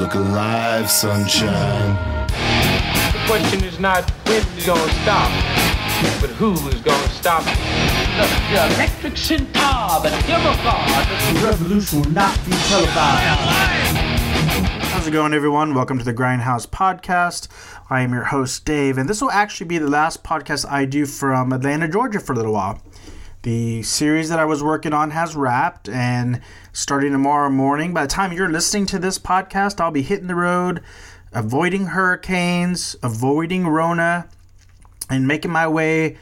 Look 0.00 0.14
alive, 0.14 0.90
sunshine. 0.90 2.26
The 3.12 3.22
question 3.26 3.62
is 3.64 3.78
not 3.78 4.10
when 4.26 4.38
it's 4.38 4.64
gonna 4.64 4.90
stop, 5.02 5.30
but 6.18 6.30
who 6.30 6.54
is 6.68 6.80
gonna 6.80 7.08
stop 7.10 7.42
it. 7.44 7.58
The 8.50 8.74
electric 8.74 9.14
centaur, 9.18 10.00
the 10.00 10.08
demigod. 10.26 10.88
The 11.34 11.40
revolution 11.48 12.00
will 12.00 12.10
not 12.12 12.34
be 12.46 12.52
televised. 12.52 13.98
How's 14.88 15.06
it 15.06 15.10
going, 15.10 15.34
everyone? 15.34 15.74
Welcome 15.74 15.98
to 15.98 16.04
the 16.04 16.14
Grindhouse 16.14 16.66
Podcast. 16.66 17.48
I 17.90 18.00
am 18.00 18.14
your 18.14 18.24
host, 18.24 18.64
Dave, 18.64 18.96
and 18.96 19.06
this 19.06 19.20
will 19.20 19.30
actually 19.30 19.66
be 19.66 19.76
the 19.76 19.90
last 19.90 20.24
podcast 20.24 20.66
I 20.70 20.86
do 20.86 21.04
from 21.04 21.52
Atlanta, 21.52 21.88
Georgia 21.88 22.20
for 22.20 22.32
a 22.32 22.36
little 22.36 22.54
while. 22.54 22.80
The 23.42 23.84
series 23.84 24.30
that 24.30 24.40
I 24.40 24.44
was 24.44 24.64
working 24.64 24.92
on 24.92 25.12
has 25.12 25.36
wrapped, 25.36 25.88
and 25.88 26.40
starting 26.72 27.12
tomorrow 27.12 27.48
morning, 27.48 27.94
by 27.94 28.02
the 28.02 28.08
time 28.08 28.32
you're 28.32 28.50
listening 28.50 28.84
to 28.86 28.98
this 28.98 29.16
podcast, 29.16 29.80
I'll 29.80 29.92
be 29.92 30.02
hitting 30.02 30.26
the 30.26 30.34
road, 30.34 30.82
avoiding 31.32 31.86
hurricanes, 31.86 32.96
avoiding 33.00 33.68
Rona, 33.68 34.28
and 35.08 35.28
making 35.28 35.52
my 35.52 35.68
way 35.68 36.16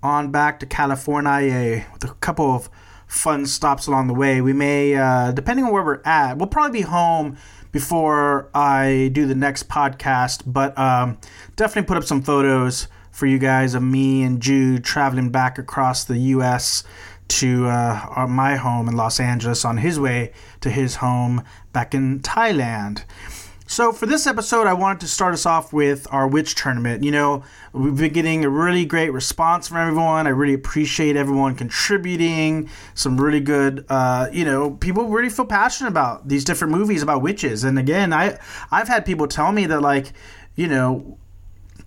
on 0.00 0.30
back 0.30 0.60
to 0.60 0.66
California 0.66 1.86
with 1.92 2.04
a 2.04 2.14
couple 2.20 2.54
of 2.54 2.70
fun 3.08 3.46
stops 3.46 3.88
along 3.88 4.06
the 4.06 4.14
way. 4.14 4.40
We 4.40 4.52
may, 4.52 4.94
uh, 4.94 5.32
depending 5.32 5.64
on 5.64 5.72
where 5.72 5.84
we're 5.84 6.02
at, 6.04 6.38
we'll 6.38 6.46
probably 6.46 6.82
be 6.82 6.86
home 6.86 7.36
before 7.72 8.48
I 8.54 9.10
do 9.12 9.26
the 9.26 9.34
next 9.34 9.68
podcast, 9.68 10.44
but 10.46 10.78
um, 10.78 11.18
definitely 11.56 11.88
put 11.88 11.96
up 11.96 12.04
some 12.04 12.22
photos 12.22 12.86
for 13.20 13.26
you 13.26 13.38
guys 13.38 13.74
of 13.74 13.82
me 13.82 14.22
and 14.22 14.40
Jude 14.40 14.82
traveling 14.82 15.28
back 15.28 15.58
across 15.58 16.04
the 16.04 16.16
U.S. 16.16 16.84
to 17.28 17.66
uh, 17.66 18.26
my 18.26 18.56
home 18.56 18.88
in 18.88 18.96
Los 18.96 19.20
Angeles 19.20 19.62
on 19.62 19.76
his 19.76 20.00
way 20.00 20.32
to 20.62 20.70
his 20.70 20.96
home 20.96 21.44
back 21.74 21.94
in 21.94 22.20
Thailand. 22.20 23.04
So, 23.66 23.92
for 23.92 24.06
this 24.06 24.26
episode, 24.26 24.66
I 24.66 24.72
wanted 24.72 25.00
to 25.00 25.06
start 25.06 25.34
us 25.34 25.44
off 25.44 25.70
with 25.70 26.06
our 26.10 26.26
witch 26.26 26.54
tournament. 26.54 27.04
You 27.04 27.10
know, 27.10 27.44
we've 27.74 27.94
been 27.94 28.14
getting 28.14 28.46
a 28.46 28.48
really 28.48 28.86
great 28.86 29.10
response 29.10 29.68
from 29.68 29.76
everyone. 29.76 30.26
I 30.26 30.30
really 30.30 30.54
appreciate 30.54 31.14
everyone 31.14 31.56
contributing. 31.56 32.70
Some 32.94 33.20
really 33.20 33.40
good, 33.40 33.84
uh, 33.90 34.28
you 34.32 34.46
know, 34.46 34.70
people 34.70 35.08
really 35.08 35.28
feel 35.28 35.44
passionate 35.44 35.90
about 35.90 36.26
these 36.26 36.42
different 36.42 36.72
movies 36.72 37.02
about 37.02 37.20
witches. 37.20 37.64
And 37.64 37.78
again, 37.78 38.14
I 38.14 38.38
I've 38.70 38.88
had 38.88 39.04
people 39.04 39.28
tell 39.28 39.52
me 39.52 39.66
that 39.66 39.82
like, 39.82 40.14
you 40.56 40.66
know, 40.66 41.18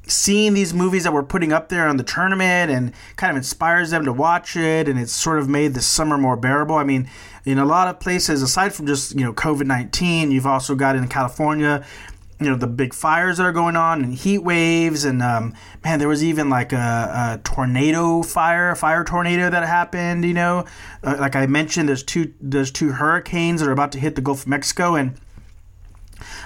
seeing 0.07 0.53
these 0.53 0.73
movies 0.73 1.03
that 1.03 1.13
we're 1.13 1.23
putting 1.23 1.53
up 1.53 1.69
there 1.69 1.87
on 1.87 1.97
the 1.97 2.03
tournament 2.03 2.71
and 2.71 2.93
kind 3.15 3.31
of 3.31 3.37
inspires 3.37 3.91
them 3.91 4.03
to 4.05 4.11
watch 4.11 4.55
it 4.55 4.89
and 4.89 4.99
it's 4.99 5.13
sort 5.13 5.39
of 5.39 5.47
made 5.47 5.73
the 5.73 5.81
summer 5.81 6.17
more 6.17 6.35
bearable. 6.35 6.75
I 6.75 6.83
mean, 6.83 7.09
in 7.45 7.57
a 7.57 7.65
lot 7.65 7.87
of 7.87 7.99
places, 7.99 8.41
aside 8.41 8.73
from 8.73 8.87
just, 8.87 9.15
you 9.15 9.21
know, 9.21 9.33
COVID 9.33 9.65
19, 9.65 10.31
you've 10.31 10.47
also 10.47 10.75
got 10.75 10.95
in 10.95 11.07
California, 11.07 11.85
you 12.39 12.49
know, 12.49 12.57
the 12.57 12.67
big 12.67 12.93
fires 12.93 13.37
that 13.37 13.43
are 13.43 13.53
going 13.53 13.75
on 13.75 14.03
and 14.03 14.13
heat 14.13 14.39
waves. 14.39 15.05
And 15.05 15.21
um, 15.21 15.53
man, 15.83 15.99
there 15.99 16.07
was 16.07 16.23
even 16.23 16.49
like 16.49 16.73
a, 16.73 17.37
a, 17.37 17.41
tornado 17.43 18.21
fire, 18.23 18.71
a 18.71 18.75
fire 18.75 19.03
tornado 19.03 19.49
that 19.49 19.65
happened, 19.65 20.25
you 20.25 20.33
know. 20.33 20.65
Uh, 21.03 21.15
like 21.19 21.35
I 21.35 21.45
mentioned, 21.45 21.87
there's 21.87 22.03
two, 22.03 22.33
there's 22.41 22.71
two 22.71 22.91
hurricanes 22.91 23.61
that 23.61 23.69
are 23.69 23.73
about 23.73 23.93
to 23.93 23.99
hit 23.99 24.15
the 24.15 24.21
Gulf 24.21 24.41
of 24.41 24.47
Mexico. 24.47 24.95
And 24.95 25.17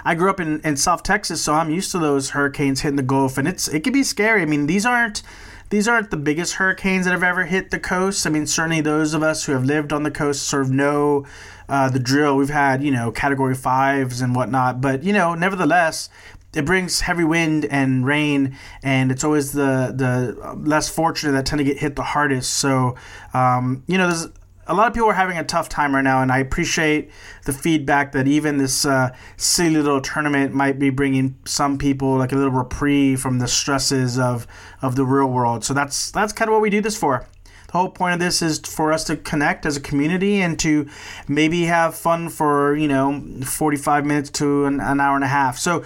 I 0.03 0.15
grew 0.15 0.29
up 0.29 0.39
in, 0.39 0.61
in 0.61 0.77
South 0.77 1.03
Texas, 1.03 1.41
so 1.41 1.53
I'm 1.53 1.69
used 1.69 1.91
to 1.91 1.99
those 1.99 2.31
hurricanes 2.31 2.81
hitting 2.81 2.95
the 2.97 3.03
Gulf, 3.03 3.37
and 3.37 3.47
it's 3.47 3.67
it 3.67 3.83
can 3.83 3.93
be 3.93 4.03
scary. 4.03 4.41
I 4.41 4.45
mean, 4.45 4.67
these 4.67 4.85
aren't 4.85 5.23
these 5.69 5.87
aren't 5.87 6.11
the 6.11 6.17
biggest 6.17 6.53
hurricanes 6.53 7.05
that 7.05 7.11
have 7.11 7.23
ever 7.23 7.45
hit 7.45 7.71
the 7.71 7.79
coast. 7.79 8.25
I 8.25 8.29
mean, 8.29 8.47
certainly 8.47 8.81
those 8.81 9.13
of 9.13 9.21
us 9.21 9.45
who 9.45 9.51
have 9.51 9.65
lived 9.65 9.91
on 9.91 10.03
the 10.03 10.11
coast 10.11 10.43
sort 10.43 10.63
of 10.63 10.71
know 10.71 11.25
uh, 11.67 11.89
the 11.89 11.99
drill. 11.99 12.37
We've 12.37 12.49
had 12.49 12.83
you 12.83 12.91
know 12.91 13.11
Category 13.11 13.55
fives 13.55 14.21
and 14.21 14.35
whatnot, 14.35 14.79
but 14.81 15.03
you 15.03 15.13
know, 15.13 15.35
nevertheless, 15.35 16.09
it 16.55 16.65
brings 16.65 17.01
heavy 17.01 17.23
wind 17.23 17.65
and 17.65 18.05
rain, 18.05 18.57
and 18.81 19.11
it's 19.11 19.23
always 19.23 19.51
the 19.51 19.93
the 19.95 20.55
less 20.55 20.89
fortunate 20.89 21.33
that 21.33 21.45
tend 21.45 21.59
to 21.59 21.65
get 21.65 21.79
hit 21.79 21.95
the 21.95 22.03
hardest. 22.03 22.53
So, 22.53 22.95
um, 23.33 23.83
you 23.87 23.97
know, 23.97 24.07
there's 24.07 24.27
a 24.67 24.73
lot 24.73 24.87
of 24.87 24.93
people 24.93 25.09
are 25.09 25.13
having 25.13 25.37
a 25.37 25.43
tough 25.43 25.69
time 25.69 25.95
right 25.95 26.03
now, 26.03 26.21
and 26.21 26.31
I 26.31 26.39
appreciate 26.39 27.09
the 27.45 27.53
feedback 27.53 28.11
that 28.11 28.27
even 28.27 28.57
this 28.57 28.85
uh, 28.85 29.15
silly 29.37 29.77
little 29.77 30.01
tournament 30.01 30.53
might 30.53 30.77
be 30.77 30.89
bringing 30.89 31.37
some 31.45 31.77
people 31.77 32.17
like 32.17 32.31
a 32.31 32.35
little 32.35 32.51
reprieve 32.51 33.21
from 33.21 33.39
the 33.39 33.47
stresses 33.47 34.19
of 34.19 34.45
of 34.81 34.95
the 34.95 35.05
real 35.05 35.27
world. 35.27 35.63
So 35.63 35.73
that's 35.73 36.11
that's 36.11 36.33
kind 36.33 36.49
of 36.49 36.53
what 36.53 36.61
we 36.61 36.69
do 36.69 36.81
this 36.81 36.97
for. 36.97 37.25
The 37.67 37.73
whole 37.73 37.89
point 37.89 38.13
of 38.13 38.19
this 38.19 38.41
is 38.41 38.59
for 38.59 38.93
us 38.93 39.03
to 39.05 39.17
connect 39.17 39.65
as 39.65 39.75
a 39.77 39.81
community 39.81 40.41
and 40.41 40.57
to 40.59 40.87
maybe 41.27 41.63
have 41.63 41.95
fun 41.95 42.29
for 42.29 42.75
you 42.75 42.87
know 42.87 43.21
45 43.43 44.05
minutes 44.05 44.29
to 44.31 44.65
an, 44.65 44.79
an 44.79 44.99
hour 44.99 45.15
and 45.15 45.23
a 45.23 45.29
half. 45.29 45.57
So 45.57 45.83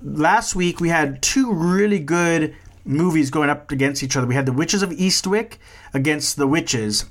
last 0.00 0.54
week 0.54 0.80
we 0.80 0.88
had 0.90 1.22
two 1.22 1.52
really 1.52 1.98
good 1.98 2.54
movies 2.84 3.30
going 3.30 3.50
up 3.50 3.70
against 3.70 4.02
each 4.02 4.16
other. 4.16 4.26
We 4.26 4.34
had 4.34 4.46
The 4.46 4.52
Witches 4.52 4.82
of 4.82 4.90
Eastwick 4.90 5.58
against 5.94 6.36
The 6.36 6.46
Witches 6.46 7.04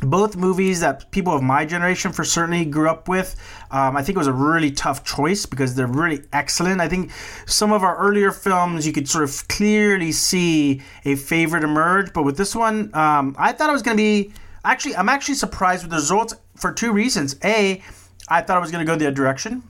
both 0.00 0.36
movies 0.36 0.80
that 0.80 1.10
people 1.10 1.34
of 1.34 1.42
my 1.42 1.64
generation 1.64 2.12
for 2.12 2.24
certainly 2.24 2.64
grew 2.64 2.88
up 2.88 3.08
with. 3.08 3.36
Um, 3.70 3.96
I 3.96 4.02
think 4.02 4.16
it 4.16 4.18
was 4.18 4.26
a 4.26 4.32
really 4.32 4.70
tough 4.70 5.04
choice 5.04 5.46
because 5.46 5.74
they're 5.74 5.86
really 5.86 6.22
excellent. 6.32 6.80
I 6.80 6.88
think 6.88 7.10
some 7.46 7.72
of 7.72 7.82
our 7.82 7.96
earlier 7.96 8.32
films 8.32 8.86
you 8.86 8.92
could 8.92 9.08
sort 9.08 9.24
of 9.24 9.48
clearly 9.48 10.12
see 10.12 10.82
a 11.04 11.16
favorite 11.16 11.64
emerge, 11.64 12.12
but 12.12 12.24
with 12.24 12.36
this 12.36 12.54
one, 12.54 12.94
um, 12.94 13.34
I 13.38 13.52
thought 13.52 13.70
it 13.70 13.74
was 13.74 13.82
going 13.82 13.96
to 13.96 14.02
be. 14.02 14.32
Actually, 14.64 14.96
I'm 14.96 15.08
actually 15.08 15.36
surprised 15.36 15.84
with 15.84 15.90
the 15.90 15.96
results 15.96 16.34
for 16.56 16.72
two 16.72 16.92
reasons. 16.92 17.36
A, 17.44 17.82
I 18.28 18.40
thought 18.40 18.56
it 18.56 18.60
was 18.60 18.72
going 18.72 18.84
to 18.84 18.90
go 18.90 18.98
the 18.98 19.06
other 19.06 19.14
direction, 19.14 19.62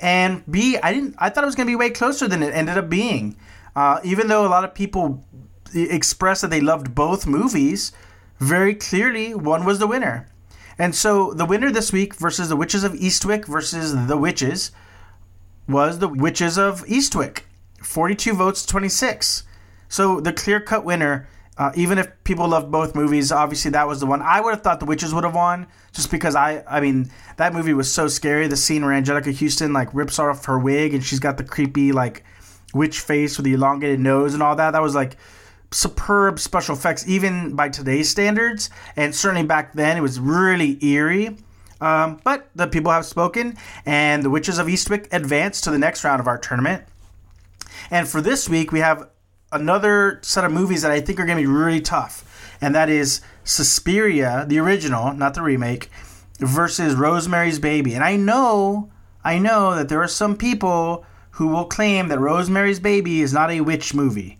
and 0.00 0.44
B, 0.50 0.78
I 0.82 0.92
didn't. 0.92 1.16
I 1.18 1.30
thought 1.30 1.44
it 1.44 1.46
was 1.46 1.56
going 1.56 1.66
to 1.66 1.70
be 1.70 1.76
way 1.76 1.90
closer 1.90 2.28
than 2.28 2.42
it 2.42 2.54
ended 2.54 2.78
up 2.78 2.88
being. 2.88 3.36
Uh, 3.74 4.00
even 4.04 4.28
though 4.28 4.46
a 4.46 4.48
lot 4.48 4.64
of 4.64 4.74
people 4.74 5.24
expressed 5.74 6.42
that 6.42 6.50
they 6.50 6.60
loved 6.60 6.94
both 6.94 7.26
movies 7.26 7.92
very 8.38 8.74
clearly 8.74 9.34
one 9.34 9.64
was 9.64 9.78
the 9.78 9.86
winner. 9.86 10.28
And 10.78 10.94
so 10.94 11.32
the 11.32 11.46
winner 11.46 11.70
this 11.70 11.92
week 11.92 12.14
versus 12.16 12.48
the 12.48 12.56
Witches 12.56 12.84
of 12.84 12.92
Eastwick 12.92 13.46
versus 13.46 14.06
the 14.06 14.16
Witches 14.16 14.72
was 15.68 15.98
the 15.98 16.08
Witches 16.08 16.58
of 16.58 16.84
Eastwick. 16.84 17.40
42 17.82 18.34
votes 18.34 18.66
26. 18.66 19.44
So 19.88 20.20
the 20.20 20.32
clear 20.32 20.60
cut 20.60 20.84
winner, 20.84 21.28
uh, 21.56 21.72
even 21.74 21.96
if 21.96 22.08
people 22.24 22.48
loved 22.48 22.70
both 22.70 22.94
movies, 22.94 23.32
obviously 23.32 23.70
that 23.70 23.88
was 23.88 24.00
the 24.00 24.06
one. 24.06 24.20
I 24.20 24.40
would 24.40 24.50
have 24.50 24.62
thought 24.62 24.80
the 24.80 24.86
Witches 24.86 25.14
would 25.14 25.24
have 25.24 25.34
won 25.34 25.66
just 25.92 26.10
because 26.10 26.34
I, 26.34 26.62
I 26.68 26.80
mean, 26.80 27.10
that 27.38 27.54
movie 27.54 27.72
was 27.72 27.90
so 27.90 28.06
scary. 28.08 28.46
The 28.46 28.56
scene 28.56 28.84
where 28.84 29.00
Anjelica 29.00 29.38
Huston 29.38 29.72
like 29.72 29.92
rips 29.94 30.18
off 30.18 30.44
her 30.44 30.58
wig 30.58 30.92
and 30.92 31.02
she's 31.02 31.20
got 31.20 31.38
the 31.38 31.44
creepy 31.44 31.92
like 31.92 32.22
witch 32.74 33.00
face 33.00 33.38
with 33.38 33.44
the 33.44 33.54
elongated 33.54 34.00
nose 34.00 34.34
and 34.34 34.42
all 34.42 34.56
that. 34.56 34.72
That 34.72 34.82
was 34.82 34.94
like 34.94 35.16
superb 35.70 36.38
special 36.38 36.74
effects, 36.74 37.06
even 37.08 37.54
by 37.54 37.68
today's 37.68 38.08
standards, 38.08 38.70
and 38.96 39.14
certainly 39.14 39.46
back 39.46 39.72
then 39.72 39.96
it 39.96 40.00
was 40.00 40.20
really 40.20 40.82
eerie. 40.84 41.36
Um, 41.80 42.20
but 42.24 42.48
the 42.54 42.66
people 42.66 42.90
have 42.90 43.04
spoken, 43.04 43.56
and 43.84 44.22
the 44.22 44.30
Witches 44.30 44.58
of 44.58 44.66
Eastwick 44.66 45.12
advance 45.12 45.60
to 45.62 45.70
the 45.70 45.78
next 45.78 46.04
round 46.04 46.20
of 46.20 46.26
our 46.26 46.38
tournament. 46.38 46.84
And 47.90 48.08
for 48.08 48.20
this 48.20 48.48
week, 48.48 48.72
we 48.72 48.80
have 48.80 49.10
another 49.52 50.20
set 50.22 50.44
of 50.44 50.52
movies 50.52 50.82
that 50.82 50.90
I 50.90 51.00
think 51.00 51.20
are 51.20 51.26
going 51.26 51.36
to 51.38 51.42
be 51.42 51.46
really 51.46 51.80
tough, 51.80 52.56
and 52.60 52.74
that 52.74 52.88
is 52.88 53.20
Suspiria, 53.44 54.44
the 54.48 54.58
original, 54.58 55.12
not 55.12 55.34
the 55.34 55.42
remake, 55.42 55.90
versus 56.38 56.94
Rosemary's 56.94 57.58
Baby. 57.58 57.94
And 57.94 58.02
I 58.02 58.16
know, 58.16 58.90
I 59.24 59.38
know 59.38 59.74
that 59.74 59.88
there 59.88 60.02
are 60.02 60.08
some 60.08 60.36
people 60.36 61.04
who 61.32 61.48
will 61.48 61.66
claim 61.66 62.08
that 62.08 62.18
Rosemary's 62.18 62.80
Baby 62.80 63.20
is 63.20 63.32
not 63.32 63.50
a 63.50 63.60
witch 63.60 63.92
movie. 63.92 64.38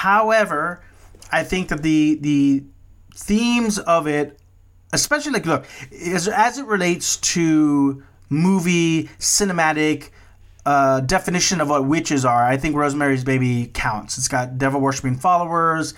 However, 0.00 0.80
I 1.30 1.44
think 1.44 1.68
that 1.68 1.82
the 1.82 2.18
the 2.22 2.64
themes 3.14 3.78
of 3.78 4.06
it, 4.06 4.40
especially 4.94 5.32
like 5.32 5.44
look, 5.44 5.66
as, 5.92 6.26
as 6.26 6.56
it 6.56 6.64
relates 6.64 7.18
to 7.34 8.02
movie 8.30 9.10
cinematic 9.18 10.08
uh, 10.64 11.00
definition 11.00 11.60
of 11.60 11.68
what 11.68 11.84
witches 11.84 12.24
are, 12.24 12.42
I 12.42 12.56
think 12.56 12.76
Rosemary's 12.76 13.24
Baby 13.24 13.70
counts. 13.74 14.16
It's 14.16 14.26
got 14.26 14.56
devil 14.56 14.80
worshipping 14.80 15.16
followers. 15.16 15.92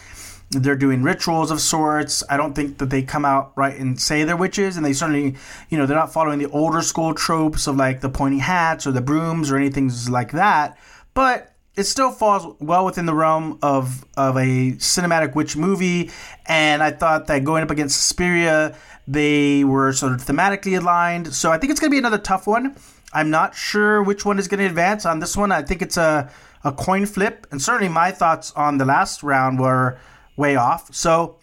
They're 0.50 0.75
doing 0.75 1.05
rituals 1.05 1.52
of 1.52 1.60
sorts. 1.60 2.25
I 2.28 2.37
don't 2.37 2.55
think 2.55 2.78
that 2.78 2.90
they 2.90 3.02
come 3.02 3.25
out 3.25 3.52
right 3.55 3.78
and 3.78 4.00
say 4.00 4.25
they're 4.25 4.37
witches, 4.37 4.76
and 4.76 4.84
they 4.84 4.94
certainly, 4.94 5.37
you 5.70 5.78
know, 5.78 5.87
they're 5.87 5.96
not 5.96 6.12
following 6.12 6.40
the 6.40 6.50
older 6.50 6.82
school 6.82 7.14
tropes 7.14 7.69
of 7.69 7.76
like 7.76 8.00
the 8.00 8.10
pointy 8.10 8.40
hats 8.40 8.84
or 8.84 8.90
the 8.90 9.00
brooms 9.00 9.52
or 9.52 9.56
anything 9.56 9.93
like 10.08 10.32
that. 10.32 10.76
But 11.14 11.51
it 11.74 11.84
still 11.84 12.10
falls 12.10 12.54
well 12.60 12.84
within 12.84 13.06
the 13.06 13.14
realm 13.14 13.58
of 13.62 14.04
of 14.16 14.36
a 14.36 14.72
cinematic 14.72 15.34
witch 15.34 15.56
movie, 15.56 16.10
and 16.46 16.82
I 16.82 16.90
thought 16.90 17.26
that 17.28 17.44
going 17.44 17.62
up 17.62 17.70
against 17.70 17.96
Suspiria, 17.96 18.76
they 19.06 19.64
were 19.64 19.92
sort 19.92 20.12
of 20.12 20.22
thematically 20.22 20.78
aligned. 20.78 21.34
So 21.34 21.50
I 21.50 21.58
think 21.58 21.70
it's 21.70 21.80
going 21.80 21.90
to 21.90 21.94
be 21.94 21.98
another 21.98 22.19
tough 22.19 22.46
one. 22.46 22.76
I'm 23.12 23.30
not 23.30 23.54
sure 23.54 24.02
which 24.02 24.24
one 24.24 24.38
is 24.38 24.48
going 24.48 24.60
to 24.60 24.66
advance 24.66 25.04
on 25.06 25.20
this 25.20 25.36
one. 25.36 25.52
I 25.52 25.62
think 25.62 25.82
it's 25.82 25.96
a 25.96 26.30
a 26.64 26.72
coin 26.72 27.06
flip, 27.06 27.46
and 27.50 27.60
certainly 27.60 27.92
my 27.92 28.12
thoughts 28.12 28.52
on 28.52 28.78
the 28.78 28.84
last 28.84 29.22
round 29.22 29.58
were 29.58 29.98
way 30.36 30.56
off. 30.56 30.94
So 30.94 31.38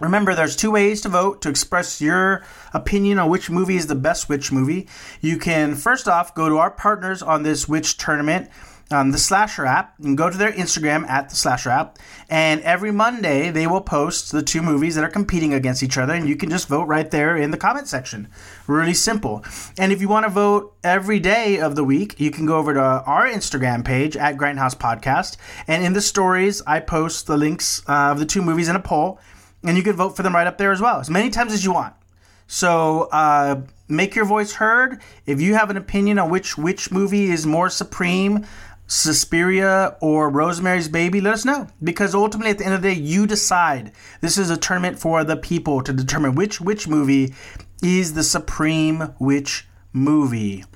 Remember, 0.00 0.34
there's 0.34 0.56
two 0.56 0.72
ways 0.72 1.00
to 1.02 1.08
vote 1.08 1.42
to 1.42 1.48
express 1.48 2.00
your 2.00 2.44
opinion 2.74 3.20
on 3.20 3.30
which 3.30 3.48
movie 3.48 3.76
is 3.76 3.86
the 3.86 3.94
best 3.94 4.28
Witch 4.28 4.50
movie. 4.50 4.88
You 5.20 5.38
can 5.38 5.76
first 5.76 6.08
off 6.08 6.34
go 6.34 6.48
to 6.48 6.56
our 6.56 6.72
partners 6.72 7.22
on 7.22 7.44
this 7.44 7.68
Witch 7.68 7.98
tournament 7.98 8.50
um, 8.92 9.10
the 9.10 9.18
Slasher 9.18 9.66
app. 9.66 9.94
You 9.98 10.04
can 10.04 10.16
go 10.16 10.30
to 10.30 10.36
their 10.36 10.52
Instagram 10.52 11.08
at 11.08 11.28
the 11.28 11.34
Slasher 11.34 11.70
app, 11.70 11.98
and 12.28 12.60
every 12.60 12.92
Monday 12.92 13.50
they 13.50 13.66
will 13.66 13.80
post 13.80 14.30
the 14.30 14.42
two 14.42 14.62
movies 14.62 14.94
that 14.94 15.04
are 15.04 15.10
competing 15.10 15.54
against 15.54 15.82
each 15.82 15.98
other, 15.98 16.12
and 16.12 16.28
you 16.28 16.36
can 16.36 16.50
just 16.50 16.68
vote 16.68 16.84
right 16.84 17.10
there 17.10 17.36
in 17.36 17.50
the 17.50 17.56
comment 17.56 17.88
section. 17.88 18.28
Really 18.66 18.94
simple. 18.94 19.44
And 19.78 19.92
if 19.92 20.00
you 20.00 20.08
want 20.08 20.26
to 20.26 20.30
vote 20.30 20.76
every 20.84 21.18
day 21.18 21.58
of 21.58 21.74
the 21.74 21.84
week, 21.84 22.20
you 22.20 22.30
can 22.30 22.46
go 22.46 22.58
over 22.58 22.74
to 22.74 22.80
our 22.80 23.26
Instagram 23.26 23.84
page 23.84 24.16
at 24.16 24.36
Grindhouse 24.36 24.76
Podcast, 24.76 25.36
and 25.66 25.84
in 25.84 25.94
the 25.94 26.00
stories 26.00 26.62
I 26.66 26.80
post 26.80 27.26
the 27.26 27.36
links 27.36 27.82
uh, 27.88 28.12
of 28.12 28.18
the 28.18 28.26
two 28.26 28.42
movies 28.42 28.68
in 28.68 28.76
a 28.76 28.80
poll, 28.80 29.18
and 29.64 29.76
you 29.76 29.82
can 29.82 29.96
vote 29.96 30.16
for 30.16 30.22
them 30.22 30.34
right 30.34 30.46
up 30.46 30.58
there 30.58 30.72
as 30.72 30.80
well, 30.80 31.00
as 31.00 31.08
many 31.08 31.30
times 31.30 31.52
as 31.52 31.64
you 31.64 31.72
want. 31.72 31.94
So 32.48 33.08
uh, 33.12 33.62
make 33.88 34.14
your 34.14 34.26
voice 34.26 34.52
heard. 34.52 35.00
If 35.24 35.40
you 35.40 35.54
have 35.54 35.70
an 35.70 35.78
opinion 35.78 36.18
on 36.18 36.28
which 36.28 36.58
which 36.58 36.90
movie 36.90 37.30
is 37.30 37.46
more 37.46 37.70
supreme, 37.70 38.44
Suspiria 38.92 39.96
or 40.02 40.28
Rosemary's 40.28 40.86
Baby, 40.86 41.22
let 41.22 41.32
us 41.32 41.46
know. 41.46 41.66
Because 41.82 42.14
ultimately, 42.14 42.50
at 42.50 42.58
the 42.58 42.66
end 42.66 42.74
of 42.74 42.82
the 42.82 42.94
day, 42.94 43.00
you 43.00 43.26
decide. 43.26 43.90
This 44.20 44.36
is 44.36 44.50
a 44.50 44.56
tournament 44.58 44.98
for 44.98 45.24
the 45.24 45.34
people 45.34 45.80
to 45.82 45.94
determine 45.94 46.34
which 46.34 46.60
which 46.60 46.86
movie 46.86 47.32
is 47.82 48.12
the 48.12 48.22
supreme 48.22 49.14
which 49.18 49.66
movie. 49.94 50.66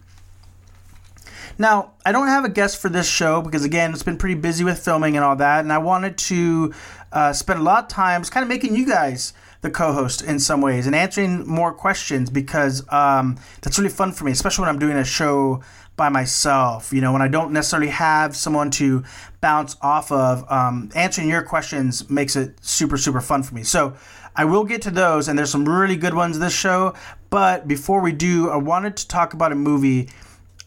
Now, 1.58 1.92
I 2.06 2.12
don't 2.12 2.28
have 2.28 2.46
a 2.46 2.48
guest 2.48 2.80
for 2.80 2.88
this 2.88 3.06
show 3.06 3.42
because, 3.42 3.64
again, 3.64 3.92
it's 3.92 4.02
been 4.02 4.16
pretty 4.16 4.34
busy 4.34 4.64
with 4.64 4.82
filming 4.82 5.16
and 5.16 5.24
all 5.24 5.36
that, 5.36 5.60
and 5.60 5.70
I 5.70 5.78
wanted 5.78 6.16
to 6.16 6.72
uh, 7.12 7.34
spend 7.34 7.60
a 7.60 7.62
lot 7.62 7.84
of 7.84 7.88
time 7.90 8.24
kind 8.24 8.42
of 8.42 8.48
making 8.48 8.74
you 8.74 8.86
guys 8.86 9.34
the 9.66 9.72
co-host 9.72 10.22
in 10.22 10.38
some 10.38 10.60
ways 10.60 10.86
and 10.86 10.94
answering 10.94 11.46
more 11.46 11.72
questions 11.72 12.30
because 12.30 12.84
um, 12.92 13.36
that's 13.62 13.78
really 13.78 13.90
fun 13.90 14.12
for 14.12 14.24
me, 14.24 14.30
especially 14.30 14.62
when 14.62 14.68
I'm 14.68 14.78
doing 14.78 14.96
a 14.96 15.04
show 15.04 15.60
by 15.96 16.08
myself. 16.08 16.92
You 16.92 17.00
know, 17.00 17.12
when 17.12 17.22
I 17.22 17.28
don't 17.28 17.52
necessarily 17.52 17.88
have 17.88 18.36
someone 18.36 18.70
to 18.72 19.02
bounce 19.40 19.76
off 19.82 20.12
of, 20.12 20.50
um, 20.50 20.90
answering 20.94 21.28
your 21.28 21.42
questions 21.42 22.08
makes 22.08 22.36
it 22.36 22.54
super, 22.64 22.96
super 22.96 23.20
fun 23.20 23.42
for 23.42 23.54
me. 23.54 23.64
So 23.64 23.94
I 24.36 24.44
will 24.44 24.64
get 24.64 24.82
to 24.82 24.90
those, 24.90 25.26
and 25.26 25.36
there's 25.38 25.50
some 25.50 25.68
really 25.68 25.96
good 25.96 26.14
ones 26.14 26.38
this 26.38 26.54
show. 26.54 26.94
But 27.28 27.66
before 27.66 28.00
we 28.00 28.12
do, 28.12 28.48
I 28.50 28.56
wanted 28.56 28.96
to 28.98 29.08
talk 29.08 29.34
about 29.34 29.50
a 29.50 29.56
movie 29.56 30.08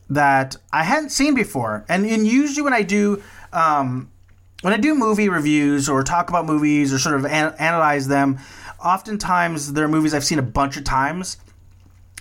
that 0.10 0.58
I 0.74 0.84
hadn't 0.84 1.12
seen 1.12 1.36
before. 1.36 1.86
And, 1.88 2.06
and 2.06 2.28
usually 2.28 2.64
when 2.64 2.74
I 2.74 2.82
do, 2.82 3.24
um, 3.54 4.12
when 4.62 4.74
I 4.74 4.78
do 4.78 4.94
movie 4.94 5.30
reviews 5.30 5.88
or 5.88 6.04
talk 6.04 6.30
about 6.30 6.46
movies 6.46 6.92
or 6.92 7.00
sort 7.00 7.16
of 7.16 7.26
an- 7.26 7.56
analyze 7.60 8.08
them, 8.08 8.40
oftentimes 8.84 9.74
there 9.74 9.86
are 9.86 9.90
movies 9.90 10.14
I've 10.14 10.26
seen 10.26 10.40
a 10.40 10.44
bunch 10.44 10.78
of 10.78 10.84
times 10.84 11.38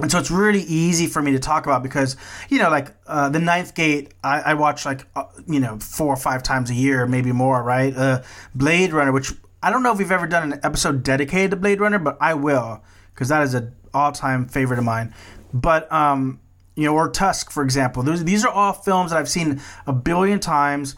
and 0.00 0.10
so 0.10 0.18
it's 0.18 0.30
really 0.30 0.62
easy 0.62 1.06
for 1.06 1.20
me 1.20 1.32
to 1.32 1.38
talk 1.38 1.66
about 1.66 1.82
because 1.82 2.16
you 2.48 2.58
know 2.58 2.70
like 2.70 2.94
uh, 3.06 3.28
the 3.28 3.38
ninth 3.38 3.74
gate 3.74 4.14
i, 4.22 4.40
I 4.40 4.54
watch 4.54 4.86
like 4.86 5.06
uh, 5.16 5.24
you 5.46 5.60
know 5.60 5.78
four 5.78 6.08
or 6.08 6.16
five 6.16 6.42
times 6.42 6.70
a 6.70 6.74
year 6.74 7.06
maybe 7.06 7.32
more 7.32 7.62
right? 7.62 7.96
Uh, 7.96 8.22
blade 8.54 8.92
runner 8.92 9.12
which 9.12 9.32
i 9.62 9.70
don't 9.70 9.82
know 9.82 9.92
if 9.92 9.98
we've 9.98 10.12
ever 10.12 10.26
done 10.26 10.52
an 10.52 10.60
episode 10.62 11.02
dedicated 11.02 11.50
to 11.50 11.56
blade 11.56 11.80
runner 11.80 11.98
but 11.98 12.16
i 12.20 12.34
will 12.34 12.82
because 13.12 13.28
that 13.28 13.42
is 13.42 13.54
an 13.54 13.74
all-time 13.94 14.46
favorite 14.46 14.78
of 14.78 14.84
mine. 14.84 15.14
But 15.52 15.90
um 15.92 16.40
you 16.76 16.84
know 16.84 16.94
or 16.94 17.10
tusk 17.10 17.50
for 17.50 17.62
example. 17.64 18.02
Those, 18.02 18.24
these 18.24 18.44
are 18.44 18.52
all 18.52 18.72
films 18.72 19.10
that 19.10 19.18
i've 19.18 19.28
seen 19.28 19.60
a 19.86 19.92
billion 19.92 20.38
times. 20.38 20.94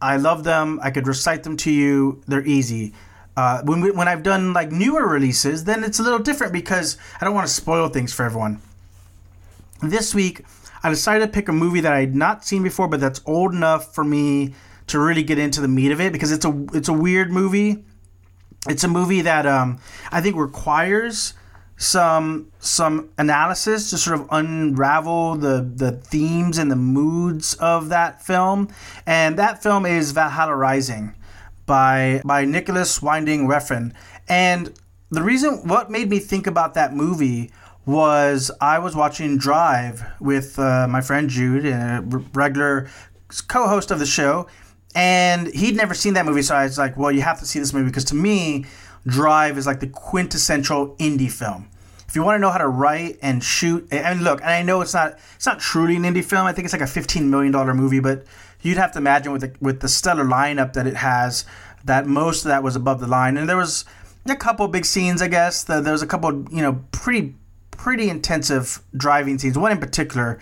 I 0.00 0.16
love 0.16 0.44
them. 0.44 0.78
I 0.82 0.90
could 0.90 1.08
recite 1.08 1.44
them 1.44 1.56
to 1.58 1.70
you. 1.70 2.22
They're 2.26 2.46
easy 2.46 2.94
uh, 3.36 3.62
when 3.62 3.80
we, 3.80 3.90
when 3.90 4.08
I've 4.08 4.22
done 4.22 4.52
like 4.52 4.70
newer 4.70 5.06
releases, 5.06 5.64
then 5.64 5.82
it's 5.82 5.98
a 5.98 6.02
little 6.02 6.18
different 6.18 6.52
because 6.52 6.96
I 7.20 7.24
don't 7.24 7.34
want 7.34 7.46
to 7.46 7.52
spoil 7.52 7.88
things 7.88 8.12
for 8.12 8.24
everyone. 8.24 8.60
This 9.82 10.14
week, 10.14 10.42
I 10.82 10.90
decided 10.90 11.26
to 11.26 11.32
pick 11.32 11.48
a 11.48 11.52
movie 11.52 11.80
that 11.80 11.92
I 11.92 12.00
had 12.00 12.14
not 12.14 12.44
seen 12.44 12.62
before, 12.62 12.88
but 12.88 13.00
that's 13.00 13.20
old 13.26 13.52
enough 13.52 13.94
for 13.94 14.04
me 14.04 14.54
to 14.86 14.98
really 14.98 15.22
get 15.22 15.38
into 15.38 15.60
the 15.60 15.68
meat 15.68 15.90
of 15.90 16.00
it 16.00 16.12
because 16.12 16.30
it's 16.30 16.44
a 16.44 16.66
it's 16.72 16.88
a 16.88 16.92
weird 16.92 17.32
movie. 17.32 17.84
It's 18.68 18.84
a 18.84 18.88
movie 18.88 19.22
that 19.22 19.46
um, 19.46 19.80
I 20.12 20.20
think 20.20 20.36
requires 20.36 21.34
some 21.76 22.52
some 22.60 23.10
analysis 23.18 23.90
to 23.90 23.98
sort 23.98 24.20
of 24.20 24.28
unravel 24.30 25.34
the 25.36 25.68
the 25.74 25.92
themes 25.92 26.56
and 26.58 26.70
the 26.70 26.76
moods 26.76 27.54
of 27.54 27.88
that 27.88 28.22
film, 28.22 28.68
and 29.06 29.38
that 29.38 29.62
film 29.62 29.86
is 29.86 30.12
Valhalla 30.12 30.54
Rising 30.54 31.14
by 31.66 32.22
by 32.24 32.44
Nicolas 32.44 33.02
Winding 33.02 33.46
Refn. 33.46 33.92
And 34.28 34.72
the 35.10 35.22
reason 35.22 35.66
what 35.68 35.90
made 35.90 36.08
me 36.10 36.18
think 36.18 36.46
about 36.46 36.74
that 36.74 36.94
movie 36.94 37.50
was 37.86 38.50
I 38.60 38.78
was 38.78 38.96
watching 38.96 39.36
Drive 39.36 40.04
with 40.20 40.58
uh, 40.58 40.86
my 40.88 41.00
friend 41.00 41.28
Jude, 41.28 41.66
a 41.66 42.02
regular 42.32 42.88
co-host 43.48 43.90
of 43.90 43.98
the 43.98 44.06
show, 44.06 44.46
and 44.94 45.48
he'd 45.48 45.76
never 45.76 45.94
seen 45.94 46.14
that 46.14 46.24
movie. 46.24 46.42
So 46.42 46.54
I 46.54 46.64
was 46.64 46.78
like, 46.78 46.96
"Well, 46.96 47.12
you 47.12 47.22
have 47.22 47.38
to 47.40 47.46
see 47.46 47.58
this 47.58 47.72
movie 47.72 47.90
because 47.90 48.04
to 48.06 48.14
me, 48.14 48.66
Drive 49.06 49.58
is 49.58 49.66
like 49.66 49.80
the 49.80 49.88
quintessential 49.88 50.96
indie 50.96 51.30
film." 51.30 51.68
If 52.08 52.16
you 52.16 52.22
want 52.22 52.36
to 52.36 52.40
know 52.40 52.50
how 52.50 52.58
to 52.58 52.68
write 52.68 53.18
and 53.22 53.42
shoot, 53.42 53.88
and 53.90 54.22
look, 54.22 54.40
and 54.40 54.50
I 54.50 54.62
know 54.62 54.80
it's 54.80 54.94
not 54.94 55.18
it's 55.34 55.46
not 55.46 55.58
truly 55.58 55.96
an 55.96 56.04
indie 56.04 56.24
film. 56.24 56.46
I 56.46 56.52
think 56.52 56.64
it's 56.64 56.72
like 56.72 56.82
a 56.82 56.86
fifteen 56.86 57.28
million 57.28 57.52
dollar 57.52 57.74
movie, 57.74 58.00
but 58.00 58.24
you'd 58.64 58.78
have 58.78 58.92
to 58.92 58.98
imagine 58.98 59.32
with 59.32 59.42
the, 59.42 59.52
with 59.60 59.80
the 59.80 59.88
stellar 59.88 60.24
lineup 60.24 60.72
that 60.72 60.86
it 60.86 60.96
has, 60.96 61.44
that 61.84 62.06
most 62.06 62.44
of 62.44 62.48
that 62.48 62.62
was 62.62 62.76
above 62.76 63.00
the 63.00 63.06
line. 63.06 63.36
And 63.36 63.48
there 63.48 63.56
was 63.56 63.84
a 64.26 64.36
couple 64.36 64.66
big 64.68 64.84
scenes, 64.84 65.20
I 65.20 65.28
guess. 65.28 65.64
There 65.64 65.82
was 65.82 66.02
a 66.02 66.06
couple, 66.06 66.46
you 66.50 66.62
know, 66.62 66.84
pretty 66.92 67.34
pretty 67.70 68.08
intensive 68.08 68.80
driving 68.96 69.38
scenes. 69.38 69.58
One 69.58 69.72
in 69.72 69.78
particular. 69.78 70.40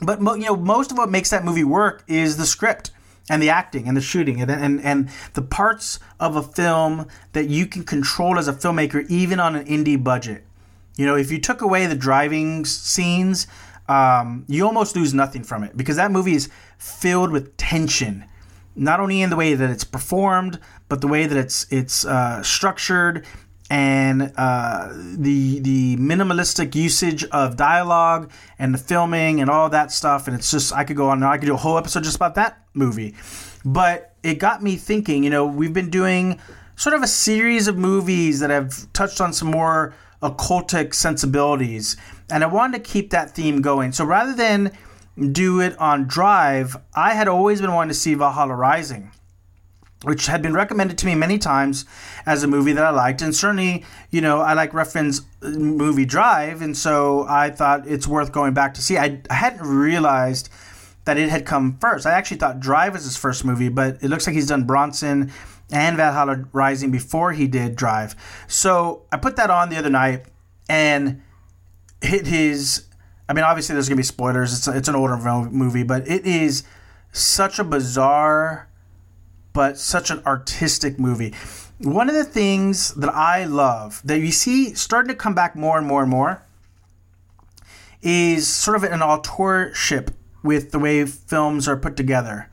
But 0.00 0.20
you 0.20 0.46
know, 0.46 0.56
most 0.56 0.90
of 0.90 0.98
what 0.98 1.10
makes 1.10 1.30
that 1.30 1.44
movie 1.44 1.64
work 1.64 2.04
is 2.06 2.36
the 2.36 2.46
script 2.46 2.90
and 3.28 3.42
the 3.42 3.50
acting 3.50 3.88
and 3.88 3.96
the 3.96 4.00
shooting 4.00 4.40
and, 4.40 4.50
and 4.50 4.80
and 4.82 5.10
the 5.34 5.42
parts 5.42 5.98
of 6.20 6.36
a 6.36 6.42
film 6.42 7.08
that 7.32 7.48
you 7.48 7.66
can 7.66 7.84
control 7.84 8.38
as 8.38 8.48
a 8.48 8.52
filmmaker, 8.52 9.06
even 9.08 9.40
on 9.40 9.56
an 9.56 9.66
indie 9.66 10.02
budget. 10.02 10.44
You 10.96 11.06
know, 11.06 11.16
if 11.16 11.30
you 11.30 11.38
took 11.38 11.60
away 11.60 11.86
the 11.86 11.94
driving 11.94 12.64
scenes, 12.64 13.46
um, 13.88 14.44
you 14.48 14.66
almost 14.66 14.96
lose 14.96 15.14
nothing 15.14 15.44
from 15.44 15.62
it 15.62 15.76
because 15.76 15.96
that 15.96 16.10
movie 16.10 16.34
is 16.34 16.48
filled 16.78 17.30
with 17.30 17.56
tension, 17.56 18.24
not 18.74 19.00
only 19.00 19.22
in 19.22 19.30
the 19.30 19.36
way 19.36 19.54
that 19.54 19.70
it's 19.70 19.84
performed, 19.84 20.58
but 20.88 21.00
the 21.00 21.08
way 21.08 21.26
that 21.26 21.38
it's 21.38 21.66
it's 21.70 22.04
uh, 22.04 22.42
structured 22.42 23.24
and 23.68 24.32
uh, 24.36 24.92
the 24.92 25.60
the 25.60 25.96
minimalistic 25.96 26.74
usage 26.74 27.24
of 27.24 27.56
dialogue 27.56 28.30
and 28.58 28.74
the 28.74 28.78
filming 28.78 29.40
and 29.40 29.50
all 29.50 29.68
that 29.68 29.92
stuff. 29.92 30.26
And 30.26 30.36
it's 30.36 30.50
just 30.50 30.72
I 30.72 30.84
could 30.84 30.96
go 30.96 31.08
on. 31.08 31.22
I 31.22 31.38
could 31.38 31.46
do 31.46 31.54
a 31.54 31.58
whole 31.58 31.78
episode 31.78 32.04
just 32.04 32.16
about 32.16 32.34
that 32.36 32.58
movie, 32.74 33.14
but 33.64 34.14
it 34.22 34.38
got 34.38 34.62
me 34.62 34.76
thinking. 34.76 35.24
You 35.24 35.30
know, 35.30 35.46
we've 35.46 35.72
been 35.72 35.90
doing 35.90 36.40
sort 36.76 36.94
of 36.94 37.02
a 37.02 37.08
series 37.08 37.68
of 37.68 37.76
movies 37.76 38.40
that 38.40 38.50
have 38.50 38.92
touched 38.92 39.20
on 39.20 39.32
some 39.32 39.50
more 39.50 39.94
occultic 40.22 40.94
sensibilities 40.94 41.96
and 42.30 42.42
I 42.42 42.46
wanted 42.46 42.84
to 42.84 42.90
keep 42.90 43.10
that 43.10 43.34
theme 43.34 43.62
going. 43.62 43.92
So 43.92 44.04
rather 44.04 44.34
than 44.34 44.72
do 45.32 45.60
it 45.60 45.78
on 45.78 46.06
Drive, 46.06 46.76
I 46.94 47.14
had 47.14 47.28
always 47.28 47.60
been 47.60 47.72
wanting 47.72 47.88
to 47.88 47.94
see 47.94 48.14
Valhalla 48.14 48.54
Rising, 48.54 49.12
which 50.02 50.26
had 50.26 50.42
been 50.42 50.54
recommended 50.54 50.98
to 50.98 51.06
me 51.06 51.14
many 51.14 51.38
times 51.38 51.86
as 52.26 52.42
a 52.42 52.46
movie 52.46 52.72
that 52.72 52.84
I 52.84 52.90
liked. 52.90 53.22
And 53.22 53.34
certainly, 53.34 53.84
you 54.10 54.20
know, 54.20 54.40
I 54.40 54.52
like 54.52 54.72
Refn's 54.72 55.22
uh, 55.42 55.50
movie 55.50 56.04
Drive, 56.04 56.60
and 56.60 56.76
so 56.76 57.24
I 57.28 57.50
thought 57.50 57.86
it's 57.86 58.06
worth 58.06 58.32
going 58.32 58.52
back 58.54 58.74
to 58.74 58.82
see. 58.82 58.98
I, 58.98 59.22
I 59.30 59.34
hadn't 59.34 59.66
realized 59.66 60.50
that 61.06 61.16
it 61.16 61.30
had 61.30 61.46
come 61.46 61.78
first. 61.80 62.04
I 62.04 62.12
actually 62.12 62.38
thought 62.38 62.60
Drive 62.60 62.92
was 62.92 63.04
his 63.04 63.16
first 63.16 63.44
movie, 63.44 63.68
but 63.68 64.02
it 64.02 64.08
looks 64.08 64.26
like 64.26 64.34
he's 64.34 64.48
done 64.48 64.64
Bronson 64.64 65.32
and 65.70 65.96
Valhalla 65.96 66.44
Rising 66.52 66.90
before 66.90 67.32
he 67.32 67.46
did 67.46 67.76
Drive. 67.76 68.14
So 68.48 69.04
I 69.10 69.16
put 69.16 69.36
that 69.36 69.48
on 69.48 69.70
the 69.70 69.76
other 69.76 69.90
night, 69.90 70.26
and 70.68 71.22
hit 72.00 72.26
his. 72.26 72.86
I 73.28 73.32
mean, 73.32 73.44
obviously, 73.44 73.74
there's 73.74 73.88
gonna 73.88 73.96
be 73.96 74.02
spoilers. 74.02 74.52
It's 74.56 74.68
a, 74.68 74.76
it's 74.76 74.88
an 74.88 74.94
older 74.94 75.16
movie, 75.16 75.82
but 75.82 76.06
it 76.08 76.26
is 76.26 76.64
such 77.12 77.58
a 77.58 77.64
bizarre, 77.64 78.68
but 79.52 79.78
such 79.78 80.10
an 80.10 80.22
artistic 80.26 80.98
movie. 80.98 81.34
One 81.78 82.08
of 82.08 82.14
the 82.14 82.24
things 82.24 82.94
that 82.94 83.10
I 83.10 83.44
love 83.44 84.00
that 84.04 84.18
you 84.18 84.32
see 84.32 84.74
starting 84.74 85.08
to 85.08 85.14
come 85.14 85.34
back 85.34 85.56
more 85.56 85.78
and 85.78 85.86
more 85.86 86.02
and 86.02 86.10
more 86.10 86.42
is 88.02 88.48
sort 88.48 88.76
of 88.76 88.84
an 88.84 89.02
authorship 89.02 90.10
with 90.42 90.70
the 90.70 90.78
way 90.78 91.04
films 91.04 91.66
are 91.68 91.76
put 91.76 91.96
together. 91.96 92.48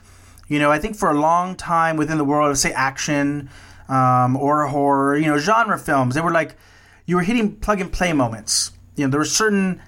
You 0.48 0.60
know, 0.60 0.72
I 0.72 0.80
think 0.80 0.96
for 0.96 1.10
a 1.10 1.20
long 1.20 1.56
time 1.56 1.96
within 1.96 2.18
the 2.18 2.26
world 2.26 2.52
of 2.52 2.58
say 2.58 2.72
action 2.74 3.50
um, 3.88 4.36
or 4.36 4.68
horror, 4.68 5.18
you 5.18 5.28
know, 5.28 5.38
genre 5.38 5.78
films, 5.78 6.16
they 6.16 6.22
were 6.22 6.32
like 6.32 6.56
you 7.06 7.16
were 7.16 7.22
hitting 7.22 7.56
plug 7.56 7.82
and 7.82 7.92
play 7.92 8.14
moments 8.14 8.72
you 8.96 9.06
know 9.06 9.12
there 9.12 9.20
were 9.20 9.26
certain 9.26 9.82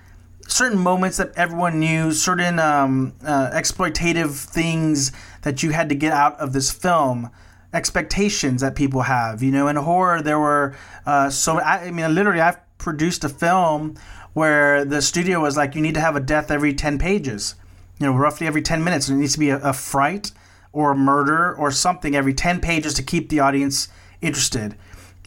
certain 0.47 0.77
moments 0.77 1.17
that 1.17 1.31
everyone 1.35 1.79
knew, 1.79 2.11
certain 2.11 2.59
um, 2.59 3.13
uh, 3.25 3.49
exploitative 3.51 4.45
things 4.45 5.11
that 5.41 5.63
you 5.63 5.71
had 5.71 5.89
to 5.89 5.95
get 5.95 6.13
out 6.13 6.39
of 6.39 6.53
this 6.53 6.71
film. 6.71 7.31
expectations 7.75 8.61
that 8.61 8.73
people 8.73 9.03
have. 9.03 9.43
You 9.43 9.51
know, 9.51 9.67
in 9.67 9.75
horror, 9.75 10.21
there 10.21 10.39
were 10.39 10.75
uh, 11.05 11.29
so 11.29 11.59
I, 11.59 11.85
I 11.85 11.91
mean, 11.91 12.15
literally, 12.15 12.41
I've 12.41 12.57
produced 12.77 13.23
a 13.23 13.29
film 13.29 13.95
where 14.33 14.83
the 14.85 15.01
studio 15.01 15.41
was 15.41 15.55
like, 15.55 15.75
you 15.75 15.81
need 15.81 15.93
to 15.93 16.01
have 16.01 16.15
a 16.15 16.19
death 16.19 16.49
every 16.49 16.73
ten 16.73 16.97
pages. 16.97 17.55
You 17.99 18.07
know, 18.07 18.13
roughly 18.13 18.47
every 18.47 18.61
ten 18.61 18.83
minutes. 18.83 19.07
And 19.07 19.17
it 19.17 19.21
needs 19.21 19.33
to 19.33 19.39
be 19.39 19.49
a, 19.49 19.57
a 19.57 19.73
fright 19.73 20.31
or 20.73 20.91
a 20.91 20.95
murder 20.95 21.53
or 21.53 21.69
something 21.71 22.15
every 22.15 22.33
ten 22.33 22.59
pages 22.59 22.93
to 22.95 23.03
keep 23.03 23.29
the 23.29 23.41
audience 23.41 23.89
interested. 24.21 24.75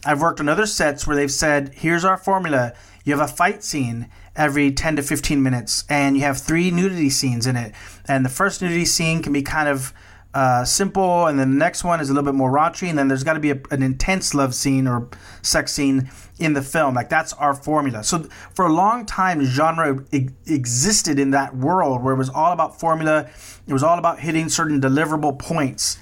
I've 0.05 0.21
worked 0.21 0.39
on 0.39 0.49
other 0.49 0.65
sets 0.65 1.05
where 1.05 1.15
they've 1.15 1.31
said, 1.31 1.73
here's 1.75 2.05
our 2.05 2.17
formula. 2.17 2.73
You 3.09 3.17
have 3.17 3.27
a 3.27 3.33
fight 3.33 3.63
scene 3.63 4.07
every 4.35 4.71
10 4.71 4.97
to 4.97 5.01
15 5.01 5.41
minutes, 5.41 5.83
and 5.89 6.15
you 6.15 6.21
have 6.21 6.37
three 6.37 6.69
nudity 6.69 7.09
scenes 7.09 7.47
in 7.47 7.55
it. 7.55 7.73
And 8.07 8.23
the 8.23 8.29
first 8.29 8.61
nudity 8.61 8.85
scene 8.85 9.23
can 9.23 9.33
be 9.33 9.41
kind 9.41 9.67
of 9.67 9.93
uh, 10.35 10.63
simple, 10.63 11.25
and 11.25 11.39
then 11.39 11.49
the 11.49 11.57
next 11.57 11.83
one 11.83 11.99
is 12.01 12.11
a 12.11 12.13
little 12.13 12.31
bit 12.31 12.37
more 12.37 12.51
raunchy, 12.51 12.87
and 12.87 12.99
then 12.99 13.07
there's 13.07 13.23
got 13.23 13.33
to 13.33 13.39
be 13.39 13.49
a, 13.49 13.59
an 13.71 13.81
intense 13.81 14.35
love 14.35 14.53
scene 14.53 14.87
or 14.87 15.09
sex 15.41 15.71
scene 15.71 16.11
in 16.37 16.53
the 16.53 16.61
film. 16.61 16.93
Like 16.93 17.09
that's 17.09 17.33
our 17.33 17.55
formula. 17.55 18.03
So 18.03 18.27
for 18.53 18.67
a 18.67 18.71
long 18.71 19.07
time, 19.07 19.43
genre 19.43 20.05
e- 20.11 20.29
existed 20.45 21.17
in 21.17 21.31
that 21.31 21.55
world 21.55 22.03
where 22.03 22.13
it 22.13 22.17
was 22.17 22.29
all 22.29 22.51
about 22.51 22.79
formula. 22.79 23.27
It 23.65 23.73
was 23.73 23.81
all 23.81 23.97
about 23.97 24.19
hitting 24.19 24.49
certain 24.49 24.79
deliverable 24.79 25.39
points. 25.39 25.97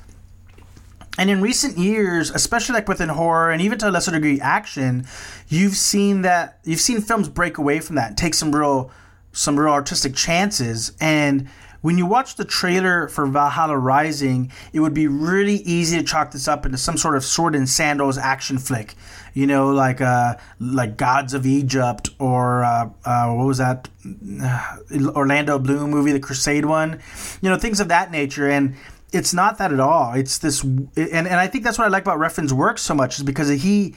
And 1.17 1.29
in 1.29 1.41
recent 1.41 1.77
years, 1.77 2.29
especially 2.29 2.73
like 2.73 2.87
within 2.87 3.09
horror 3.09 3.51
and 3.51 3.61
even 3.61 3.79
to 3.79 3.89
a 3.89 3.91
lesser 3.91 4.11
degree 4.11 4.39
action, 4.39 5.05
you've 5.47 5.75
seen 5.75 6.21
that 6.21 6.59
you've 6.63 6.79
seen 6.79 7.01
films 7.01 7.27
break 7.27 7.57
away 7.57 7.79
from 7.79 7.95
that, 7.95 8.17
take 8.17 8.33
some 8.33 8.55
real 8.55 8.91
some 9.31 9.59
real 9.59 9.73
artistic 9.73 10.15
chances. 10.15 10.93
And 10.99 11.49
when 11.81 11.97
you 11.97 12.05
watch 12.05 12.35
the 12.35 12.45
trailer 12.45 13.07
for 13.07 13.25
Valhalla 13.27 13.77
Rising, 13.77 14.51
it 14.73 14.79
would 14.79 14.93
be 14.93 15.07
really 15.07 15.55
easy 15.57 15.97
to 15.97 16.03
chalk 16.03 16.31
this 16.31 16.47
up 16.47 16.65
into 16.65 16.77
some 16.77 16.97
sort 16.97 17.15
of 17.15 17.23
sword 17.23 17.55
and 17.55 17.69
sandals 17.69 18.17
action 18.17 18.57
flick. 18.57 18.95
You 19.33 19.45
know, 19.45 19.69
like 19.69 20.01
uh, 20.01 20.35
like 20.59 20.97
Gods 20.97 21.33
of 21.33 21.45
Egypt 21.45 22.09
or 22.19 22.63
uh, 22.63 22.89
uh, 23.05 23.33
what 23.33 23.45
was 23.45 23.59
that 23.59 23.87
Orlando 25.15 25.59
Bloom 25.59 25.91
movie, 25.91 26.11
the 26.11 26.19
Crusade 26.19 26.65
one. 26.65 26.99
You 27.41 27.49
know, 27.49 27.57
things 27.57 27.79
of 27.79 27.87
that 27.89 28.11
nature. 28.11 28.49
And 28.49 28.75
it's 29.17 29.33
not 29.33 29.57
that 29.57 29.73
at 29.73 29.79
all. 29.79 30.13
It's 30.13 30.37
this, 30.37 30.63
and, 30.63 30.87
and 30.95 31.27
I 31.27 31.47
think 31.47 31.63
that's 31.63 31.77
what 31.77 31.85
I 31.85 31.89
like 31.89 32.03
about 32.03 32.19
Refn's 32.19 32.53
work 32.53 32.77
so 32.77 32.93
much 32.93 33.17
is 33.17 33.23
because 33.23 33.49
he 33.49 33.95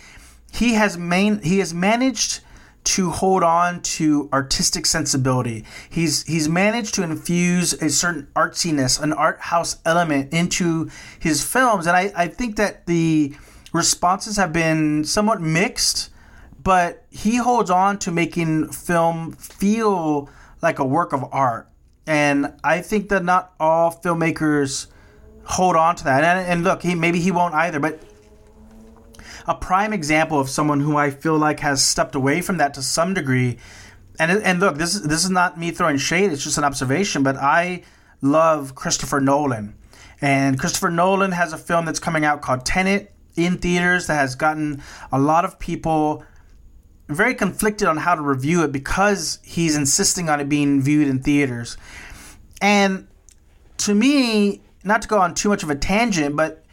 he 0.53 0.75
has 0.75 0.97
main 0.97 1.43
he 1.43 1.59
has 1.59 1.75
managed 1.75 2.41
to 2.83 3.11
hold 3.11 3.43
on 3.43 3.83
to 3.83 4.31
artistic 4.33 4.87
sensibility. 4.87 5.65
He's 5.91 6.23
he's 6.27 6.49
managed 6.49 6.95
to 6.95 7.03
infuse 7.03 7.75
a 7.75 7.91
certain 7.91 8.29
artsiness, 8.35 9.01
an 9.01 9.13
art 9.13 9.41
house 9.41 9.77
element 9.85 10.33
into 10.33 10.91
his 11.19 11.45
films, 11.45 11.87
and 11.87 11.97
I, 11.97 12.13
I 12.17 12.29
think 12.29 12.57
that 12.57 12.87
the 12.87 13.35
responses 13.75 14.39
have 14.39 14.55
been 14.55 15.05
somewhat 15.05 15.43
mixed, 15.43 16.11
but 16.63 17.05
he 17.11 17.37
holds 17.37 17.71
on 17.71 17.99
to 17.99 18.11
making 18.11 18.71
film 18.71 19.33
feel 19.33 20.31
like 20.63 20.79
a 20.79 20.85
work 20.85 21.13
of 21.13 21.25
art. 21.31 21.69
And 22.07 22.55
I 22.65 22.81
think 22.81 23.11
that 23.11 23.23
not 23.23 23.53
all 23.61 23.93
filmmakers 23.93 24.89
hold 25.51 25.77
on 25.77 25.97
to 25.97 26.05
that. 26.05 26.25
And, 26.25 26.47
and 26.47 26.65
look, 26.65 26.83
he 26.83 26.95
maybe 26.95 27.21
he 27.21 27.31
won't 27.31 27.55
either, 27.55 27.81
but 27.81 28.01
a 29.47 29.55
prime 29.55 29.93
example 29.93 30.39
of 30.39 30.49
someone 30.49 30.81
who 30.81 30.97
I 30.97 31.11
feel 31.11 31.37
like 31.37 31.61
has 31.61 31.85
stepped 31.85 32.15
away 32.15 32.41
from 32.41 32.59
that 32.59 32.75
to 32.75 32.83
some 32.83 33.15
degree. 33.15 33.59
And 34.19 34.31
and 34.31 34.61
look, 34.61 34.77
this 34.77 34.95
is 34.95 35.03
this 35.03 35.25
is 35.25 35.31
not 35.31 35.59
me 35.59 35.71
throwing 35.71 35.97
shade; 35.97 36.33
it's 36.33 36.45
just 36.45 36.59
an 36.59 36.65
observation. 36.65 37.23
But 37.23 37.37
I 37.37 37.83
love 38.21 38.75
Christopher 38.75 39.21
Nolan, 39.21 39.75
and 40.21 40.59
Christopher 40.59 40.91
Nolan 40.91 41.33
has 41.33 41.53
a 41.53 41.59
film 41.59 41.85
that's 41.85 41.99
coming 41.99 42.25
out 42.25 42.43
called 42.43 42.65
Tenet 42.65 43.13
in 43.37 43.59
theaters 43.59 44.07
that 44.07 44.17
has 44.17 44.35
gotten 44.35 44.83
a 45.11 45.19
lot 45.19 45.45
of 45.45 45.59
people 45.59 46.25
very 47.09 47.35
conflicted 47.35 47.89
on 47.89 47.97
how 47.97 48.15
to 48.15 48.23
review 48.23 48.63
it 48.63 48.73
because 48.73 49.41
he's 49.43 49.77
insisting 49.77 50.29
on 50.29 50.39
it 50.41 50.49
being 50.49 50.81
viewed 50.81 51.09
in 51.09 51.21
theaters. 51.21 51.77
And 52.61 53.09
to 53.79 53.95
me, 53.95 54.61
not 54.85 55.03
to 55.03 55.09
go 55.09 55.19
on 55.19 55.35
too 55.35 55.49
much 55.49 55.63
of 55.63 55.71
a 55.71 55.75
tangent, 55.75 56.37
but 56.37 56.65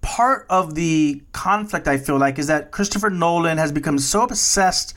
part 0.00 0.46
of 0.50 0.74
the 0.74 1.22
conflict 1.32 1.86
I 1.86 1.96
feel 1.96 2.18
like 2.18 2.38
is 2.38 2.48
that 2.48 2.70
Christopher 2.70 3.10
Nolan 3.10 3.58
has 3.58 3.72
become 3.72 3.98
so 3.98 4.22
obsessed 4.22 4.94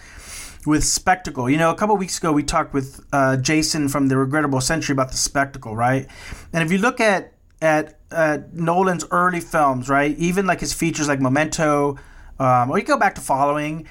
with 0.65 0.83
spectacle. 0.83 1.49
You 1.49 1.57
know, 1.57 1.69
a 1.69 1.75
couple 1.75 1.95
weeks 1.95 2.17
ago 2.17 2.31
we 2.31 2.43
talked 2.43 2.73
with 2.73 3.05
uh, 3.13 3.37
Jason 3.37 3.87
from 3.87 4.07
the 4.07 4.17
Regrettable 4.17 4.61
Century 4.61 4.93
about 4.93 5.11
the 5.11 5.17
spectacle, 5.17 5.75
right? 5.75 6.07
And 6.53 6.63
if 6.63 6.71
you 6.71 6.79
look 6.79 6.99
at 6.99 7.33
at 7.61 7.99
uh, 8.11 8.39
Nolan's 8.51 9.05
early 9.11 9.39
films, 9.39 9.89
right, 9.89 10.15
even 10.17 10.45
like 10.45 10.59
his 10.59 10.73
features 10.73 11.07
like 11.07 11.21
Memento, 11.21 11.97
um, 12.39 12.69
or 12.69 12.77
you 12.77 12.83
go 12.83 12.97
back 12.97 13.15
to 13.15 13.21
Following, 13.21 13.87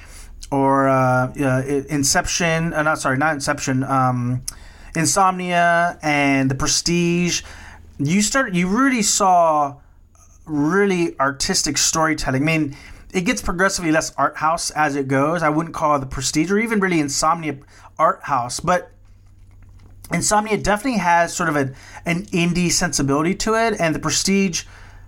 or 0.51 0.89
uh, 0.89 1.33
Inception, 1.33 2.75
uh, 2.75 2.83
not 2.83 2.99
sorry, 2.99 3.17
not 3.17 3.35
Inception, 3.35 3.83
um, 3.85 4.43
Insomnia, 4.95 5.99
and 6.03 6.51
The 6.51 6.55
Prestige. 6.55 7.43
You 7.99 8.23
start, 8.23 8.55
you 8.55 8.67
really 8.67 9.03
saw 9.03 9.77
really 10.47 11.19
artistic 11.21 11.79
storytelling. 11.79 12.43
I 12.43 12.45
mean, 12.45 12.77
it 13.13 13.23
gets 13.23 13.41
progressively 13.41 13.93
less 13.93 14.13
art 14.17 14.37
house 14.37 14.71
as 14.71 14.97
it 14.97 15.07
goes. 15.07 15.43
I 15.43 15.49
wouldn't 15.49 15.75
call 15.75 15.99
the 15.99 16.07
prestige 16.07 16.51
or 16.51 16.59
even 16.59 16.81
really 16.81 16.99
insomnia 16.99 17.59
art 17.99 18.25
house, 18.25 18.59
but 18.59 18.91
insomnia 20.13 20.59
definitely 20.59 20.99
has 20.99 21.35
sort 21.35 21.49
of 21.49 21.57
a, 21.57 21.73
an 22.05 22.27
indie 22.27 22.73
sensibility 22.73 23.35
to 23.37 23.55
it, 23.55 23.81
and 23.81 23.95
the 23.95 24.01
prestige 24.01 24.65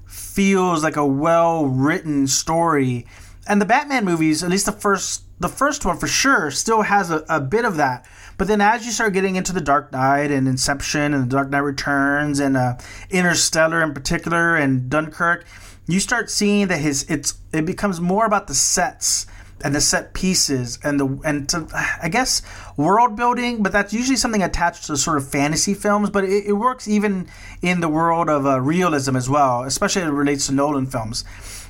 feels 0.06 0.84
like 0.84 0.96
a 0.96 1.04
well 1.04 1.66
written 1.66 2.28
story. 2.28 3.06
And 3.48 3.60
the 3.60 3.66
Batman 3.66 4.04
movies, 4.04 4.42
at 4.42 4.50
least 4.50 4.66
the 4.66 4.72
first 4.72 5.22
the 5.38 5.48
first 5.48 5.84
one 5.84 5.98
for 5.98 6.06
sure, 6.06 6.50
still 6.50 6.82
has 6.82 7.10
a, 7.10 7.24
a 7.28 7.40
bit 7.40 7.64
of 7.64 7.76
that. 7.76 8.06
But 8.38 8.48
then 8.48 8.60
as 8.60 8.84
you 8.84 8.92
start 8.92 9.12
getting 9.14 9.36
into 9.36 9.52
the 9.52 9.60
Dark 9.60 9.92
Knight 9.92 10.30
and 10.30 10.46
Inception 10.46 11.14
and 11.14 11.24
the 11.24 11.28
Dark 11.28 11.50
Knight 11.50 11.60
Returns 11.60 12.38
and 12.38 12.56
uh, 12.56 12.76
Interstellar 13.10 13.82
in 13.82 13.94
particular 13.94 14.56
and 14.56 14.90
Dunkirk, 14.90 15.46
you 15.86 16.00
start 16.00 16.30
seeing 16.30 16.68
that 16.68 16.78
his 16.78 17.04
it's 17.08 17.34
it 17.52 17.64
becomes 17.64 18.00
more 18.00 18.26
about 18.26 18.46
the 18.46 18.54
sets 18.54 19.26
and 19.64 19.74
the 19.74 19.80
set 19.80 20.12
pieces 20.12 20.78
and 20.82 21.00
the 21.00 21.20
and 21.24 21.48
to, 21.48 21.66
I 22.02 22.08
guess 22.08 22.42
world 22.76 23.16
building, 23.16 23.62
but 23.62 23.72
that's 23.72 23.92
usually 23.92 24.16
something 24.16 24.42
attached 24.42 24.86
to 24.86 24.96
sort 24.96 25.16
of 25.16 25.28
fantasy 25.28 25.74
films. 25.74 26.10
But 26.10 26.24
it, 26.24 26.46
it 26.46 26.52
works 26.52 26.86
even 26.86 27.28
in 27.62 27.80
the 27.80 27.88
world 27.88 28.28
of 28.28 28.46
uh, 28.46 28.60
realism 28.60 29.16
as 29.16 29.30
well, 29.30 29.62
especially 29.62 30.02
it 30.02 30.10
relates 30.10 30.46
to 30.48 30.52
Nolan 30.52 30.86
films. 30.86 31.24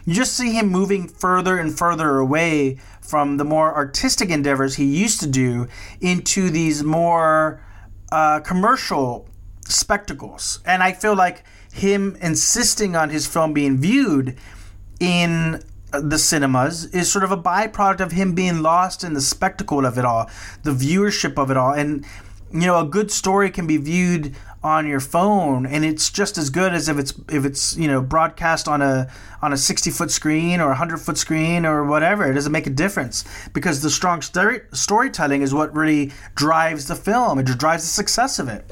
You 0.04 0.14
just 0.14 0.36
see 0.36 0.52
him 0.52 0.68
moving 0.68 1.08
further 1.08 1.58
and 1.58 1.76
further 1.76 2.18
away 2.18 2.78
from 3.06 3.36
the 3.36 3.44
more 3.44 3.74
artistic 3.74 4.30
endeavors 4.30 4.76
he 4.76 4.84
used 4.84 5.20
to 5.20 5.26
do 5.26 5.68
into 6.00 6.50
these 6.50 6.82
more 6.82 7.62
uh, 8.12 8.40
commercial 8.40 9.28
spectacles. 9.64 10.60
And 10.64 10.82
I 10.82 10.92
feel 10.92 11.14
like 11.14 11.44
him 11.72 12.16
insisting 12.20 12.96
on 12.96 13.10
his 13.10 13.26
film 13.26 13.52
being 13.52 13.78
viewed 13.78 14.36
in 15.00 15.62
the 15.92 16.18
cinemas 16.18 16.86
is 16.86 17.10
sort 17.10 17.24
of 17.24 17.32
a 17.32 17.36
byproduct 17.36 18.00
of 18.00 18.12
him 18.12 18.34
being 18.34 18.62
lost 18.62 19.04
in 19.04 19.14
the 19.14 19.20
spectacle 19.20 19.84
of 19.84 19.98
it 19.98 20.04
all, 20.04 20.28
the 20.62 20.72
viewership 20.72 21.38
of 21.38 21.50
it 21.50 21.56
all. 21.56 21.72
And, 21.72 22.04
you 22.52 22.66
know, 22.66 22.78
a 22.80 22.84
good 22.84 23.10
story 23.10 23.50
can 23.50 23.66
be 23.66 23.76
viewed 23.76 24.34
on 24.66 24.84
your 24.84 24.98
phone 24.98 25.64
and 25.64 25.84
it's 25.84 26.10
just 26.10 26.36
as 26.36 26.50
good 26.50 26.74
as 26.74 26.88
if 26.88 26.98
it's 26.98 27.14
if 27.30 27.44
it's 27.44 27.76
you 27.76 27.86
know 27.86 28.02
broadcast 28.02 28.66
on 28.66 28.82
a 28.82 29.08
on 29.40 29.52
a 29.52 29.56
60 29.56 29.92
foot 29.92 30.10
screen 30.10 30.60
or 30.60 30.66
a 30.66 30.78
100 30.80 30.98
foot 30.98 31.16
screen 31.16 31.64
or 31.64 31.84
whatever. 31.84 32.28
It 32.28 32.34
doesn't 32.34 32.50
make 32.50 32.66
a 32.66 32.70
difference 32.70 33.24
because 33.54 33.80
the 33.80 33.90
strong 33.90 34.22
story, 34.22 34.62
storytelling 34.72 35.42
is 35.42 35.54
what 35.54 35.72
really 35.74 36.10
drives 36.34 36.88
the 36.88 36.96
film. 36.96 37.38
It 37.38 37.46
drives 37.46 37.84
the 37.84 37.88
success 37.88 38.40
of 38.40 38.48
it. 38.48 38.68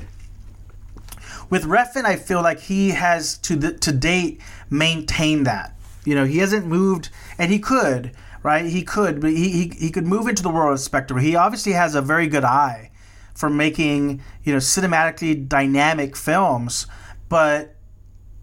With 1.48 1.64
Refn 1.64 2.04
I 2.04 2.16
feel 2.16 2.42
like 2.42 2.58
he 2.58 2.90
has 2.90 3.38
to 3.38 3.54
the, 3.54 3.72
to 3.74 3.92
date 3.92 4.40
maintained 4.68 5.46
that. 5.46 5.76
You 6.04 6.16
know 6.16 6.24
he 6.24 6.38
hasn't 6.38 6.66
moved 6.66 7.10
and 7.38 7.52
he 7.52 7.60
could 7.60 8.10
right? 8.42 8.66
He 8.66 8.82
could 8.82 9.20
but 9.20 9.30
he, 9.30 9.48
he, 9.48 9.72
he 9.78 9.90
could 9.90 10.06
move 10.06 10.26
into 10.26 10.42
the 10.42 10.50
world 10.50 10.72
of 10.72 10.80
Spectre. 10.80 11.18
he 11.18 11.36
obviously 11.36 11.72
has 11.72 11.94
a 11.94 12.02
very 12.02 12.26
good 12.26 12.44
eye 12.44 12.90
for 13.34 13.50
making 13.50 14.22
you 14.44 14.52
know 14.52 14.58
cinematically 14.58 15.46
dynamic 15.48 16.16
films, 16.16 16.86
but 17.28 17.74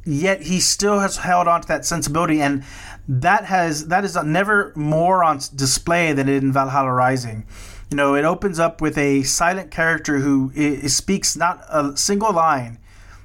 yet 0.05 0.41
he 0.43 0.60
still 0.60 1.00
has 1.00 1.17
held 1.17 1.48
on 1.48 1.62
to 1.62 1.67
that 1.67 1.86
sensibility, 1.86 2.41
and 2.41 2.63
that 3.07 3.45
has 3.45 3.88
that 3.88 4.03
is 4.03 4.15
never 4.24 4.74
more 4.75 5.24
on 5.24 5.39
display 5.55 6.13
than 6.13 6.29
in 6.29 6.51
Valhalla 6.51 6.91
Rising. 6.91 7.45
You 7.89 7.98
know, 7.98 8.15
it 8.15 8.24
opens 8.24 8.57
up 8.57 8.79
with 8.79 8.98
a 8.98 9.24
silent 9.24 9.69
character 9.69 10.19
who 10.19 10.51
speaks 10.88 11.36
not 11.36 11.63
a 11.69 11.95
single 11.98 12.31
line 12.31 12.79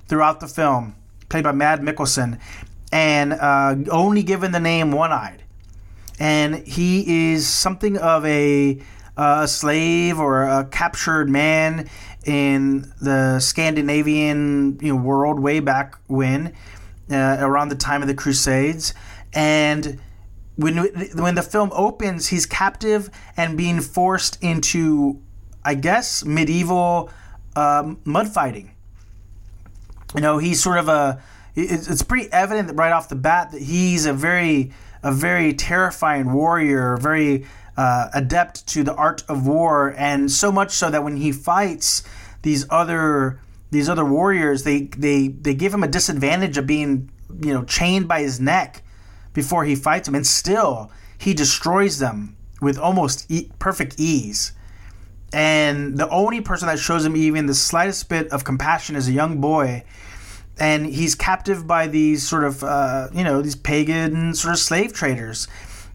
throughout 0.08 0.40
the 0.40 0.48
film, 0.48 0.96
played 1.28 1.44
by 1.44 1.52
Mads 1.52 1.82
Mikkelsen, 1.82 2.40
and 2.90 3.32
uh, 3.32 3.76
only 3.90 4.22
given 4.22 4.52
the 4.52 4.60
name 4.60 4.90
One 4.90 5.12
Eyed. 5.12 5.44
And 6.18 6.66
he 6.66 7.32
is 7.32 7.46
something 7.46 7.96
of 7.98 8.24
a 8.24 8.82
a 9.16 9.48
slave 9.48 10.18
or 10.18 10.42
a 10.42 10.64
captured 10.64 11.28
man 11.28 11.88
in 12.24 12.92
the 13.00 13.40
Scandinavian 13.40 14.78
you 14.80 14.94
know, 14.94 15.00
world 15.00 15.40
way 15.40 15.60
back 15.60 15.96
when. 16.06 16.52
uh, 17.10 17.36
around 17.40 17.68
the 17.68 17.76
time 17.76 18.02
of 18.02 18.08
the 18.08 18.14
Crusades, 18.14 18.94
and 19.32 20.00
when 20.56 20.76
when 21.14 21.34
the 21.34 21.42
film 21.42 21.70
opens, 21.72 22.28
he's 22.28 22.46
captive 22.46 23.10
and 23.36 23.56
being 23.56 23.80
forced 23.80 24.42
into, 24.42 25.20
I 25.64 25.74
guess, 25.74 26.24
medieval 26.24 27.10
um, 27.54 28.00
mud 28.04 28.28
fighting. 28.28 28.72
You 30.14 30.20
know, 30.20 30.38
he's 30.38 30.62
sort 30.62 30.78
of 30.78 30.88
a. 30.88 31.22
It's, 31.54 31.88
it's 31.88 32.02
pretty 32.02 32.30
evident 32.32 32.76
right 32.76 32.92
off 32.92 33.08
the 33.08 33.16
bat 33.16 33.52
that 33.52 33.62
he's 33.62 34.06
a 34.06 34.12
very 34.12 34.72
a 35.02 35.12
very 35.12 35.54
terrifying 35.54 36.32
warrior, 36.32 36.96
very 36.96 37.46
uh, 37.76 38.08
adept 38.14 38.66
to 38.68 38.82
the 38.82 38.94
art 38.94 39.22
of 39.28 39.46
war, 39.46 39.94
and 39.96 40.30
so 40.30 40.50
much 40.50 40.72
so 40.72 40.90
that 40.90 41.04
when 41.04 41.16
he 41.16 41.32
fights 41.32 42.02
these 42.42 42.64
other 42.70 43.40
these 43.70 43.88
other 43.88 44.04
warriors, 44.04 44.62
they 44.62 44.82
they 44.82 45.28
they 45.28 45.54
give 45.54 45.74
him 45.74 45.82
a 45.82 45.88
disadvantage 45.88 46.56
of 46.56 46.66
being 46.66 47.10
you 47.40 47.52
know 47.52 47.64
chained 47.64 48.08
by 48.08 48.20
his 48.22 48.40
neck 48.40 48.82
before 49.32 49.64
he 49.64 49.74
fights 49.74 50.06
them, 50.06 50.14
and 50.14 50.26
still 50.26 50.90
he 51.18 51.34
destroys 51.34 51.98
them 51.98 52.36
with 52.60 52.78
almost 52.78 53.30
e- 53.30 53.50
perfect 53.58 53.96
ease. 53.98 54.52
And 55.32 55.98
the 55.98 56.08
only 56.08 56.40
person 56.40 56.68
that 56.68 56.78
shows 56.78 57.04
him 57.04 57.16
even 57.16 57.46
the 57.46 57.54
slightest 57.54 58.08
bit 58.08 58.28
of 58.28 58.44
compassion 58.44 58.96
is 58.96 59.08
a 59.08 59.12
young 59.12 59.40
boy, 59.40 59.84
and 60.58 60.86
he's 60.86 61.14
captive 61.14 61.66
by 61.66 61.88
these 61.88 62.26
sort 62.26 62.44
of 62.44 62.64
uh, 62.64 63.08
you 63.12 63.24
know 63.24 63.42
these 63.42 63.56
pagan 63.56 64.32
sort 64.34 64.54
of 64.54 64.60
slave 64.60 64.94
traders 64.94 65.48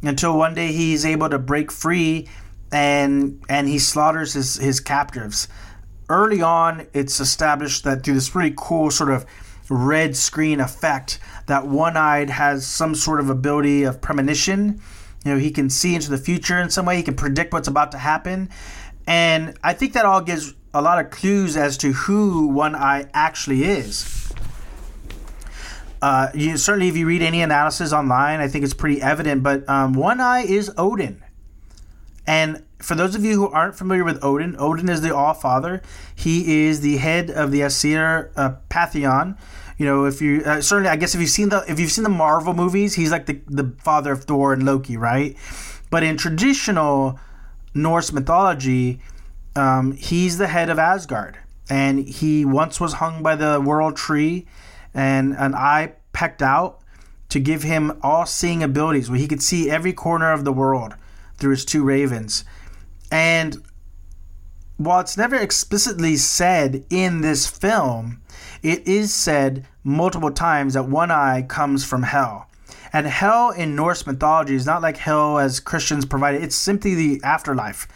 until 0.03 0.37
one 0.37 0.53
day 0.53 0.71
he's 0.71 1.05
able 1.05 1.29
to 1.29 1.39
break 1.39 1.71
free 1.71 2.27
and 2.71 3.41
and 3.49 3.67
he 3.67 3.79
slaughters 3.79 4.33
his 4.33 4.55
his 4.55 4.79
captives. 4.79 5.47
Early 6.09 6.41
on, 6.41 6.87
it's 6.93 7.19
established 7.19 7.83
that 7.83 8.03
through 8.03 8.15
this 8.15 8.35
really 8.35 8.53
cool 8.55 8.91
sort 8.91 9.11
of 9.11 9.25
red 9.69 10.17
screen 10.17 10.59
effect 10.59 11.17
that 11.47 11.65
one-eyed 11.65 12.29
has 12.29 12.67
some 12.67 12.93
sort 12.93 13.21
of 13.21 13.29
ability 13.29 13.83
of 13.83 14.01
premonition. 14.01 14.81
You 15.23 15.33
know 15.33 15.37
he 15.37 15.51
can 15.51 15.69
see 15.69 15.95
into 15.95 16.09
the 16.09 16.17
future 16.17 16.59
in 16.59 16.69
some 16.69 16.85
way. 16.85 16.97
He 16.97 17.03
can 17.03 17.15
predict 17.15 17.53
what's 17.53 17.67
about 17.67 17.91
to 17.91 17.97
happen. 17.97 18.49
And 19.07 19.57
i 19.63 19.73
think 19.73 19.93
that 19.93 20.05
all 20.05 20.21
gives 20.21 20.53
a 20.73 20.81
lot 20.81 21.03
of 21.03 21.11
clues 21.11 21.57
as 21.57 21.77
to 21.77 21.91
who 21.91 22.47
one 22.47 22.75
eye 22.75 23.07
actually 23.13 23.63
is 23.63 24.20
uh, 26.01 26.29
you, 26.33 26.57
certainly 26.57 26.87
if 26.87 26.97
you 26.97 27.05
read 27.05 27.21
any 27.21 27.41
analysis 27.41 27.93
online 27.93 28.39
i 28.39 28.47
think 28.47 28.63
it's 28.63 28.73
pretty 28.73 29.01
evident 29.01 29.43
but 29.43 29.67
um, 29.69 29.93
one 29.93 30.19
eye 30.19 30.41
is 30.41 30.71
odin 30.77 31.23
and 32.27 32.63
for 32.79 32.95
those 32.95 33.15
of 33.15 33.23
you 33.23 33.35
who 33.35 33.47
aren't 33.49 33.75
familiar 33.75 34.03
with 34.03 34.23
Odin, 34.23 34.55
Odin 34.59 34.89
is 34.89 35.01
the 35.01 35.15
All 35.15 35.33
Father. 35.33 35.81
He 36.15 36.65
is 36.65 36.81
the 36.81 36.97
head 36.97 37.29
of 37.29 37.51
the 37.51 37.61
Aesir 37.61 38.31
uh, 38.35 38.55
Pantheon. 38.69 39.37
You 39.77 39.85
know, 39.85 40.05
if 40.05 40.21
you 40.21 40.41
uh, 40.45 40.61
certainly, 40.61 40.89
I 40.89 40.95
guess 40.95 41.15
if 41.15 41.21
you've 41.21 41.29
seen 41.29 41.49
the 41.49 41.63
if 41.67 41.79
you've 41.79 41.91
seen 41.91 42.03
the 42.03 42.09
Marvel 42.09 42.53
movies, 42.53 42.95
he's 42.95 43.11
like 43.11 43.25
the 43.25 43.41
the 43.47 43.73
father 43.79 44.11
of 44.11 44.25
Thor 44.25 44.53
and 44.53 44.63
Loki, 44.63 44.97
right? 44.97 45.35
But 45.89 46.03
in 46.03 46.17
traditional 46.17 47.19
Norse 47.73 48.11
mythology, 48.11 49.01
um, 49.55 49.93
he's 49.93 50.37
the 50.37 50.47
head 50.47 50.69
of 50.69 50.77
Asgard, 50.77 51.37
and 51.69 52.07
he 52.07 52.45
once 52.45 52.79
was 52.79 52.93
hung 52.93 53.23
by 53.23 53.35
the 53.35 53.59
World 53.59 53.95
Tree, 53.95 54.45
and 54.93 55.35
an 55.37 55.55
eye 55.55 55.93
pecked 56.13 56.41
out 56.41 56.81
to 57.29 57.39
give 57.39 57.63
him 57.63 57.97
all-seeing 58.01 58.61
abilities, 58.61 59.09
where 59.09 59.19
he 59.19 59.27
could 59.27 59.41
see 59.41 59.69
every 59.69 59.93
corner 59.93 60.31
of 60.33 60.43
the 60.43 60.51
world 60.51 60.95
through 61.37 61.51
his 61.51 61.63
two 61.63 61.83
ravens. 61.83 62.43
And 63.09 63.63
while 64.77 64.99
it's 64.99 65.17
never 65.17 65.35
explicitly 65.35 66.17
said 66.17 66.83
in 66.89 67.21
this 67.21 67.47
film, 67.47 68.21
it 68.63 68.87
is 68.87 69.13
said 69.13 69.65
multiple 69.83 70.31
times 70.31 70.73
that 70.73 70.89
one 70.89 71.11
eye 71.11 71.43
comes 71.47 71.85
from 71.85 72.03
hell. 72.03 72.47
And 72.91 73.07
hell 73.07 73.51
in 73.51 73.75
Norse 73.75 74.05
mythology 74.05 74.55
is 74.55 74.65
not 74.65 74.81
like 74.81 74.97
hell 74.97 75.39
as 75.39 75.61
Christians 75.61 76.05
provide 76.05 76.35
it. 76.35 76.43
It's 76.43 76.55
simply 76.55 76.95
the 76.95 77.21
afterlife. 77.23 77.87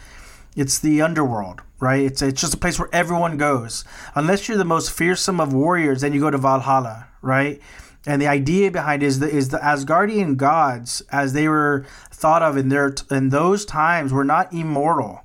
It's 0.56 0.78
the 0.78 1.02
underworld, 1.02 1.60
right? 1.80 2.02
It's, 2.02 2.22
it's 2.22 2.40
just 2.40 2.54
a 2.54 2.58
place 2.58 2.78
where 2.78 2.88
everyone 2.92 3.36
goes. 3.36 3.84
Unless 4.14 4.48
you're 4.48 4.56
the 4.56 4.64
most 4.64 4.90
fearsome 4.90 5.40
of 5.40 5.52
warriors, 5.52 6.00
then 6.00 6.12
you 6.12 6.20
go 6.20 6.30
to 6.30 6.38
Valhalla, 6.38 7.08
right? 7.22 7.60
And 8.06 8.22
the 8.22 8.28
idea 8.28 8.70
behind 8.70 9.02
is 9.02 9.18
the, 9.18 9.28
is 9.28 9.48
the 9.48 9.58
Asgardian 9.58 10.36
gods, 10.36 11.02
as 11.10 11.32
they 11.32 11.48
were 11.48 11.84
thought 12.10 12.42
of 12.42 12.56
in 12.56 12.68
their 12.68 12.94
in 13.10 13.30
those 13.30 13.64
times, 13.64 14.12
were 14.12 14.24
not 14.24 14.52
immortal. 14.52 15.22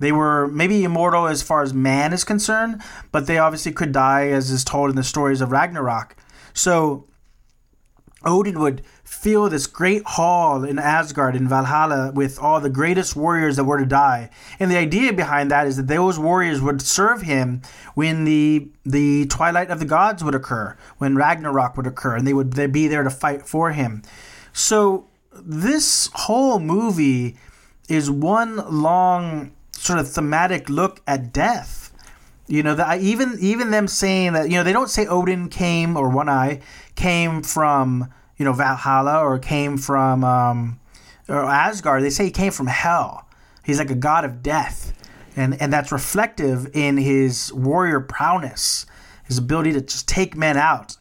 They 0.00 0.12
were 0.12 0.48
maybe 0.48 0.84
immortal 0.84 1.26
as 1.26 1.42
far 1.42 1.62
as 1.62 1.72
man 1.72 2.12
is 2.12 2.24
concerned, 2.24 2.82
but 3.12 3.26
they 3.26 3.38
obviously 3.38 3.72
could 3.72 3.92
die, 3.92 4.28
as 4.28 4.50
is 4.50 4.64
told 4.64 4.90
in 4.90 4.96
the 4.96 5.04
stories 5.04 5.40
of 5.40 5.52
Ragnarok. 5.52 6.16
So 6.54 7.06
Odin 8.24 8.58
would 8.58 8.82
fill 9.20 9.48
this 9.48 9.66
great 9.66 10.02
hall 10.04 10.62
in 10.62 10.78
Asgard 10.78 11.34
in 11.34 11.48
Valhalla 11.48 12.12
with 12.14 12.38
all 12.38 12.60
the 12.60 12.70
greatest 12.70 13.16
warriors 13.16 13.56
that 13.56 13.64
were 13.64 13.78
to 13.78 13.84
die. 13.84 14.30
And 14.60 14.70
the 14.70 14.76
idea 14.76 15.12
behind 15.12 15.50
that 15.50 15.66
is 15.66 15.76
that 15.76 15.88
those 15.88 16.20
warriors 16.20 16.62
would 16.62 16.80
serve 16.80 17.22
him 17.22 17.62
when 17.94 18.24
the 18.24 18.68
the 18.84 19.26
twilight 19.26 19.70
of 19.70 19.80
the 19.80 19.84
gods 19.84 20.22
would 20.22 20.36
occur, 20.36 20.76
when 20.98 21.16
Ragnarok 21.16 21.76
would 21.76 21.86
occur, 21.86 22.14
and 22.14 22.26
they 22.26 22.32
would 22.32 22.52
they'd 22.52 22.70
be 22.72 22.86
there 22.86 23.02
to 23.02 23.10
fight 23.10 23.42
for 23.42 23.72
him. 23.72 24.02
So 24.52 25.08
this 25.32 26.10
whole 26.14 26.60
movie 26.60 27.36
is 27.88 28.08
one 28.08 28.56
long 28.70 29.50
sort 29.72 29.98
of 29.98 30.08
thematic 30.08 30.68
look 30.68 31.00
at 31.08 31.32
death. 31.32 31.92
You 32.46 32.62
know, 32.62 32.76
that 32.76 33.00
even 33.00 33.36
even 33.40 33.72
them 33.72 33.88
saying 33.88 34.34
that 34.34 34.48
you 34.48 34.56
know 34.56 34.62
they 34.62 34.72
don't 34.72 34.90
say 34.90 35.06
Odin 35.06 35.48
came 35.48 35.96
or 35.96 36.08
One 36.08 36.28
Eye 36.28 36.60
came 36.94 37.42
from 37.42 38.12
you 38.38 38.44
know 38.44 38.52
Valhalla 38.52 39.20
or 39.20 39.38
came 39.38 39.76
from 39.76 40.24
um, 40.24 40.80
or 41.28 41.44
Asgard. 41.44 42.02
They 42.02 42.10
say 42.10 42.24
he 42.24 42.30
came 42.30 42.52
from 42.52 42.68
hell. 42.68 43.28
He's 43.64 43.78
like 43.78 43.90
a 43.90 43.96
god 43.96 44.24
of 44.24 44.42
death, 44.42 44.92
and 45.36 45.60
and 45.60 45.72
that's 45.72 45.92
reflective 45.92 46.74
in 46.74 46.96
his 46.96 47.52
warrior 47.52 48.00
prowess, 48.00 48.86
his 49.24 49.38
ability 49.38 49.72
to 49.72 49.80
just 49.80 50.08
take 50.08 50.36
men 50.36 50.56
out. 50.56 50.96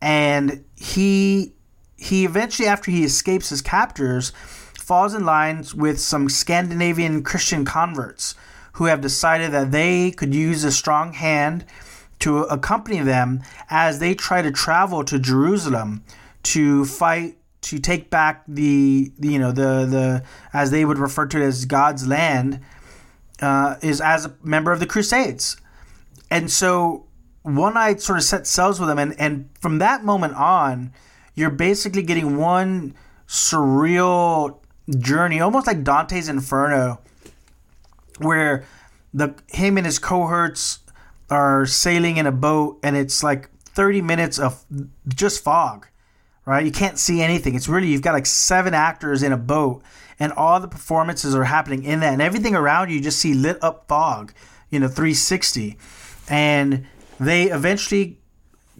And 0.00 0.64
he 0.76 1.54
he 1.96 2.24
eventually, 2.24 2.68
after 2.68 2.90
he 2.90 3.04
escapes 3.04 3.48
his 3.48 3.62
captors, 3.62 4.30
falls 4.78 5.14
in 5.14 5.24
line 5.24 5.64
with 5.74 5.98
some 5.98 6.28
Scandinavian 6.28 7.22
Christian 7.22 7.64
converts 7.64 8.34
who 8.74 8.84
have 8.84 9.00
decided 9.00 9.50
that 9.52 9.72
they 9.72 10.10
could 10.10 10.34
use 10.34 10.62
a 10.62 10.70
strong 10.70 11.14
hand 11.14 11.64
to 12.18 12.40
accompany 12.44 13.00
them 13.00 13.42
as 13.70 13.98
they 13.98 14.14
try 14.14 14.42
to 14.42 14.50
travel 14.50 15.02
to 15.04 15.18
Jerusalem 15.18 16.04
to 16.46 16.84
fight 16.84 17.36
to 17.62 17.78
take 17.80 18.10
back 18.10 18.44
the, 18.46 19.10
you 19.20 19.38
know 19.38 19.50
the 19.50 19.86
the 19.86 20.22
as 20.52 20.70
they 20.70 20.84
would 20.84 20.98
refer 20.98 21.26
to 21.26 21.40
it 21.40 21.44
as 21.44 21.64
God's 21.64 22.06
land 22.06 22.60
uh, 23.40 23.76
is 23.82 24.00
as 24.00 24.26
a 24.26 24.34
member 24.42 24.70
of 24.70 24.78
the 24.78 24.86
Crusades, 24.86 25.56
and 26.30 26.50
so 26.50 27.06
one 27.42 27.74
night 27.74 28.00
sort 28.00 28.18
of 28.18 28.24
set 28.24 28.46
sails 28.46 28.78
with 28.78 28.88
them, 28.88 28.98
and 28.98 29.18
and 29.18 29.48
from 29.60 29.78
that 29.78 30.04
moment 30.04 30.34
on, 30.34 30.92
you're 31.34 31.50
basically 31.50 32.02
getting 32.02 32.36
one 32.36 32.94
surreal 33.26 34.58
journey, 34.98 35.40
almost 35.40 35.66
like 35.66 35.82
Dante's 35.82 36.28
Inferno, 36.28 37.00
where 38.18 38.64
the 39.12 39.34
him 39.48 39.76
and 39.76 39.86
his 39.86 39.98
cohorts 39.98 40.78
are 41.30 41.66
sailing 41.66 42.16
in 42.16 42.26
a 42.26 42.32
boat, 42.32 42.78
and 42.84 42.96
it's 42.96 43.24
like 43.24 43.50
30 43.76 44.02
minutes 44.02 44.38
of 44.38 44.64
just 45.08 45.42
fog, 45.42 45.88
right? 46.46 46.64
You 46.64 46.72
can't 46.72 46.98
see 46.98 47.20
anything. 47.20 47.54
It's 47.54 47.68
really 47.68 47.88
you've 47.88 48.02
got 48.02 48.12
like 48.14 48.26
seven 48.26 48.72
actors 48.72 49.22
in 49.22 49.32
a 49.32 49.36
boat, 49.36 49.82
and 50.18 50.32
all 50.32 50.60
the 50.60 50.68
performances 50.68 51.34
are 51.34 51.44
happening 51.44 51.84
in 51.84 52.00
that, 52.00 52.12
and 52.12 52.22
everything 52.22 52.54
around 52.54 52.88
you, 52.88 52.96
you 52.96 53.02
just 53.02 53.18
see 53.18 53.34
lit 53.34 53.62
up 53.62 53.86
fog, 53.88 54.32
you 54.70 54.80
know, 54.80 54.88
360, 54.88 55.76
and 56.28 56.86
they 57.20 57.50
eventually 57.50 58.18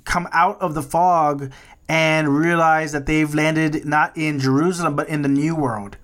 come 0.04 0.28
out 0.32 0.58
of 0.60 0.74
the 0.74 0.82
fog 0.82 1.52
and 1.88 2.28
realize 2.28 2.92
that 2.92 3.06
they've 3.06 3.34
landed 3.34 3.84
not 3.84 4.16
in 4.16 4.38
Jerusalem 4.38 4.96
but 4.96 5.08
in 5.08 5.22
the 5.22 5.28
New 5.28 5.54
World. 5.54 5.96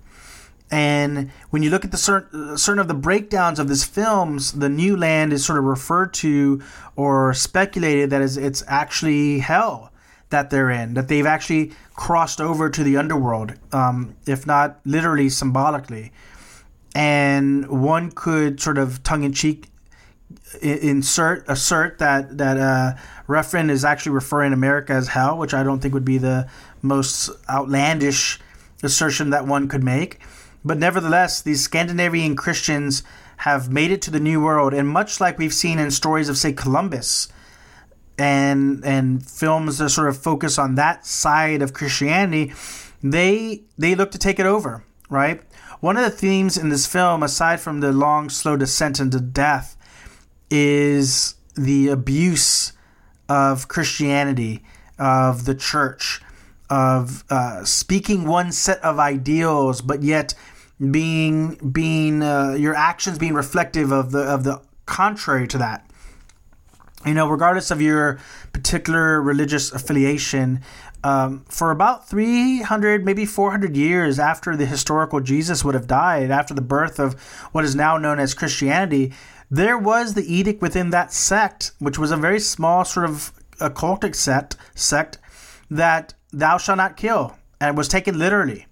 And 0.69 1.29
when 1.51 1.61
you 1.61 1.69
look 1.69 1.85
at 1.85 1.91
the 1.91 1.97
certain, 1.97 2.57
certain 2.57 2.79
of 2.79 2.87
the 2.87 2.93
breakdowns 2.95 3.59
of 3.59 3.67
these 3.67 3.83
films, 3.83 4.53
the 4.53 4.69
new 4.69 4.97
land 4.97 5.31
is 5.31 5.45
sort 5.45 5.59
of 5.59 5.65
referred 5.65 6.13
to 6.15 6.61
or 6.95 7.33
speculated 7.33 8.09
that 8.09 8.21
is 8.21 8.37
it's 8.37 8.63
actually 8.67 9.39
hell 9.39 9.92
that 10.33 10.49
they're 10.49 10.69
in, 10.69 10.95
that 10.95 11.07
they've 11.07 11.25
actually 11.25 11.71
crossed 11.95 12.41
over 12.41 12.69
to 12.69 12.83
the 12.83 12.97
underworld, 12.97 13.53
um, 13.71 14.15
if 14.25 14.45
not 14.45 14.79
literally 14.83 15.29
symbolically. 15.29 16.11
And 16.95 17.67
one 17.69 18.11
could 18.11 18.59
sort 18.59 18.77
of 18.77 19.01
tongue 19.03 19.23
in 19.23 19.33
cheek 19.33 19.69
insert 20.61 21.47
assert 21.47 21.99
that 21.99 22.37
that 22.37 22.57
uh, 22.57 22.93
Refn 23.27 23.69
is 23.69 23.85
actually 23.85 24.13
referring 24.13 24.53
America 24.53 24.93
as 24.93 25.07
hell, 25.07 25.37
which 25.37 25.53
I 25.53 25.63
don't 25.63 25.79
think 25.79 25.93
would 25.93 26.05
be 26.05 26.17
the 26.17 26.47
most 26.81 27.29
outlandish 27.49 28.39
assertion 28.83 29.29
that 29.29 29.47
one 29.47 29.67
could 29.67 29.83
make. 29.83 30.19
But 30.65 30.77
nevertheless, 30.77 31.41
these 31.41 31.61
Scandinavian 31.61 32.35
Christians 32.35 33.03
have 33.37 33.71
made 33.71 33.91
it 33.91 34.01
to 34.03 34.11
the 34.11 34.19
New 34.19 34.41
World, 34.41 34.73
and 34.73 34.87
much 34.87 35.19
like 35.19 35.37
we've 35.37 35.53
seen 35.53 35.79
in 35.79 35.91
stories 35.91 36.29
of, 36.29 36.37
say, 36.37 36.53
Columbus, 36.53 37.27
and 38.17 38.83
and 38.85 39.25
films 39.25 39.77
that 39.77 39.89
sort 39.89 40.09
of 40.09 40.17
focus 40.17 40.57
on 40.57 40.75
that 40.75 41.05
side 41.05 41.61
of 41.61 41.73
Christianity, 41.73 42.53
they 43.01 43.63
they 43.77 43.95
look 43.95 44.11
to 44.11 44.17
take 44.17 44.39
it 44.39 44.45
over, 44.45 44.83
right? 45.09 45.41
One 45.79 45.97
of 45.97 46.03
the 46.03 46.09
themes 46.11 46.57
in 46.57 46.69
this 46.69 46.87
film, 46.87 47.23
aside 47.23 47.59
from 47.59 47.81
the 47.81 47.91
long, 47.91 48.29
slow 48.29 48.55
descent 48.55 48.99
into 48.99 49.19
death, 49.19 49.75
is 50.49 51.35
the 51.55 51.89
abuse 51.89 52.73
of 53.27 53.67
Christianity, 53.67 54.63
of 54.97 55.45
the 55.45 55.55
church, 55.55 56.21
of 56.69 57.23
uh, 57.29 57.65
speaking 57.65 58.25
one 58.25 58.51
set 58.51 58.79
of 58.81 58.99
ideals, 58.99 59.81
but 59.81 60.03
yet 60.03 60.35
being 60.91 61.55
being 61.71 62.23
uh, 62.23 62.53
your 62.53 62.75
actions 62.75 63.17
being 63.17 63.33
reflective 63.33 63.91
of 63.91 64.11
the 64.11 64.21
of 64.21 64.43
the 64.43 64.61
contrary 64.85 65.47
to 65.47 65.57
that 65.57 65.89
you 67.05 67.13
know, 67.13 67.27
regardless 67.27 67.71
of 67.71 67.81
your 67.81 68.19
particular 68.53 69.21
religious 69.21 69.71
affiliation, 69.71 70.61
um, 71.03 71.45
for 71.49 71.71
about 71.71 72.07
300, 72.07 73.03
maybe 73.03 73.25
400 73.25 73.75
years 73.75 74.19
after 74.19 74.55
the 74.55 74.65
historical 74.65 75.19
Jesus 75.19 75.63
would 75.63 75.75
have 75.75 75.87
died, 75.87 76.31
after 76.31 76.53
the 76.53 76.61
birth 76.61 76.99
of 76.99 77.19
what 77.51 77.65
is 77.65 77.75
now 77.75 77.97
known 77.97 78.19
as 78.19 78.33
Christianity, 78.33 79.11
there 79.51 79.77
was 79.77 80.13
the 80.13 80.33
edict 80.33 80.61
within 80.61 80.91
that 80.91 81.11
sect, 81.11 81.71
which 81.79 81.99
was 81.99 82.11
a 82.11 82.17
very 82.17 82.39
small 82.39 82.85
sort 82.85 83.05
of 83.05 83.31
occultic 83.59 84.15
sect, 84.15 84.55
sect 84.75 85.17
that 85.69 86.13
thou 86.31 86.57
shalt 86.57 86.77
not 86.77 86.97
kill, 86.97 87.35
and 87.59 87.77
was 87.77 87.87
taken 87.87 88.17
literally. 88.17 88.65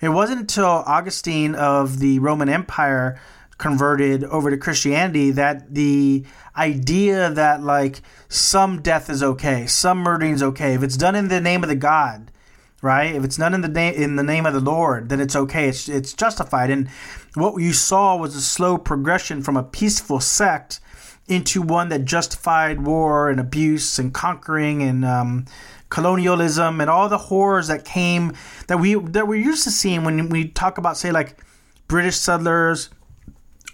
It 0.00 0.10
wasn't 0.10 0.40
until 0.40 0.66
Augustine 0.66 1.54
of 1.54 1.98
the 1.98 2.18
Roman 2.18 2.48
Empire 2.48 3.20
converted 3.60 4.24
over 4.24 4.50
to 4.50 4.56
Christianity 4.56 5.30
that 5.32 5.74
the 5.74 6.24
idea 6.56 7.30
that 7.30 7.62
like 7.62 8.00
some 8.28 8.80
death 8.80 9.08
is 9.08 9.22
okay, 9.22 9.66
some 9.66 9.98
murdering 9.98 10.32
is 10.32 10.42
okay 10.42 10.74
if 10.74 10.82
it's 10.82 10.96
done 10.96 11.14
in 11.14 11.28
the 11.28 11.40
name 11.40 11.62
of 11.62 11.68
the 11.68 11.76
God, 11.76 12.32
right? 12.82 13.14
If 13.14 13.22
it's 13.22 13.36
done 13.36 13.54
in 13.54 13.60
the 13.60 13.68
name 13.68 13.94
in 13.94 14.16
the 14.16 14.22
name 14.22 14.46
of 14.46 14.54
the 14.54 14.60
Lord, 14.60 15.10
then 15.10 15.20
it's 15.20 15.36
okay. 15.36 15.68
It's 15.68 15.88
it's 15.88 16.14
justified. 16.14 16.70
And 16.70 16.88
what 17.34 17.60
you 17.60 17.74
saw 17.74 18.16
was 18.16 18.34
a 18.34 18.40
slow 18.40 18.78
progression 18.78 19.42
from 19.42 19.56
a 19.56 19.62
peaceful 19.62 20.20
sect 20.20 20.80
into 21.28 21.62
one 21.62 21.90
that 21.90 22.06
justified 22.06 22.80
war 22.80 23.30
and 23.30 23.38
abuse 23.38 23.98
and 23.98 24.12
conquering 24.12 24.82
and 24.82 25.04
um, 25.04 25.44
colonialism 25.90 26.80
and 26.80 26.88
all 26.88 27.08
the 27.10 27.18
horrors 27.18 27.68
that 27.68 27.84
came 27.84 28.32
that 28.68 28.78
we 28.78 28.94
that 28.94 29.28
we're 29.28 29.34
used 29.40 29.64
to 29.64 29.70
seeing 29.70 30.02
when 30.02 30.30
we 30.30 30.48
talk 30.48 30.78
about 30.78 30.96
say 30.96 31.12
like 31.12 31.36
British 31.88 32.16
settlers 32.16 32.88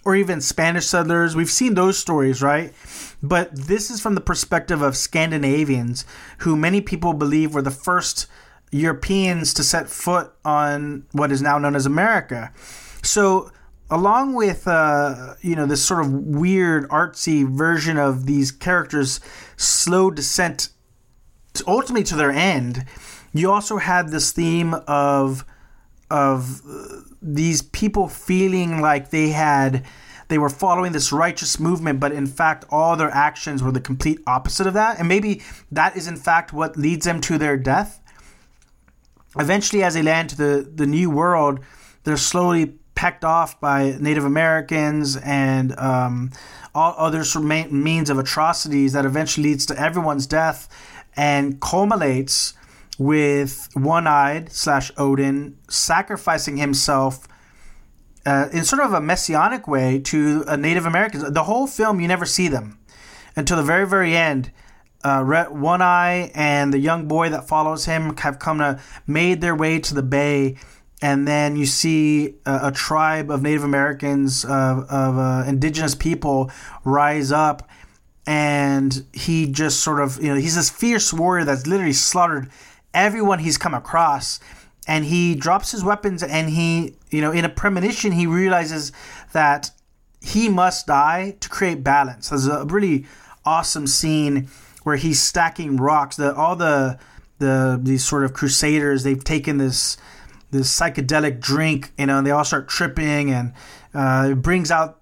or 0.06 0.14
even 0.14 0.40
Spanish 0.40 0.86
settlers. 0.86 1.34
We've 1.34 1.50
seen 1.50 1.74
those 1.74 1.98
stories, 1.98 2.40
right? 2.40 2.72
But 3.20 3.50
this 3.52 3.90
is 3.90 4.00
from 4.00 4.14
the 4.14 4.20
perspective 4.20 4.80
of 4.80 4.96
Scandinavians, 4.96 6.04
who 6.38 6.56
many 6.56 6.80
people 6.80 7.12
believe 7.12 7.52
were 7.52 7.60
the 7.60 7.72
first 7.72 8.28
Europeans 8.70 9.52
to 9.54 9.64
set 9.64 9.88
foot 9.88 10.30
on 10.44 11.06
what 11.10 11.32
is 11.32 11.42
now 11.42 11.58
known 11.58 11.74
as 11.74 11.86
America. 11.86 12.52
So, 13.02 13.50
along 13.90 14.34
with 14.34 14.68
uh, 14.68 15.34
you 15.40 15.56
know 15.56 15.66
this 15.66 15.84
sort 15.84 16.04
of 16.04 16.12
weird 16.12 16.88
artsy 16.88 17.44
version 17.44 17.98
of 17.98 18.26
these 18.26 18.52
characters' 18.52 19.18
slow 19.56 20.12
descent, 20.12 20.68
ultimately 21.66 22.04
to 22.04 22.14
their 22.14 22.30
end, 22.30 22.84
you 23.32 23.50
also 23.50 23.78
had 23.78 24.10
this 24.10 24.30
theme 24.30 24.72
of 24.86 25.44
of 26.10 26.62
these 27.20 27.62
people 27.62 28.08
feeling 28.08 28.80
like 28.80 29.10
they 29.10 29.28
had 29.30 29.84
they 30.28 30.38
were 30.38 30.48
following 30.48 30.90
this 30.92 31.12
righteous 31.12 31.60
movement, 31.60 32.00
but 32.00 32.10
in 32.10 32.26
fact, 32.26 32.64
all 32.70 32.96
their 32.96 33.10
actions 33.10 33.62
were 33.62 33.70
the 33.70 33.80
complete 33.80 34.18
opposite 34.26 34.66
of 34.66 34.74
that. 34.74 34.98
And 34.98 35.08
maybe 35.08 35.42
that 35.70 35.96
is 35.96 36.08
in 36.08 36.16
fact 36.16 36.52
what 36.52 36.76
leads 36.76 37.06
them 37.06 37.20
to 37.22 37.38
their 37.38 37.56
death. 37.56 38.00
Eventually, 39.38 39.82
as 39.82 39.94
they 39.94 40.02
land 40.02 40.30
to 40.30 40.36
the, 40.36 40.70
the 40.74 40.86
new 40.86 41.10
world, 41.10 41.60
they're 42.04 42.16
slowly 42.16 42.74
pecked 42.94 43.24
off 43.24 43.60
by 43.60 43.96
Native 44.00 44.24
Americans 44.24 45.16
and 45.18 45.78
um, 45.78 46.32
all 46.74 46.94
other 46.96 47.24
means 47.70 48.10
of 48.10 48.18
atrocities 48.18 48.94
that 48.94 49.04
eventually 49.04 49.50
leads 49.50 49.66
to 49.66 49.78
everyone's 49.80 50.26
death 50.26 50.68
and 51.14 51.60
culminates 51.60 52.54
with 52.98 53.68
one-eyed 53.74 54.50
slash 54.52 54.90
Odin 54.96 55.58
sacrificing 55.68 56.56
himself 56.56 57.28
uh, 58.24 58.48
in 58.52 58.64
sort 58.64 58.82
of 58.82 58.92
a 58.92 59.00
messianic 59.00 59.68
way 59.68 59.98
to 60.00 60.44
uh, 60.46 60.56
Native 60.56 60.86
Americans. 60.86 61.30
The 61.30 61.44
whole 61.44 61.66
film, 61.66 62.00
you 62.00 62.08
never 62.08 62.24
see 62.24 62.48
them 62.48 62.78
until 63.36 63.56
the 63.56 63.62
very, 63.62 63.86
very 63.86 64.16
end. 64.16 64.50
Uh, 65.04 65.22
One 65.50 65.82
Eye 65.82 66.32
and 66.34 66.72
the 66.72 66.78
young 66.78 67.06
boy 67.06 67.28
that 67.28 67.46
follows 67.46 67.84
him 67.84 68.16
have 68.16 68.38
come 68.38 68.58
to 68.58 68.80
made 69.06 69.40
their 69.40 69.54
way 69.54 69.78
to 69.78 69.94
the 69.94 70.02
bay, 70.02 70.56
and 71.00 71.28
then 71.28 71.54
you 71.54 71.66
see 71.66 72.36
a, 72.44 72.68
a 72.68 72.72
tribe 72.72 73.30
of 73.30 73.42
Native 73.42 73.62
Americans, 73.62 74.44
of 74.44 74.86
uh, 74.90 75.44
indigenous 75.46 75.94
people, 75.94 76.50
rise 76.82 77.30
up, 77.30 77.68
and 78.26 79.04
he 79.12 79.46
just 79.46 79.80
sort 79.80 80.00
of, 80.00 80.20
you 80.20 80.30
know, 80.30 80.40
he's 80.40 80.56
this 80.56 80.70
fierce 80.70 81.12
warrior 81.12 81.44
that's 81.44 81.66
literally 81.66 81.92
slaughtered 81.92 82.50
everyone 82.96 83.38
he's 83.38 83.58
come 83.58 83.74
across 83.74 84.40
and 84.88 85.04
he 85.04 85.34
drops 85.34 85.70
his 85.70 85.84
weapons 85.84 86.22
and 86.22 86.50
he 86.50 86.96
you 87.10 87.20
know 87.20 87.30
in 87.30 87.44
a 87.44 87.48
premonition 87.48 88.10
he 88.12 88.26
realizes 88.26 88.90
that 89.32 89.70
he 90.20 90.48
must 90.48 90.88
die 90.88 91.36
to 91.40 91.48
create 91.48 91.84
balance. 91.84 92.30
There's 92.30 92.48
a 92.48 92.64
really 92.64 93.06
awesome 93.44 93.86
scene 93.86 94.48
where 94.82 94.96
he's 94.96 95.22
stacking 95.22 95.76
rocks. 95.76 96.16
The 96.16 96.34
all 96.34 96.56
the 96.56 96.98
the 97.38 97.78
these 97.80 98.04
sort 98.04 98.24
of 98.24 98.32
crusaders 98.32 99.02
they've 99.02 99.22
taken 99.22 99.58
this 99.58 99.96
this 100.50 100.74
psychedelic 100.74 101.38
drink 101.38 101.92
you 101.98 102.06
know 102.06 102.18
and 102.18 102.26
they 102.26 102.30
all 102.30 102.44
start 102.44 102.66
tripping 102.66 103.30
and 103.30 103.52
uh, 103.94 104.28
it 104.32 104.36
brings 104.36 104.70
out 104.70 105.00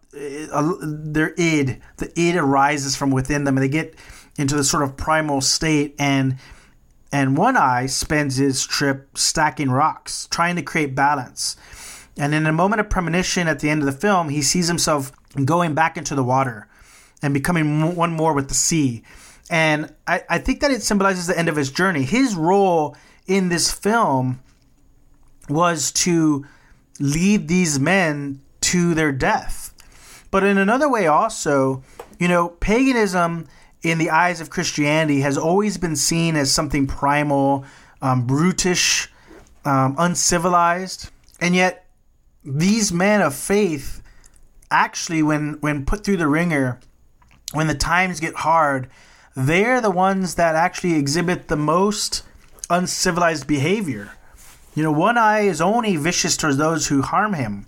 uh, 0.53 0.75
their 0.83 1.33
id. 1.39 1.81
The 1.97 2.21
id 2.21 2.37
arises 2.37 2.97
from 2.97 3.11
within 3.11 3.45
them 3.45 3.57
and 3.57 3.65
they 3.65 3.69
get 3.69 3.95
into 4.37 4.57
this 4.57 4.71
sort 4.71 4.83
of 4.83 4.97
primal 4.97 5.41
state 5.41 5.95
and 5.99 6.39
and 7.15 7.37
One 7.37 7.57
Eye 7.57 7.87
spends 7.87 8.39
his 8.39 8.67
trip 8.67 9.17
stacking 9.17 9.71
rocks, 9.71 10.27
trying 10.33 10.57
to 10.57 10.63
create 10.63 10.97
balance. 10.97 11.57
And 12.17 12.35
in 12.35 12.45
a 12.45 12.53
moment 12.53 12.81
of 12.81 12.91
premonition 12.91 13.47
at 13.47 13.61
the 13.61 13.71
end 13.71 13.83
of 13.83 13.87
the 13.87 13.93
film, 13.93 14.31
he 14.31 14.43
sees 14.43 14.67
himself 14.67 15.13
going 15.45 15.75
back 15.75 15.97
into 15.97 16.17
the 16.17 16.25
water 16.25 16.67
and 17.23 17.33
becoming 17.33 17.95
one 17.95 18.11
more 18.11 18.33
with 18.33 18.49
the 18.49 18.55
sea. 18.55 19.05
And 19.49 19.95
I, 20.09 20.25
I 20.29 20.39
think 20.39 20.59
that 20.59 20.73
it 20.73 20.83
symbolizes 20.83 21.29
the 21.29 21.39
end 21.39 21.49
of 21.49 21.55
his 21.55 21.71
journey. 21.71 22.03
His 22.03 22.35
role 22.35 22.97
in 23.29 23.49
this 23.49 23.71
film 23.71 24.41
was 25.49 25.93
to 25.93 26.45
lead 26.99 27.47
these 27.47 27.79
men 27.79 28.41
to 28.63 28.93
their 28.93 29.13
death. 29.13 29.73
But 30.33 30.43
in 30.43 30.59
another 30.59 30.91
way, 30.91 31.07
also, 31.07 31.85
you 32.19 32.27
know, 32.27 32.49
paganism 32.49 33.47
in 33.85 33.99
the 33.99 34.11
eyes 34.11 34.41
of 34.41 34.51
Christianity, 34.51 35.21
has 35.21 35.37
always 35.37 35.77
been 35.77 35.97
seen 35.97 36.37
as 36.37 36.51
something 36.51 36.87
primal, 36.87 37.65
um, 38.01 38.27
brutish, 38.27 39.11
um, 39.65 39.95
uncivilized. 39.99 41.11
And 41.41 41.55
yet, 41.55 41.87
these 42.45 42.93
men 42.93 43.21
of 43.21 43.35
faith 43.35 44.03
actually, 44.71 45.23
when, 45.23 45.55
when 45.61 45.85
put 45.85 46.05
through 46.05 46.17
the 46.17 46.27
ringer, 46.27 46.81
when 47.53 47.69
the 47.69 47.75
times 47.75 48.21
get 48.21 48.35
hard, 48.35 48.91
they're 49.37 49.81
the 49.81 49.91
ones 49.91 50.35
that 50.35 50.55
actually 50.55 50.95
exhibit 50.95 51.49
the 51.49 51.57
most 51.57 52.23
uncivilized 52.69 53.47
behavior. 53.47 54.13
You 54.75 54.83
know, 54.83 54.93
one 54.93 55.17
eye 55.17 55.43
is 55.43 55.61
only 55.61 55.97
vicious 55.97 56.37
towards 56.37 56.57
those 56.57 56.89
who 56.89 57.03
harm 57.03 57.35
him. 57.35 57.67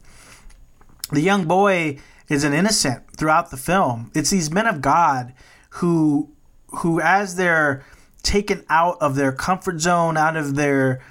The 1.13 1.21
young 1.21 1.45
boy 1.45 1.99
is 2.29 2.43
an 2.43 2.53
innocent 2.53 3.05
throughout 3.17 3.51
the 3.51 3.57
film. 3.57 4.11
It's 4.15 4.31
these 4.31 4.51
men 4.51 4.67
of 4.67 4.81
God 4.81 5.33
who 5.77 6.31
who 6.69 7.01
as 7.01 7.37
they're 7.37 7.85
taken 8.23 8.65
out 8.69 8.97
of 9.01 9.15
their 9.15 9.33
comfort 9.33 9.81
zone, 9.81 10.17
out 10.17 10.37
of 10.37 10.57
their 10.57 11.03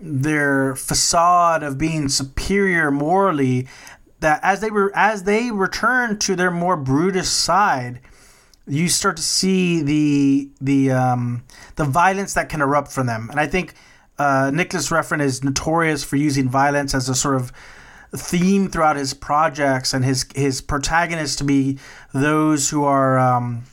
their 0.00 0.74
facade 0.76 1.62
of 1.62 1.76
being 1.78 2.08
superior 2.08 2.90
morally, 2.90 3.66
that 4.20 4.40
as 4.42 4.60
they 4.60 4.70
were 4.70 4.92
as 4.94 5.24
they 5.24 5.50
return 5.50 6.18
to 6.18 6.36
their 6.36 6.50
more 6.50 6.76
brutish 6.76 7.28
side, 7.28 8.00
you 8.66 8.88
start 8.88 9.16
to 9.16 9.22
see 9.22 9.82
the 9.82 10.50
the 10.60 10.90
um, 10.90 11.42
the 11.76 11.84
violence 11.84 12.34
that 12.34 12.48
can 12.48 12.60
erupt 12.60 12.92
from 12.92 13.06
them. 13.06 13.28
And 13.30 13.40
I 13.40 13.46
think 13.46 13.74
uh, 14.18 14.50
Nicolas 14.52 14.90
Refn 14.90 15.20
is 15.22 15.42
notorious 15.42 16.04
for 16.04 16.16
using 16.16 16.48
violence 16.48 16.94
as 16.94 17.08
a 17.08 17.14
sort 17.14 17.36
of 17.36 17.52
theme 18.14 18.68
throughout 18.68 18.96
his 18.96 19.14
projects 19.14 19.94
and 19.94 20.04
his 20.04 20.26
his 20.34 20.60
protagonists 20.60 21.36
to 21.36 21.44
be 21.44 21.78
those 22.12 22.68
who 22.68 22.84
are 22.84 23.18
um, 23.18 23.64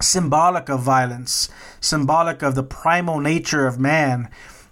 symbolic 0.00 0.68
of 0.68 0.80
violence, 0.80 1.48
symbolic 1.80 2.42
of 2.42 2.54
the 2.54 2.62
primal 2.62 3.20
nature 3.20 3.66
of 3.66 3.78
man. 3.78 4.28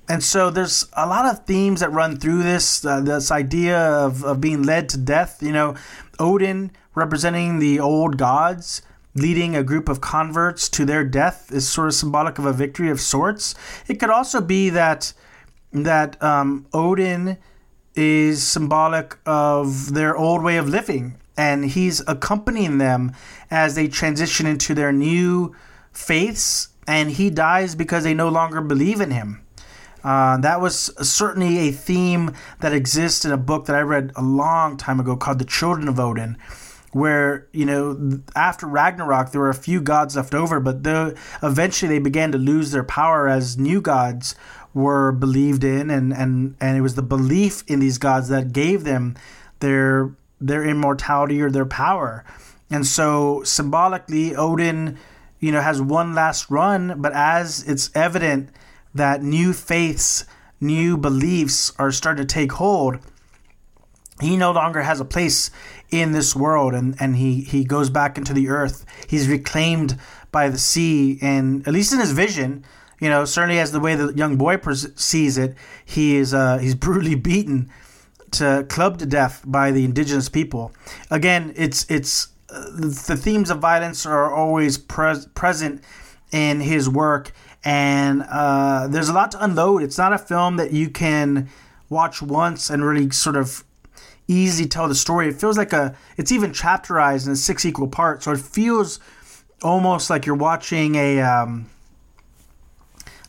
And 0.09 0.23
so 0.23 0.51
there's 0.51 0.87
a 0.93 1.07
lot 1.07 1.27
of 1.27 1.45
themes 1.47 1.81
that 1.81 1.91
run 1.91 2.17
through 2.19 2.43
this 2.43 2.85
uh, 2.85 3.01
this 3.01 3.31
idea 3.31 3.79
of, 3.79 4.25
of 4.25 4.41
being 4.41 4.63
led 4.63 4.89
to 4.91 4.99
death. 4.99 5.43
You 5.43 5.53
know, 5.53 5.75
Odin 6.19 6.71
representing 6.95 7.59
the 7.59 7.81
old 7.81 8.17
gods, 8.17 8.83
leading 9.15 9.57
a 9.57 9.65
group 9.65 9.89
of 9.89 10.01
converts 10.01 10.69
to 10.69 10.85
their 10.85 11.05
death 11.05 11.51
is 11.53 11.69
sort 11.69 11.89
of 11.89 11.95
symbolic 11.95 12.39
of 12.39 12.47
a 12.47 12.53
victory 12.53 12.91
of 12.91 13.01
sorts. 13.01 13.55
It 13.89 13.99
could 13.99 14.11
also 14.11 14.41
be 14.41 14.71
that 14.71 15.13
that 15.73 16.23
um, 16.23 16.67
Odin 16.73 17.39
is 17.95 18.47
symbolic 18.47 19.17
of 19.27 19.95
their 19.95 20.17
old 20.17 20.43
way 20.43 20.57
of 20.57 20.69
living, 20.69 21.17
and 21.37 21.65
he's 21.65 22.01
accompanying 22.07 22.79
them 22.79 23.13
as 23.51 23.75
they 23.75 23.89
transition 23.89 24.47
into 24.47 24.75
their 24.75 24.93
new 24.93 25.55
faiths, 25.93 26.69
and 26.87 27.11
he 27.11 27.31
dies 27.31 27.75
because 27.75 28.05
they 28.05 28.15
no 28.15 28.29
longer 28.29 28.61
believe 28.61 29.01
in 29.01 29.11
him. 29.11 29.43
Uh, 30.05 30.37
that 30.37 30.61
was 30.61 30.93
certainly 31.09 31.59
a 31.69 31.73
theme 31.73 32.33
that 32.61 32.73
exists 32.73 33.25
in 33.25 33.33
a 33.33 33.37
book 33.37 33.67
that 33.67 33.75
I 33.75 33.81
read 33.81 34.13
a 34.15 34.23
long 34.23 34.77
time 34.77 35.01
ago 35.01 35.17
called 35.17 35.41
The 35.41 35.45
Children 35.45 35.89
of 35.89 35.99
Odin, 35.99 36.37
where, 36.93 37.49
you 37.53 37.67
know, 37.67 38.21
after 38.37 38.67
Ragnarok, 38.67 39.33
there 39.33 39.41
were 39.41 39.51
a 39.51 39.55
few 39.55 39.81
gods 39.81 40.15
left 40.15 40.33
over, 40.33 40.61
but 40.61 40.85
the, 40.85 41.19
eventually 41.43 41.89
they 41.89 41.99
began 41.99 42.31
to 42.33 42.39
lose 42.39 42.71
their 42.71 42.85
power 42.85 43.29
as 43.29 43.59
new 43.59 43.81
gods 43.81 44.37
were 44.73 45.11
believed 45.11 45.65
in, 45.65 45.91
and, 45.91 46.13
and, 46.13 46.55
and 46.61 46.79
it 46.79 46.83
was 46.83 46.95
the 46.95 47.03
belief 47.03 47.65
in 47.67 47.81
these 47.81 47.99
gods 47.99 48.29
that 48.29 48.53
gave 48.53 48.85
them 48.85 49.17
their, 49.59 50.15
their 50.41 50.65
immortality 50.65 51.41
or 51.41 51.51
their 51.51 51.67
power. 51.67 52.25
And 52.71 52.87
so 52.87 53.43
symbolically, 53.45 54.35
Odin, 54.35 54.99
you 55.41 55.53
know, 55.53 55.61
has 55.61 55.81
one 55.81 56.15
last 56.15 56.51
run, 56.51 57.01
but 57.01 57.13
as 57.13 57.63
it's 57.69 57.91
evident 57.95 58.51
that 58.95 59.23
new 59.23 59.53
faiths, 59.53 60.25
new 60.61 60.97
beliefs 60.97 61.73
are 61.79 61.93
starting 61.93 62.27
to 62.27 62.35
take 62.35 62.53
hold, 62.53 62.99
he 64.21 64.37
no 64.37 64.51
longer 64.51 64.83
has 64.83 64.99
a 64.99 65.05
place 65.05 65.51
in 65.91 66.13
this 66.13 66.35
world 66.35 66.75
and, 66.75 66.97
and 66.99 67.17
he, 67.17 67.43
he 67.43 67.65
goes 67.65 67.91
back 67.91 68.17
into 68.17 68.33
the 68.33 68.49
earth. 68.49 68.85
He's 69.07 69.29
reclaimed 69.29 69.99
by 70.33 70.49
the 70.49 70.59
sea, 70.59 71.19
and 71.23 71.67
at 71.67 71.73
least 71.73 71.93
in 71.93 72.01
his 72.01 72.13
vision, 72.13 72.65
you 73.01 73.09
know, 73.09 73.25
certainly 73.25 73.59
as 73.59 73.73
the 73.73 73.81
way 73.81 73.95
the 73.95 74.13
young 74.15 74.37
boy 74.37 74.59
sees 74.97 75.39
it, 75.39 75.55
he 75.85 76.17
is 76.17 76.33
uh, 76.35 76.59
he's 76.59 76.75
brutally 76.87 77.15
beaten 77.15 77.71
to 78.33 78.67
clubbed 78.69 79.01
to 79.01 79.07
death 79.07 79.43
by 79.47 79.71
the 79.71 79.85
indigenous 79.85 80.29
people. 80.29 80.73
Again, 81.11 81.53
it's 81.57 81.89
it's 81.91 82.29
uh, 82.51 82.65
the 82.77 83.17
themes 83.17 83.51
of 83.51 83.59
violence 83.59 84.07
are 84.07 84.33
always 84.33 84.79
pres- 84.79 85.27
present 85.27 85.83
in 86.33 86.61
his 86.61 86.89
work, 86.89 87.33
and 87.65 88.25
uh, 88.31 88.89
there's 88.89 89.09
a 89.09 89.13
lot 89.13 89.33
to 89.33 89.45
unload. 89.45 89.83
It's 89.83 89.99
not 89.99 90.13
a 90.13 90.19
film 90.19 90.57
that 90.57 90.73
you 90.73 90.89
can 90.91 91.49
watch 91.89 92.21
once 92.21 92.71
and 92.71 92.85
really 92.85 93.11
sort 93.11 93.37
of 93.37 93.65
easy 94.29 94.67
tell 94.67 94.89
the 94.89 94.95
story. 94.95 95.29
It 95.29 95.41
feels 95.41 95.57
like 95.57 95.73
a 95.73 95.95
it's 96.17 96.33
even 96.33 96.53
chapterized 96.53 97.27
in 97.27 97.37
six 97.37 97.65
equal 97.65 97.89
parts, 97.89 98.25
so 98.25 98.33
it 98.33 98.41
feels 98.41 99.01
almost 99.63 100.11
like 100.11 100.27
you're 100.27 100.37
watching 100.37 100.95
a 100.97 101.21
um, 101.21 101.67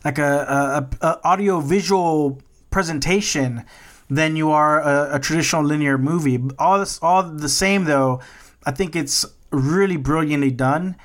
like 0.04 0.18
a, 0.18 0.88
a, 1.02 1.06
a 1.06 1.20
audio 1.24 1.60
visual 1.60 2.40
presentation 2.70 3.64
than 4.08 4.36
you 4.36 4.50
are 4.50 4.80
a, 4.80 5.16
a, 5.16 5.18
traditional 5.20 5.62
linear 5.62 5.98
movie. 5.98 6.42
All 6.58 6.78
this, 6.78 6.98
all 7.02 7.22
the 7.22 7.48
same 7.48 7.84
though, 7.84 8.20
I 8.64 8.70
think 8.70 8.96
it's 8.96 9.26
really 9.50 9.96
brilliantly 9.96 10.50
done 10.50 10.96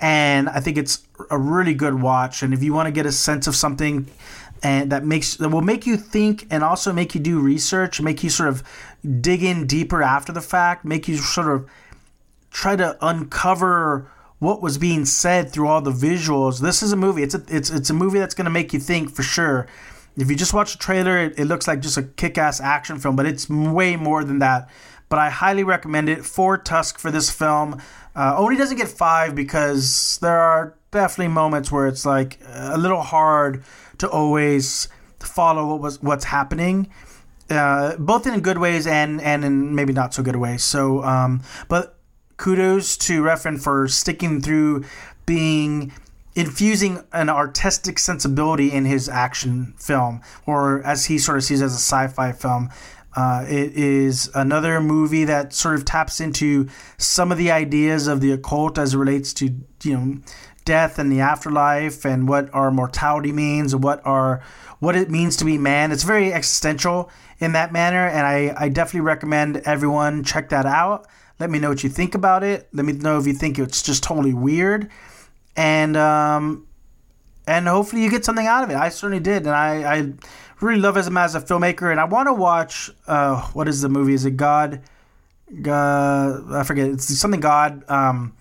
and 0.00 0.48
I 0.48 0.60
think 0.60 0.76
it's 0.76 1.06
a 1.30 1.38
really 1.38 1.74
good 1.74 2.00
watch. 2.00 2.42
And 2.42 2.52
if 2.52 2.62
you 2.62 2.72
want 2.72 2.86
to 2.86 2.92
get 2.92 3.06
a 3.06 3.12
sense 3.12 3.46
of 3.46 3.56
something 3.56 4.06
and 4.62 4.92
that 4.92 5.04
makes 5.04 5.36
that 5.36 5.48
will 5.48 5.62
make 5.62 5.86
you 5.86 5.96
think 5.96 6.46
and 6.50 6.62
also 6.62 6.92
make 6.92 7.14
you 7.14 7.20
do 7.20 7.40
research, 7.40 8.00
make 8.00 8.22
you 8.22 8.30
sort 8.30 8.48
of 8.48 8.62
dig 9.20 9.42
in 9.42 9.66
deeper 9.66 10.02
after 10.02 10.32
the 10.32 10.40
fact, 10.40 10.84
make 10.84 11.08
you 11.08 11.16
sort 11.16 11.48
of 11.48 11.68
try 12.50 12.76
to 12.76 12.96
uncover 13.00 14.10
what 14.38 14.60
was 14.60 14.76
being 14.78 15.04
said 15.04 15.50
through 15.50 15.68
all 15.68 15.80
the 15.80 15.92
visuals. 15.92 16.60
This 16.60 16.82
is 16.82 16.92
a 16.92 16.96
movie. 16.96 17.22
It's 17.22 17.34
a 17.34 17.42
it's 17.48 17.70
it's 17.70 17.90
a 17.90 17.94
movie 17.94 18.18
that's 18.18 18.34
going 18.34 18.44
to 18.44 18.50
make 18.50 18.72
you 18.72 18.80
think 18.80 19.10
for 19.10 19.22
sure. 19.22 19.66
If 20.16 20.30
you 20.30 20.36
just 20.36 20.52
watch 20.52 20.72
the 20.72 20.78
trailer, 20.78 21.18
it, 21.18 21.38
it 21.38 21.44
looks 21.46 21.66
like 21.66 21.80
just 21.80 21.96
a 21.96 22.02
kick-ass 22.02 22.60
action 22.60 22.98
film, 22.98 23.16
but 23.16 23.26
it's 23.26 23.48
way 23.48 23.96
more 23.96 24.24
than 24.24 24.40
that. 24.40 24.68
But 25.08 25.18
I 25.18 25.30
highly 25.30 25.64
recommend 25.64 26.08
it. 26.08 26.24
For 26.24 26.56
Tusk 26.58 26.98
for 26.98 27.10
this 27.10 27.30
film. 27.30 27.80
Uh, 28.14 28.34
only 28.36 28.56
doesn't 28.56 28.76
get 28.76 28.88
five 28.88 29.34
because 29.34 30.18
there 30.20 30.38
are 30.38 30.74
definitely 30.90 31.32
moments 31.32 31.72
where 31.72 31.86
it's 31.86 32.04
like 32.04 32.38
a 32.46 32.76
little 32.76 33.00
hard 33.00 33.64
to 33.98 34.08
always 34.08 34.88
follow 35.18 35.66
what 35.66 35.80
was 35.80 36.02
what's 36.02 36.24
happening, 36.24 36.90
uh, 37.48 37.96
both 37.96 38.26
in 38.26 38.40
good 38.40 38.58
ways 38.58 38.86
and 38.86 39.20
and 39.22 39.44
in 39.44 39.74
maybe 39.74 39.92
not 39.92 40.12
so 40.12 40.22
good 40.22 40.36
ways. 40.36 40.62
So, 40.62 41.02
um, 41.04 41.42
but 41.68 41.96
kudos 42.36 42.96
to 42.98 43.22
Refn 43.22 43.62
for 43.62 43.88
sticking 43.88 44.42
through 44.42 44.84
being 45.24 45.92
infusing 46.34 47.04
an 47.12 47.28
artistic 47.28 47.98
sensibility 47.98 48.72
in 48.72 48.84
his 48.84 49.08
action 49.08 49.74
film, 49.76 50.20
or 50.46 50.82
as 50.84 51.06
he 51.06 51.18
sort 51.18 51.38
of 51.38 51.44
sees 51.44 51.62
as 51.62 51.72
a 51.72 51.76
sci-fi 51.76 52.32
film. 52.32 52.70
Uh, 53.14 53.44
it 53.46 53.74
is 53.74 54.30
another 54.34 54.80
movie 54.80 55.24
that 55.24 55.52
sort 55.52 55.74
of 55.74 55.84
taps 55.84 56.18
into 56.18 56.66
some 56.96 57.30
of 57.30 57.36
the 57.36 57.50
ideas 57.50 58.06
of 58.06 58.22
the 58.22 58.32
occult 58.32 58.78
as 58.78 58.94
it 58.94 58.96
relates 58.96 59.34
to 59.34 59.54
you 59.82 59.94
know 59.94 60.16
death 60.64 60.98
and 60.98 61.10
the 61.10 61.20
afterlife 61.20 62.04
and 62.06 62.28
what 62.28 62.48
our 62.54 62.70
mortality 62.70 63.32
means 63.32 63.74
and 63.74 63.82
what 63.82 64.00
our 64.06 64.42
what 64.78 64.96
it 64.96 65.10
means 65.10 65.36
to 65.36 65.44
be 65.44 65.58
man. 65.58 65.92
It's 65.92 66.02
very 66.02 66.32
existential 66.32 67.10
in 67.38 67.52
that 67.52 67.72
manner, 67.72 68.06
and 68.06 68.26
I, 68.26 68.54
I 68.56 68.68
definitely 68.68 69.02
recommend 69.02 69.58
everyone 69.58 70.24
check 70.24 70.48
that 70.48 70.66
out. 70.66 71.06
Let 71.38 71.50
me 71.50 71.58
know 71.58 71.68
what 71.68 71.84
you 71.84 71.90
think 71.90 72.14
about 72.14 72.42
it. 72.42 72.68
Let 72.72 72.84
me 72.84 72.92
know 72.92 73.18
if 73.18 73.26
you 73.26 73.32
think 73.32 73.58
it's 73.58 73.82
just 73.82 74.02
totally 74.02 74.34
weird, 74.34 74.90
and 75.56 75.96
um, 75.96 76.66
and 77.46 77.66
hopefully 77.68 78.02
you 78.02 78.10
get 78.10 78.24
something 78.24 78.46
out 78.46 78.64
of 78.64 78.70
it. 78.70 78.76
I 78.76 78.88
certainly 78.88 79.22
did, 79.22 79.46
and 79.46 79.50
I, 79.50 79.96
I 79.96 80.12
really 80.60 80.80
love 80.80 80.96
him 80.96 81.16
as 81.16 81.34
a 81.34 81.40
filmmaker, 81.40 81.90
and 81.90 82.00
I 82.00 82.04
want 82.04 82.28
to 82.28 82.32
watch. 82.32 82.90
Uh, 83.06 83.42
what 83.52 83.68
is 83.68 83.80
the 83.80 83.88
movie? 83.88 84.14
Is 84.14 84.24
it 84.24 84.36
God? 84.36 84.80
God, 85.60 86.52
I 86.52 86.62
forget. 86.62 86.88
It's 86.88 87.18
something 87.18 87.40
God. 87.40 87.84
Um, 87.90 88.34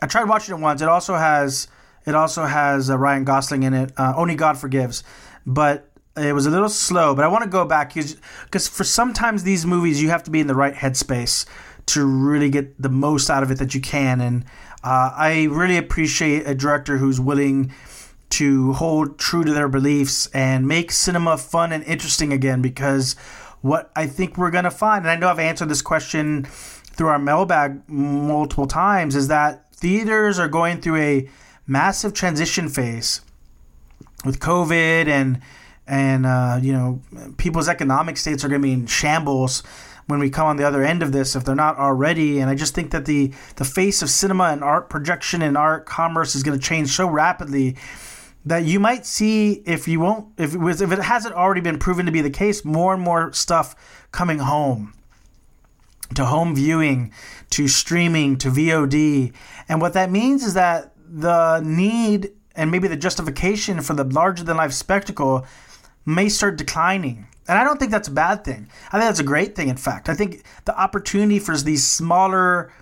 I 0.00 0.06
tried 0.06 0.28
watching 0.28 0.54
it 0.54 0.60
once. 0.60 0.82
It 0.82 0.88
also 0.88 1.14
has 1.14 1.68
it 2.06 2.14
also 2.14 2.44
has 2.44 2.90
uh, 2.90 2.98
Ryan 2.98 3.24
Gosling 3.24 3.62
in 3.62 3.74
it. 3.74 3.92
Uh, 3.96 4.12
Only 4.16 4.34
God 4.34 4.58
Forgives, 4.58 5.02
but 5.46 5.90
it 6.16 6.34
was 6.34 6.46
a 6.46 6.50
little 6.50 6.68
slow. 6.68 7.14
But 7.14 7.24
I 7.24 7.28
want 7.28 7.44
to 7.44 7.50
go 7.50 7.64
back 7.64 7.94
because 7.94 8.68
for 8.68 8.84
sometimes 8.84 9.42
these 9.42 9.66
movies 9.66 10.02
you 10.02 10.10
have 10.10 10.22
to 10.24 10.30
be 10.30 10.40
in 10.40 10.46
the 10.46 10.54
right 10.54 10.74
headspace 10.74 11.46
to 11.86 12.04
really 12.04 12.50
get 12.50 12.80
the 12.80 12.88
most 12.88 13.28
out 13.30 13.42
of 13.42 13.50
it 13.50 13.58
that 13.58 13.74
you 13.74 13.80
can. 13.80 14.20
And 14.20 14.44
uh, 14.84 15.12
I 15.16 15.44
really 15.44 15.78
appreciate 15.78 16.46
a 16.46 16.54
director 16.54 16.98
who's 16.98 17.18
willing 17.18 17.72
to 18.30 18.74
hold 18.74 19.18
true 19.18 19.42
to 19.42 19.52
their 19.52 19.68
beliefs 19.68 20.26
and 20.34 20.68
make 20.68 20.92
cinema 20.92 21.38
fun 21.38 21.72
and 21.72 21.82
interesting 21.84 22.32
again 22.32 22.60
because 22.60 23.14
what 23.62 23.90
I 23.96 24.06
think 24.06 24.36
we're 24.36 24.50
going 24.50 24.64
to 24.64 24.70
find, 24.70 25.04
and 25.04 25.10
I 25.10 25.16
know 25.16 25.28
I've 25.28 25.38
answered 25.38 25.70
this 25.70 25.80
question 25.80 26.44
through 26.44 27.08
our 27.08 27.18
mailbag 27.18 27.88
multiple 27.88 28.66
times, 28.66 29.16
is 29.16 29.28
that 29.28 29.74
theaters 29.74 30.38
are 30.38 30.48
going 30.48 30.82
through 30.82 30.96
a 30.96 31.30
massive 31.66 32.12
transition 32.12 32.68
phase 32.68 33.22
with 34.24 34.38
COVID 34.38 35.06
and 35.08 35.40
and 35.86 36.26
uh, 36.26 36.58
you 36.60 36.72
know 36.72 37.00
people's 37.38 37.68
economic 37.68 38.18
states 38.18 38.44
are 38.44 38.48
going 38.48 38.60
to 38.60 38.66
be 38.66 38.72
in 38.72 38.86
shambles 38.86 39.62
when 40.06 40.20
we 40.20 40.30
come 40.30 40.46
on 40.46 40.56
the 40.56 40.66
other 40.66 40.82
end 40.82 41.02
of 41.02 41.12
this 41.12 41.34
if 41.34 41.44
they're 41.44 41.54
not 41.54 41.78
already. 41.78 42.40
And 42.40 42.50
i 42.50 42.54
just 42.54 42.74
think 42.74 42.90
that 42.90 43.04
the 43.04 43.32
the 43.56 43.64
face 43.64 44.02
of 44.02 44.10
cinema 44.10 44.44
and 44.44 44.62
art 44.62 44.90
projection 44.90 45.42
and 45.42 45.56
art 45.56 45.86
commerce 45.86 46.34
is 46.34 46.42
going 46.42 46.58
to 46.58 46.64
change 46.64 46.90
so 46.90 47.08
rapidly 47.08 47.76
that 48.46 48.64
you 48.64 48.78
might 48.78 49.06
see 49.06 49.62
if 49.66 49.88
you 49.88 50.00
won't 50.00 50.28
if 50.38 50.54
it 50.54 50.58
was 50.58 50.80
if 50.80 50.92
it 50.92 50.98
hasn't 51.00 51.34
already 51.34 51.60
been 51.60 51.78
proven 51.78 52.06
to 52.06 52.12
be 52.12 52.20
the 52.20 52.30
case 52.30 52.64
more 52.64 52.94
and 52.94 53.02
more 53.02 53.32
stuff 53.32 53.74
coming 54.12 54.38
home 54.38 54.92
to 56.14 56.24
home 56.26 56.54
viewing 56.54 57.12
to 57.50 57.66
streaming 57.66 58.36
to 58.36 58.50
VOD 58.50 59.32
and 59.68 59.80
what 59.80 59.94
that 59.94 60.10
means 60.10 60.44
is 60.44 60.54
that 60.54 60.92
the 61.08 61.60
need 61.60 62.32
and 62.54 62.70
maybe 62.70 62.88
the 62.88 62.96
justification 62.96 63.80
for 63.80 63.94
the 63.94 64.04
larger 64.04 64.44
than 64.44 64.56
life 64.56 64.72
spectacle 64.72 65.46
may 66.04 66.28
start 66.28 66.56
declining 66.56 67.26
and 67.46 67.58
I 67.58 67.64
don't 67.64 67.78
think 67.78 67.90
that's 67.90 68.08
a 68.08 68.12
bad 68.12 68.44
thing. 68.44 68.68
I 68.88 68.98
think 68.98 69.08
that's 69.08 69.20
a 69.20 69.24
great 69.24 69.54
thing 69.54 69.68
in 69.68 69.76
fact. 69.76 70.08
I 70.08 70.14
think 70.14 70.42
the 70.64 70.78
opportunity 70.78 71.38
for 71.38 71.56
these 71.56 71.86
smaller 71.86 72.72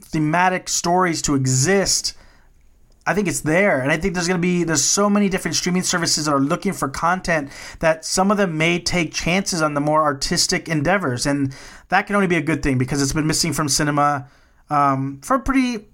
thematic 0.00 0.68
stories 0.68 1.22
to 1.22 1.34
exist 1.34 2.14
I 3.06 3.12
think 3.12 3.28
it's 3.28 3.42
there, 3.42 3.82
and 3.82 3.92
I 3.92 3.98
think 3.98 4.14
there's 4.14 4.26
going 4.26 4.40
to 4.40 4.42
be 4.42 4.64
there's 4.64 4.82
so 4.82 5.10
many 5.10 5.28
different 5.28 5.56
streaming 5.56 5.82
services 5.82 6.24
that 6.24 6.32
are 6.32 6.40
looking 6.40 6.72
for 6.72 6.88
content 6.88 7.50
that 7.80 8.04
some 8.04 8.30
of 8.30 8.38
them 8.38 8.56
may 8.56 8.78
take 8.78 9.12
chances 9.12 9.60
on 9.60 9.74
the 9.74 9.80
more 9.80 10.02
artistic 10.02 10.68
endeavors, 10.68 11.26
and 11.26 11.54
that 11.88 12.06
can 12.06 12.16
only 12.16 12.28
be 12.28 12.36
a 12.36 12.42
good 12.42 12.62
thing 12.62 12.78
because 12.78 13.02
it's 13.02 13.12
been 13.12 13.26
missing 13.26 13.52
from 13.52 13.68
cinema 13.68 14.26
um, 14.70 15.20
for 15.22 15.38
pretty 15.38 15.86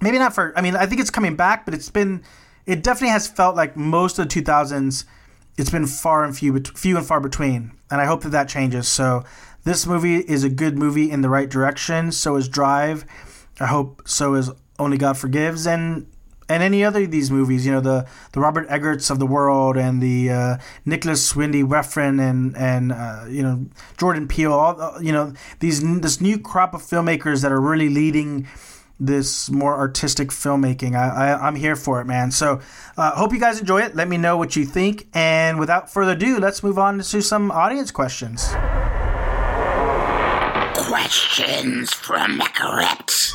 maybe 0.00 0.18
not 0.18 0.34
for 0.34 0.54
I 0.56 0.62
mean 0.62 0.74
I 0.76 0.86
think 0.86 1.00
it's 1.00 1.10
coming 1.10 1.36
back, 1.36 1.66
but 1.66 1.74
it's 1.74 1.90
been 1.90 2.22
it 2.64 2.82
definitely 2.82 3.10
has 3.10 3.28
felt 3.28 3.54
like 3.54 3.76
most 3.76 4.18
of 4.18 4.28
the 4.28 4.42
2000s 4.42 5.04
it's 5.56 5.70
been 5.70 5.86
far 5.86 6.24
and 6.24 6.36
few 6.36 6.58
few 6.74 6.96
and 6.96 7.06
far 7.06 7.20
between, 7.20 7.72
and 7.90 8.00
I 8.00 8.06
hope 8.06 8.22
that 8.22 8.30
that 8.30 8.48
changes. 8.48 8.88
So 8.88 9.24
this 9.64 9.86
movie 9.86 10.16
is 10.16 10.44
a 10.44 10.48
good 10.48 10.78
movie 10.78 11.10
in 11.10 11.22
the 11.22 11.28
right 11.28 11.48
direction. 11.48 12.12
So 12.12 12.36
is 12.36 12.48
Drive. 12.48 13.04
I 13.58 13.66
hope 13.66 14.02
so 14.06 14.34
is 14.34 14.50
Only 14.78 14.98
God 14.98 15.16
Forgives, 15.16 15.66
and 15.66 16.06
and 16.48 16.62
any 16.62 16.84
other 16.84 17.02
of 17.02 17.10
these 17.10 17.30
movies, 17.30 17.66
you 17.66 17.72
know, 17.72 17.80
the 17.80 18.06
the 18.32 18.40
Robert 18.40 18.66
Eggers 18.68 19.10
of 19.10 19.18
the 19.18 19.26
world 19.26 19.76
and 19.76 20.00
the 20.00 20.30
uh, 20.30 20.56
Nicolas 20.84 21.34
Winding 21.34 21.68
Refn 21.68 22.20
and 22.20 22.56
and 22.56 22.92
uh, 22.92 23.24
you 23.28 23.42
know 23.42 23.66
Jordan 23.98 24.28
Peele, 24.28 24.52
all 24.52 24.80
uh, 24.80 25.00
you 25.00 25.12
know 25.12 25.32
these 25.60 25.82
this 26.00 26.20
new 26.20 26.38
crop 26.38 26.74
of 26.74 26.82
filmmakers 26.82 27.42
that 27.42 27.50
are 27.50 27.60
really 27.60 27.88
leading 27.88 28.46
this 28.98 29.50
more 29.50 29.76
artistic 29.76 30.30
filmmaking. 30.30 30.96
I, 30.96 31.32
I 31.32 31.48
am 31.48 31.54
here 31.54 31.76
for 31.76 32.00
it, 32.00 32.06
man. 32.06 32.30
So 32.30 32.60
uh, 32.96 33.12
hope 33.12 33.32
you 33.32 33.40
guys 33.40 33.60
enjoy 33.60 33.82
it. 33.82 33.94
Let 33.94 34.08
me 34.08 34.16
know 34.16 34.36
what 34.36 34.56
you 34.56 34.64
think. 34.64 35.06
And 35.12 35.58
without 35.58 35.92
further 35.92 36.12
ado, 36.12 36.38
let's 36.38 36.62
move 36.62 36.78
on 36.78 36.98
to 36.98 37.22
some 37.22 37.50
audience 37.50 37.90
questions. 37.90 38.48
Questions 40.74 41.92
from 41.92 42.38
Macaret. 42.38 43.34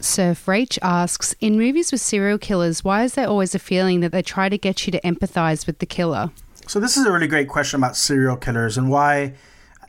Surf 0.00 0.46
Rach 0.46 0.78
asks 0.82 1.34
In 1.40 1.56
movies 1.56 1.92
with 1.92 2.00
serial 2.00 2.38
killers, 2.38 2.82
why 2.82 3.04
is 3.04 3.14
there 3.14 3.28
always 3.28 3.54
a 3.54 3.58
feeling 3.58 4.00
that 4.00 4.10
they 4.10 4.22
try 4.22 4.48
to 4.48 4.58
get 4.58 4.84
you 4.86 4.90
to 4.92 5.00
empathize 5.02 5.66
with 5.66 5.78
the 5.78 5.86
killer? 5.86 6.30
So, 6.66 6.80
this 6.80 6.96
is 6.96 7.06
a 7.06 7.12
really 7.12 7.26
great 7.26 7.48
question 7.48 7.78
about 7.78 7.96
serial 7.96 8.36
killers 8.36 8.76
and 8.76 8.90
why 8.90 9.34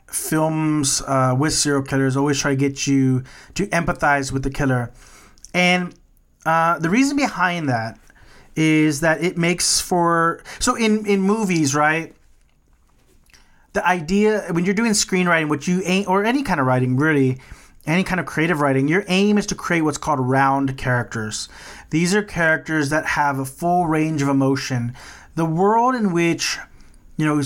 films 0.06 1.02
uh, 1.06 1.34
with 1.38 1.52
serial 1.52 1.82
killers 1.82 2.16
always 2.16 2.40
try 2.40 2.50
to 2.50 2.56
get 2.56 2.86
you 2.86 3.24
to 3.54 3.66
empathize 3.68 4.32
with 4.32 4.42
the 4.42 4.50
killer. 4.50 4.92
And 5.52 5.94
uh, 6.46 6.78
the 6.78 6.90
reason 6.90 7.16
behind 7.16 7.68
that 7.68 7.98
is 8.56 9.00
that 9.00 9.22
it 9.22 9.36
makes 9.36 9.80
for. 9.80 10.42
So, 10.58 10.76
in, 10.76 11.06
in 11.06 11.20
movies, 11.20 11.74
right? 11.74 12.14
The 13.72 13.86
idea 13.86 14.46
when 14.50 14.64
you're 14.64 14.74
doing 14.74 14.92
screenwriting, 14.92 15.48
what 15.48 15.66
you 15.66 15.82
ain't, 15.84 16.06
or 16.06 16.24
any 16.24 16.44
kind 16.44 16.60
of 16.60 16.66
writing 16.66 16.96
really, 16.96 17.40
any 17.86 18.04
kind 18.04 18.20
of 18.20 18.26
creative 18.26 18.60
writing, 18.60 18.86
your 18.86 19.04
aim 19.08 19.36
is 19.36 19.46
to 19.46 19.54
create 19.54 19.82
what's 19.82 19.98
called 19.98 20.20
round 20.20 20.78
characters. 20.78 21.48
These 21.90 22.14
are 22.14 22.22
characters 22.22 22.90
that 22.90 23.04
have 23.04 23.38
a 23.38 23.44
full 23.44 23.86
range 23.86 24.22
of 24.22 24.28
emotion. 24.28 24.94
The 25.34 25.44
world 25.44 25.96
in 25.96 26.12
which, 26.12 26.58
you 27.16 27.26
know, 27.26 27.42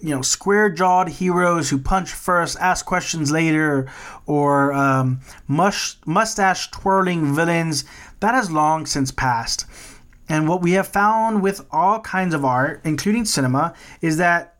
you 0.00 0.10
know, 0.14 0.22
square-jawed 0.22 1.08
heroes 1.08 1.70
who 1.70 1.78
punch 1.78 2.10
first, 2.12 2.58
ask 2.60 2.86
questions 2.86 3.30
later, 3.30 3.88
or 4.26 4.72
um, 4.72 5.20
mush, 5.46 5.96
mustache-twirling 6.06 7.34
villains, 7.34 7.84
that 8.20 8.34
has 8.34 8.50
long 8.50 8.86
since 8.86 9.10
passed. 9.10 9.66
And 10.28 10.48
what 10.48 10.62
we 10.62 10.72
have 10.72 10.86
found 10.86 11.42
with 11.42 11.66
all 11.70 12.00
kinds 12.00 12.34
of 12.34 12.44
art, 12.44 12.80
including 12.84 13.24
cinema, 13.24 13.74
is 14.00 14.16
that 14.18 14.58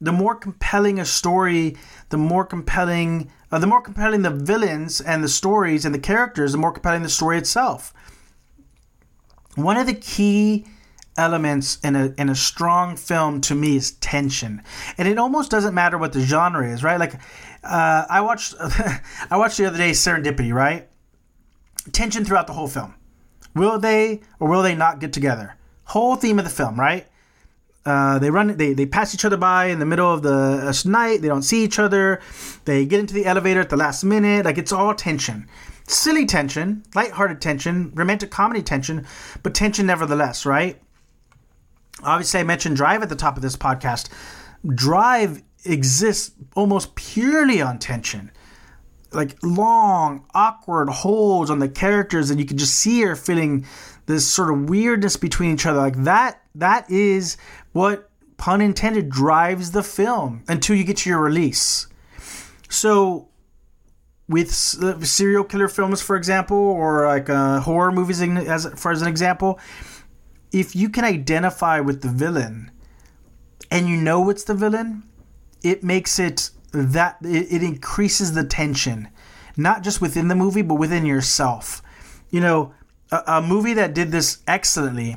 the 0.00 0.12
more 0.12 0.34
compelling 0.34 0.98
a 0.98 1.04
story, 1.04 1.76
the 2.08 2.18
more 2.18 2.44
compelling 2.44 3.30
uh, 3.52 3.58
the 3.60 3.66
more 3.68 3.80
compelling 3.80 4.22
the 4.22 4.30
villains 4.30 5.00
and 5.00 5.22
the 5.22 5.28
stories 5.28 5.84
and 5.84 5.94
the 5.94 5.98
characters, 6.00 6.50
the 6.50 6.58
more 6.58 6.72
compelling 6.72 7.04
the 7.04 7.08
story 7.08 7.38
itself. 7.38 7.94
One 9.54 9.76
of 9.76 9.86
the 9.86 9.94
key 9.94 10.66
elements 11.16 11.78
in 11.82 11.96
a 11.96 12.14
in 12.18 12.28
a 12.28 12.34
strong 12.34 12.96
film 12.96 13.40
to 13.42 13.54
me 13.54 13.76
is 13.76 13.92
tension, 13.92 14.62
and 14.98 15.08
it 15.08 15.18
almost 15.18 15.50
doesn't 15.50 15.74
matter 15.74 15.98
what 15.98 16.12
the 16.12 16.20
genre 16.20 16.68
is, 16.68 16.82
right? 16.82 16.98
Like, 16.98 17.14
uh, 17.62 18.04
I 18.08 18.20
watched 18.20 18.54
I 18.60 19.36
watched 19.36 19.58
the 19.58 19.66
other 19.66 19.78
day 19.78 19.90
Serendipity, 19.90 20.52
right? 20.52 20.88
Tension 21.92 22.24
throughout 22.24 22.46
the 22.46 22.52
whole 22.52 22.68
film. 22.68 22.94
Will 23.54 23.78
they 23.78 24.20
or 24.40 24.48
will 24.48 24.62
they 24.62 24.74
not 24.74 24.98
get 25.00 25.12
together? 25.12 25.56
Whole 25.84 26.16
theme 26.16 26.38
of 26.38 26.44
the 26.44 26.50
film, 26.50 26.78
right? 26.78 27.06
Uh, 27.86 28.18
they 28.18 28.30
run 28.30 28.56
they, 28.56 28.72
they 28.72 28.86
pass 28.86 29.14
each 29.14 29.26
other 29.26 29.36
by 29.36 29.66
in 29.66 29.78
the 29.78 29.84
middle 29.84 30.10
of 30.10 30.22
the 30.22 30.32
uh, 30.32 30.88
night 30.88 31.20
they 31.20 31.28
don't 31.28 31.42
see 31.42 31.62
each 31.62 31.78
other 31.78 32.18
they 32.64 32.86
get 32.86 32.98
into 32.98 33.12
the 33.12 33.26
elevator 33.26 33.60
at 33.60 33.68
the 33.68 33.76
last 33.76 34.02
minute 34.04 34.46
like 34.46 34.56
it's 34.56 34.72
all 34.72 34.94
tension 34.94 35.46
silly 35.86 36.24
tension 36.24 36.82
light-hearted 36.94 37.42
tension 37.42 37.92
romantic 37.94 38.30
comedy 38.30 38.62
tension 38.62 39.06
but 39.42 39.54
tension 39.54 39.84
nevertheless 39.84 40.46
right 40.46 40.80
obviously 42.04 42.40
i 42.40 42.44
mentioned 42.44 42.76
drive 42.76 43.02
at 43.02 43.08
the 43.08 43.16
top 43.16 43.36
of 43.36 43.42
this 43.42 43.56
podcast. 43.56 44.08
Drive 44.74 45.42
exists 45.64 46.32
almost 46.54 46.94
purely 46.94 47.60
on 47.60 47.78
tension. 47.78 48.30
Like 49.12 49.36
long 49.42 50.26
awkward 50.34 50.88
holds 50.88 51.50
on 51.50 51.58
the 51.58 51.68
characters 51.68 52.30
and 52.30 52.40
you 52.40 52.46
can 52.46 52.58
just 52.58 52.74
see 52.74 53.02
her 53.02 53.14
feeling 53.16 53.64
this 54.06 54.26
sort 54.26 54.50
of 54.50 54.68
weirdness 54.68 55.16
between 55.16 55.54
each 55.54 55.66
other. 55.66 55.78
Like 55.78 56.02
that 56.04 56.42
that 56.54 56.90
is 56.90 57.36
what 57.72 58.10
pun 58.36 58.60
intended 58.60 59.08
drives 59.08 59.70
the 59.70 59.82
film 59.82 60.42
until 60.48 60.76
you 60.76 60.84
get 60.84 60.98
to 60.98 61.10
your 61.10 61.20
release. 61.20 61.86
So 62.68 63.28
with 64.28 64.50
serial 64.52 65.44
killer 65.44 65.68
films, 65.68 66.00
for 66.00 66.16
example, 66.16 66.56
or 66.56 67.06
like 67.06 67.28
uh, 67.28 67.60
horror 67.60 67.92
movies 67.92 68.20
as 68.20 68.66
as 68.66 69.02
an 69.02 69.08
example, 69.08 69.60
if 70.54 70.74
you 70.74 70.88
can 70.88 71.04
identify 71.04 71.80
with 71.80 72.02
the 72.02 72.08
villain 72.08 72.70
and 73.70 73.88
you 73.88 73.96
know 73.96 74.30
it's 74.30 74.44
the 74.44 74.54
villain, 74.54 75.02
it 75.62 75.82
makes 75.82 76.18
it 76.18 76.50
that 76.72 77.16
it, 77.22 77.52
it 77.52 77.62
increases 77.62 78.34
the 78.34 78.44
tension, 78.44 79.08
not 79.56 79.82
just 79.82 80.00
within 80.00 80.28
the 80.28 80.34
movie 80.34 80.62
but 80.62 80.74
within 80.76 81.04
yourself. 81.04 81.82
You 82.30 82.40
know, 82.40 82.74
a, 83.10 83.22
a 83.26 83.42
movie 83.42 83.74
that 83.74 83.94
did 83.94 84.10
this 84.10 84.38
excellently 84.46 85.16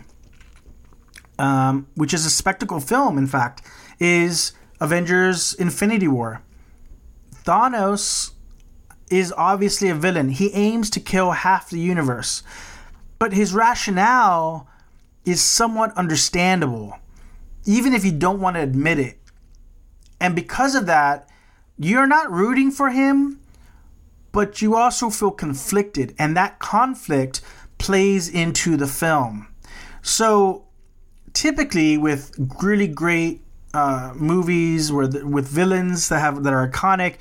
um, 1.39 1.87
which 1.95 2.13
is 2.13 2.25
a 2.25 2.29
spectacle 2.29 2.79
film, 2.79 3.17
in 3.17 3.27
fact, 3.27 3.61
is 3.99 4.53
Avengers 4.79 5.53
Infinity 5.53 6.07
War. 6.07 6.41
Thanos 7.43 8.31
is 9.09 9.33
obviously 9.37 9.89
a 9.89 9.95
villain. 9.95 10.29
He 10.29 10.51
aims 10.53 10.89
to 10.91 10.99
kill 10.99 11.31
half 11.31 11.69
the 11.69 11.79
universe. 11.79 12.43
But 13.19 13.33
his 13.33 13.53
rationale 13.53 14.67
is 15.27 15.41
somewhat 15.41 15.95
understandable, 15.97 16.97
even 17.65 17.93
if 17.93 18.05
you 18.05 18.11
don't 18.11 18.39
want 18.39 18.55
to 18.55 18.61
admit 18.61 18.99
it. 18.99 19.19
And 20.19 20.35
because 20.35 20.73
of 20.73 20.85
that, 20.87 21.29
you're 21.77 22.07
not 22.07 22.31
rooting 22.31 22.71
for 22.71 22.89
him, 22.89 23.39
but 24.31 24.61
you 24.61 24.75
also 24.75 25.09
feel 25.09 25.31
conflicted. 25.31 26.15
And 26.17 26.35
that 26.35 26.59
conflict 26.59 27.41
plays 27.77 28.29
into 28.29 28.77
the 28.77 28.87
film. 28.87 29.47
So 30.01 30.65
typically 31.33 31.97
with 31.97 32.31
really 32.63 32.87
great 32.87 33.41
uh, 33.73 34.13
movies 34.15 34.91
where 34.91 35.07
the, 35.07 35.27
with 35.27 35.47
villains 35.47 36.09
that 36.09 36.19
have 36.19 36.43
that 36.43 36.53
are 36.53 36.67
iconic. 36.67 37.17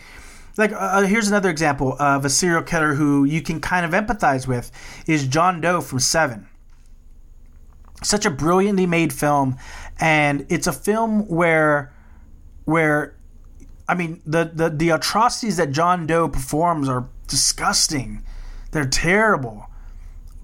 Like 0.57 0.73
uh, 0.73 0.77
uh, 0.77 1.03
here's 1.03 1.29
another 1.29 1.51
example 1.51 1.97
of 2.01 2.25
a 2.25 2.31
serial 2.31 2.63
killer 2.63 2.95
who 2.95 3.25
you 3.25 3.43
can 3.43 3.61
kind 3.61 3.85
of 3.85 3.93
empathize 3.93 4.47
with 4.47 4.71
is 5.07 5.27
John 5.27 5.61
Doe 5.61 5.83
from 5.83 5.99
Seven. 5.99 6.49
Such 8.03 8.27
a 8.27 8.31
brilliantly 8.31 8.87
made 8.87 9.13
film, 9.13 9.57
and 9.99 10.47
it's 10.49 10.67
a 10.67 10.73
film 10.73 11.27
where 11.29 11.93
where 12.65 13.17
I 13.89 13.95
mean 13.95 14.21
the 14.27 14.51
the, 14.53 14.69
the 14.69 14.91
atrocities 14.91 15.57
that 15.57 15.73
John 15.73 16.07
Doe 16.07 16.29
performs 16.29 16.89
are 16.89 17.09
disgusting. 17.27 18.23
They're 18.73 18.87
terrible. 18.87 19.67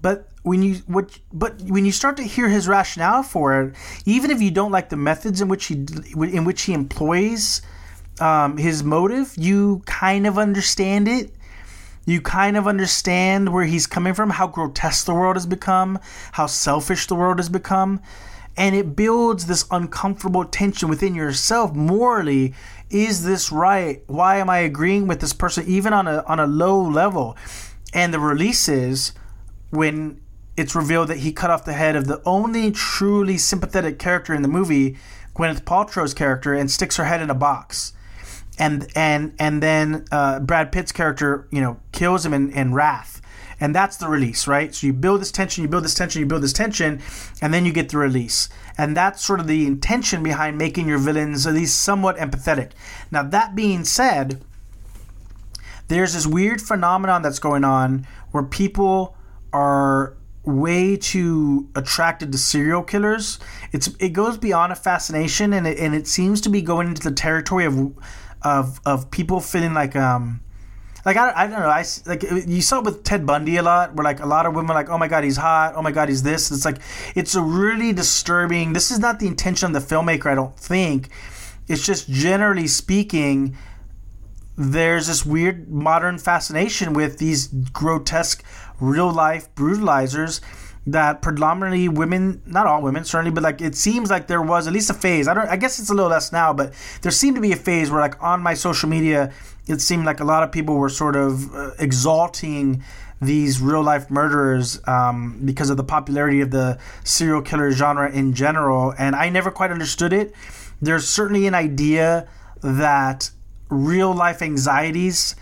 But 0.01 0.29
when 0.41 0.61
you 0.61 0.75
what 0.87 1.19
but 1.31 1.61
when 1.61 1.85
you 1.85 1.91
start 1.91 2.17
to 2.17 2.23
hear 2.23 2.49
his 2.49 2.67
rationale 2.67 3.23
for 3.23 3.61
it, 3.61 3.75
even 4.05 4.31
if 4.31 4.41
you 4.41 4.51
don't 4.51 4.71
like 4.71 4.89
the 4.89 4.97
methods 4.97 5.39
in 5.39 5.47
which 5.47 5.65
he 5.65 5.85
in 6.15 6.43
which 6.45 6.63
he 6.63 6.73
employs 6.73 7.61
um, 8.19 8.57
his 8.57 8.83
motive, 8.83 9.33
you 9.37 9.81
kind 9.85 10.27
of 10.27 10.37
understand 10.37 11.07
it. 11.07 11.31
You 12.05 12.21
kind 12.21 12.57
of 12.57 12.67
understand 12.67 13.53
where 13.53 13.65
he's 13.65 13.87
coming 13.87 14.13
from, 14.13 14.31
how 14.31 14.47
grotesque 14.47 15.05
the 15.05 15.13
world 15.13 15.35
has 15.35 15.45
become, 15.45 15.99
how 16.33 16.47
selfish 16.47 17.07
the 17.07 17.15
world 17.15 17.39
has 17.39 17.49
become, 17.49 18.01
and 18.57 18.75
it 18.75 18.95
builds 18.95 19.45
this 19.45 19.65
uncomfortable 19.71 20.45
tension 20.45 20.89
within 20.89 21.15
yourself. 21.15 21.73
Morally, 21.73 22.53
is 22.89 23.23
this 23.23 23.51
right? 23.51 24.03
Why 24.07 24.37
am 24.37 24.49
I 24.49 24.59
agreeing 24.59 25.07
with 25.07 25.21
this 25.21 25.33
person, 25.33 25.65
even 25.65 25.93
on 25.93 26.07
a 26.07 26.23
on 26.27 26.39
a 26.39 26.45
low 26.45 26.79
level? 26.79 27.37
And 27.93 28.13
the 28.13 28.19
release 28.19 28.67
is 28.67 29.13
when 29.69 30.21
it's 30.55 30.75
revealed 30.75 31.07
that 31.07 31.19
he 31.19 31.31
cut 31.31 31.49
off 31.49 31.65
the 31.65 31.73
head 31.73 31.95
of 31.95 32.05
the 32.05 32.21
only 32.25 32.71
truly 32.71 33.37
sympathetic 33.37 33.97
character 33.97 34.33
in 34.33 34.43
the 34.43 34.47
movie, 34.47 34.97
Gwyneth 35.35 35.63
Paltrow's 35.63 36.13
character, 36.13 36.53
and 36.53 36.69
sticks 36.69 36.97
her 36.97 37.05
head 37.05 37.21
in 37.21 37.29
a 37.29 37.35
box. 37.35 37.93
And 38.59 38.87
and 38.95 39.33
and 39.39 39.63
then 39.63 40.05
uh, 40.11 40.39
Brad 40.39 40.71
Pitt's 40.71 40.91
character, 40.91 41.47
you 41.51 41.61
know, 41.61 41.79
kills 41.91 42.25
him 42.25 42.33
in, 42.33 42.51
in 42.51 42.73
wrath. 42.73 43.21
And 43.59 43.73
that's 43.73 43.97
the 43.97 44.07
release, 44.07 44.45
right? 44.45 44.75
So 44.75 44.87
you 44.87 44.93
build 44.93 45.21
this 45.21 45.31
tension, 45.31 45.63
you 45.63 45.69
build 45.69 45.85
this 45.85 45.93
tension, 45.93 46.19
you 46.19 46.25
build 46.25 46.43
this 46.43 46.53
tension, 46.53 47.01
and 47.41 47.53
then 47.53 47.65
you 47.65 47.71
get 47.71 47.89
the 47.89 47.97
release. 47.97 48.49
And 48.77 48.97
that's 48.97 49.23
sort 49.23 49.39
of 49.39 49.47
the 49.47 49.65
intention 49.65 50.21
behind 50.21 50.57
making 50.57 50.87
your 50.87 50.97
villains 50.97 51.47
at 51.47 51.53
least 51.53 51.81
somewhat 51.81 52.17
empathetic. 52.17 52.71
Now, 53.09 53.23
that 53.23 53.55
being 53.55 53.85
said, 53.85 54.43
there's 55.87 56.13
this 56.13 56.27
weird 56.27 56.61
phenomenon 56.61 57.21
that's 57.21 57.39
going 57.39 57.63
on 57.63 58.05
where 58.31 58.43
people 58.43 59.15
are 59.53 60.17
way 60.43 60.97
too 60.97 61.69
attracted 61.75 62.31
to 62.31 62.37
serial 62.37 62.83
killers. 62.83 63.39
It's 63.71 63.87
it 63.99 64.09
goes 64.09 64.37
beyond 64.37 64.73
a 64.73 64.75
fascination, 64.75 65.53
and 65.53 65.65
it, 65.65 65.77
and 65.77 65.95
it 65.95 66.07
seems 66.07 66.41
to 66.41 66.49
be 66.49 66.61
going 66.61 66.89
into 66.89 67.01
the 67.01 67.15
territory 67.15 67.65
of 67.65 67.93
of 68.43 68.79
of 68.85 69.09
people 69.11 69.39
feeling 69.39 69.73
like 69.73 69.95
um 69.95 70.41
like 71.05 71.17
I, 71.17 71.33
I 71.35 71.47
don't 71.47 71.59
know 71.59 71.69
I 71.69 71.83
like 72.05 72.23
you 72.23 72.61
saw 72.61 72.79
it 72.79 72.85
with 72.85 73.03
Ted 73.03 73.25
Bundy 73.25 73.57
a 73.57 73.63
lot 73.63 73.95
where 73.95 74.03
like 74.03 74.19
a 74.19 74.25
lot 74.25 74.45
of 74.45 74.55
women 74.55 74.71
are 74.71 74.75
like 74.75 74.89
oh 74.89 74.97
my 74.97 75.07
god 75.07 75.23
he's 75.23 75.37
hot. 75.37 75.73
Oh 75.75 75.81
my 75.81 75.91
god 75.91 76.09
he's 76.09 76.23
this. 76.23 76.51
It's 76.51 76.65
like 76.65 76.77
it's 77.15 77.35
a 77.35 77.41
really 77.41 77.93
disturbing 77.93 78.73
this 78.73 78.91
is 78.91 78.99
not 78.99 79.19
the 79.19 79.27
intention 79.27 79.75
of 79.75 79.81
the 79.81 79.95
filmmaker 79.95 80.27
I 80.27 80.35
don't 80.35 80.57
think. 80.57 81.09
It's 81.67 81.85
just 81.85 82.09
generally 82.09 82.67
speaking 82.67 83.55
there's 84.55 85.07
this 85.07 85.25
weird 85.25 85.69
modern 85.69 86.17
fascination 86.19 86.93
with 86.93 87.17
these 87.17 87.47
grotesque 87.47 88.43
real 88.79 89.11
life 89.11 89.53
brutalizers 89.55 90.41
that 90.85 91.21
predominantly 91.21 91.87
women 91.87 92.41
not 92.45 92.67
all 92.67 92.81
women 92.81 93.05
certainly 93.05 93.31
but 93.31 93.41
like 93.41 93.61
it 93.61 93.73
seems 93.75 94.09
like 94.09 94.27
there 94.27 94.41
was 94.41 94.67
at 94.67 94.73
least 94.73 94.89
a 94.89 94.93
phase 94.93 95.27
i 95.29 95.33
don't 95.33 95.47
i 95.47 95.55
guess 95.55 95.79
it's 95.79 95.89
a 95.89 95.93
little 95.93 96.09
less 96.09 96.33
now 96.33 96.51
but 96.51 96.73
there 97.01 97.11
seemed 97.11 97.35
to 97.35 97.41
be 97.41 97.53
a 97.53 97.55
phase 97.55 97.89
where 97.89 98.01
like 98.01 98.21
on 98.21 98.41
my 98.41 98.53
social 98.53 98.89
media 98.89 99.31
it 99.65 99.79
seemed 99.79 100.05
like 100.05 100.19
a 100.19 100.25
lot 100.25 100.43
of 100.43 100.51
people 100.51 100.75
were 100.75 100.89
sort 100.89 101.15
of 101.15 101.55
uh, 101.55 101.71
exalting 101.79 102.83
these 103.21 103.61
real 103.61 103.81
life 103.81 104.11
murderers 104.11 104.85
um, 104.85 105.39
because 105.45 105.69
of 105.69 105.77
the 105.77 105.83
popularity 105.83 106.41
of 106.41 106.51
the 106.51 106.77
serial 107.05 107.41
killer 107.41 107.71
genre 107.71 108.11
in 108.11 108.33
general 108.33 108.93
and 108.97 109.15
i 109.15 109.29
never 109.29 109.49
quite 109.51 109.71
understood 109.71 110.11
it. 110.13 110.33
There's 110.81 111.07
certainly 111.07 111.47
an 111.47 111.55
idea 111.55 112.27
that 112.61 113.31
real 113.69 114.13
life 114.13 114.41
anxieties 114.41 115.35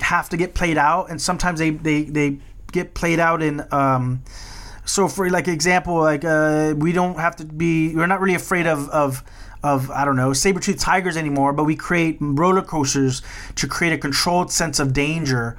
have 0.00 0.28
to 0.28 0.36
get 0.36 0.54
played 0.54 0.78
out 0.78 1.10
and 1.10 1.20
sometimes 1.20 1.58
they 1.58 1.70
they, 1.70 2.04
they 2.04 2.38
get 2.70 2.94
played 2.94 3.18
out 3.18 3.42
in 3.42 3.64
um, 3.72 4.22
so 4.84 5.08
for 5.08 5.28
like 5.30 5.48
example 5.48 5.96
like 5.96 6.24
uh, 6.24 6.74
we 6.76 6.92
don't 6.92 7.18
have 7.18 7.36
to 7.36 7.44
be 7.44 7.94
we're 7.94 8.06
not 8.06 8.20
really 8.20 8.34
afraid 8.34 8.66
of 8.66 8.88
of 8.90 9.22
of 9.62 9.90
I 9.90 10.04
don't 10.04 10.16
know 10.16 10.32
saber-toothed 10.32 10.78
tigers 10.78 11.16
anymore 11.16 11.52
but 11.52 11.64
we 11.64 11.74
create 11.74 12.18
roller 12.20 12.62
coasters 12.62 13.22
to 13.56 13.66
create 13.66 13.92
a 13.92 13.98
controlled 13.98 14.52
sense 14.52 14.78
of 14.78 14.92
danger. 14.92 15.56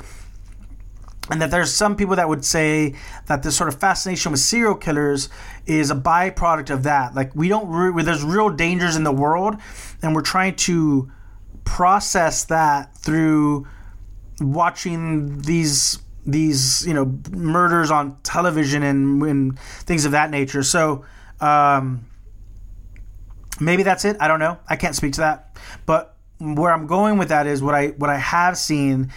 And 1.32 1.42
that 1.42 1.50
there's 1.50 1.74
some 1.74 1.96
people 1.96 2.16
that 2.18 2.30
would 2.30 2.46
say 2.46 2.94
that 3.26 3.42
this 3.42 3.58
sort 3.58 3.68
of 3.68 3.80
fascination 3.80 4.32
with 4.32 4.40
serial 4.40 4.76
killers 4.76 5.28
is 5.66 5.90
a 5.90 5.96
byproduct 5.96 6.70
of 6.70 6.84
that. 6.84 7.16
Like 7.16 7.36
we 7.36 7.48
don't 7.48 7.68
re- 7.68 8.04
there's 8.04 8.24
real 8.24 8.52
dangers 8.52 8.96
in 8.96 9.04
the 9.04 9.12
world 9.12 9.56
and 10.04 10.14
we're 10.14 10.22
trying 10.22 10.56
to 10.58 11.12
process 11.64 12.44
that 12.44 12.96
through 12.98 13.66
watching 14.40 15.42
these 15.42 15.98
these 16.26 16.86
you 16.88 16.94
know 16.94 17.06
murders 17.32 17.92
on 17.92 18.18
television 18.24 18.84
and, 18.84 19.22
and 19.24 19.60
things 19.60 20.06
of 20.06 20.12
that 20.12 20.32
nature. 20.32 20.64
So 20.64 21.06
um, 21.40 22.06
maybe 23.60 23.84
that's 23.84 24.06
it. 24.06 24.18
I 24.20 24.28
don't 24.28 24.40
know. 24.40 24.58
I 24.68 24.76
can't 24.76 24.96
speak 24.96 25.14
to 25.14 25.22
that. 25.22 25.58
But 25.86 26.16
where 26.40 26.72
i'm 26.72 26.86
going 26.86 27.18
with 27.18 27.30
that 27.30 27.48
is 27.48 27.62
what 27.62 27.74
i 27.74 27.88
what 27.90 28.10
i 28.10 28.18
have 28.18 28.58
seen 28.58 29.12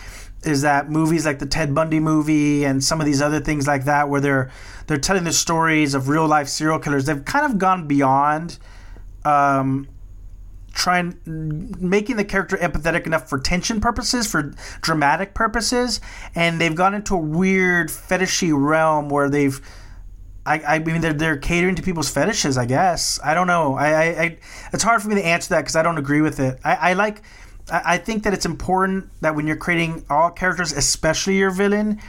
is 0.45 0.63
that 0.63 0.89
movies 0.89 1.27
like 1.27 1.41
the 1.41 1.47
ted 1.47 1.75
bundy 1.75 1.99
movie 1.99 2.65
and 2.65 2.83
some 2.83 3.01
of 3.01 3.07
these 3.07 3.21
other 3.21 3.41
things 3.41 3.67
like 3.67 3.85
that 3.85 4.09
where 4.09 4.21
they're 4.21 4.51
they're 4.87 4.99
telling 4.99 5.25
the 5.25 5.33
stories 5.33 5.95
of 5.95 6.09
real 6.09 6.27
life 6.27 6.49
serial 6.49 6.79
killers 6.79 7.07
they've 7.07 7.25
kind 7.25 7.45
of 7.45 7.59
gone 7.59 7.89
beyond 7.89 8.59
um, 9.25 9.89
trying 10.73 11.19
making 11.81 12.17
the 12.17 12.25
character 12.25 12.57
empathetic 12.57 13.07
enough 13.07 13.29
for 13.29 13.39
tension 13.39 13.81
purposes 13.81 14.31
for 14.31 14.55
dramatic 14.81 15.35
purposes 15.35 16.01
and 16.35 16.61
they've 16.61 16.75
gone 16.75 16.95
into 16.95 17.15
a 17.15 17.19
weird 17.19 17.89
fetishy 17.89 18.53
realm 18.55 19.09
where 19.09 19.29
they've 19.29 19.61
I, 20.47 20.77
I 20.77 20.79
mean 20.79 21.01
they're, 21.01 21.13
they're 21.13 21.37
catering 21.37 21.75
to 21.77 21.83
people's 21.83 22.11
fetishes 22.11 22.57
I 22.57 22.67
guess. 22.67 23.19
I 23.23 23.35
don't 23.35 23.47
know. 23.47 23.75
I, 23.75 23.89
I, 23.89 24.05
I 24.05 24.39
it's 24.73 24.83
hard 24.83 25.03
for 25.03 25.09
me 25.09 25.17
to 25.17 25.25
answer 25.25 25.51
that 25.51 25.61
because 25.63 25.77
I 25.77 25.83
don't 25.83 25.99
agree 25.99 26.21
with 26.21 26.41
it. 26.41 26.59
I, 26.65 26.75
I 26.75 26.93
like 26.95 27.23
I, 27.71 27.83
I 27.85 27.99
think 27.99 28.23
that 28.25 28.33
it's 28.33 28.47
important 28.47 29.11
that 29.21 29.35
when 29.35 29.47
you're 29.47 29.57
creating 29.57 30.05
all 30.09 30.31
characters 30.31 30.73
especially 30.73 31.39
your 31.39 31.51
villain 31.51 32.01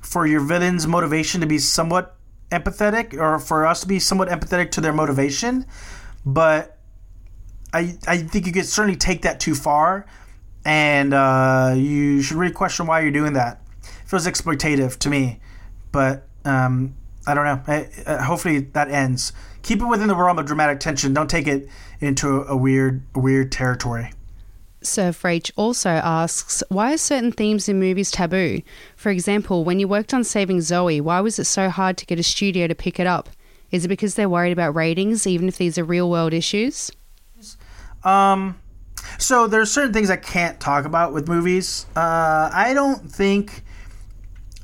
for 0.00 0.26
your 0.26 0.40
villain's 0.40 0.86
motivation 0.86 1.40
to 1.40 1.46
be 1.46 1.58
somewhat 1.58 2.16
empathetic 2.50 3.14
or 3.14 3.38
for 3.38 3.66
us 3.66 3.80
to 3.80 3.86
be 3.86 3.98
somewhat 3.98 4.28
empathetic 4.28 4.70
to 4.72 4.80
their 4.80 4.92
motivation. 4.92 5.66
But 6.24 6.77
I, 7.72 7.96
I 8.06 8.18
think 8.18 8.46
you 8.46 8.52
could 8.52 8.66
certainly 8.66 8.96
take 8.96 9.22
that 9.22 9.40
too 9.40 9.54
far, 9.54 10.06
and 10.64 11.12
uh, 11.12 11.74
you 11.76 12.22
should 12.22 12.36
really 12.36 12.52
question 12.52 12.86
why 12.86 13.00
you're 13.00 13.10
doing 13.10 13.34
that. 13.34 13.60
It 13.82 14.08
feels 14.08 14.26
exploitative 14.26 14.98
to 15.00 15.10
me, 15.10 15.40
but 15.92 16.26
um, 16.44 16.94
I 17.26 17.34
don't 17.34 17.44
know. 17.44 17.62
I, 17.66 17.88
uh, 18.06 18.22
hopefully 18.22 18.60
that 18.60 18.90
ends. 18.90 19.32
Keep 19.62 19.82
it 19.82 19.86
within 19.86 20.08
the 20.08 20.16
realm 20.16 20.38
of 20.38 20.46
dramatic 20.46 20.80
tension. 20.80 21.12
Don't 21.12 21.28
take 21.28 21.46
it 21.46 21.68
into 22.00 22.42
a 22.44 22.56
weird, 22.56 23.02
weird 23.14 23.52
territory. 23.52 24.12
Surf 24.80 25.22
Rach 25.22 25.50
also 25.56 25.90
asks, 25.90 26.62
why 26.68 26.94
are 26.94 26.98
certain 26.98 27.32
themes 27.32 27.68
in 27.68 27.80
movies 27.80 28.10
taboo? 28.10 28.62
For 28.96 29.10
example, 29.10 29.64
when 29.64 29.80
you 29.80 29.88
worked 29.88 30.14
on 30.14 30.24
Saving 30.24 30.60
Zoe, 30.60 31.00
why 31.00 31.20
was 31.20 31.38
it 31.38 31.44
so 31.44 31.68
hard 31.68 31.98
to 31.98 32.06
get 32.06 32.18
a 32.18 32.22
studio 32.22 32.66
to 32.66 32.74
pick 32.74 32.98
it 33.00 33.06
up? 33.06 33.28
Is 33.70 33.84
it 33.84 33.88
because 33.88 34.14
they're 34.14 34.28
worried 34.28 34.52
about 34.52 34.74
ratings, 34.74 35.26
even 35.26 35.48
if 35.48 35.58
these 35.58 35.76
are 35.76 35.84
real 35.84 36.08
world 36.08 36.32
issues? 36.32 36.90
Um, 38.08 38.60
so 39.18 39.46
there's 39.46 39.70
certain 39.70 39.92
things 39.92 40.10
I 40.10 40.16
can't 40.16 40.58
talk 40.58 40.84
about 40.84 41.12
with 41.12 41.28
movies. 41.28 41.86
Uh, 41.94 42.50
I 42.52 42.72
don't 42.74 43.10
think 43.10 43.64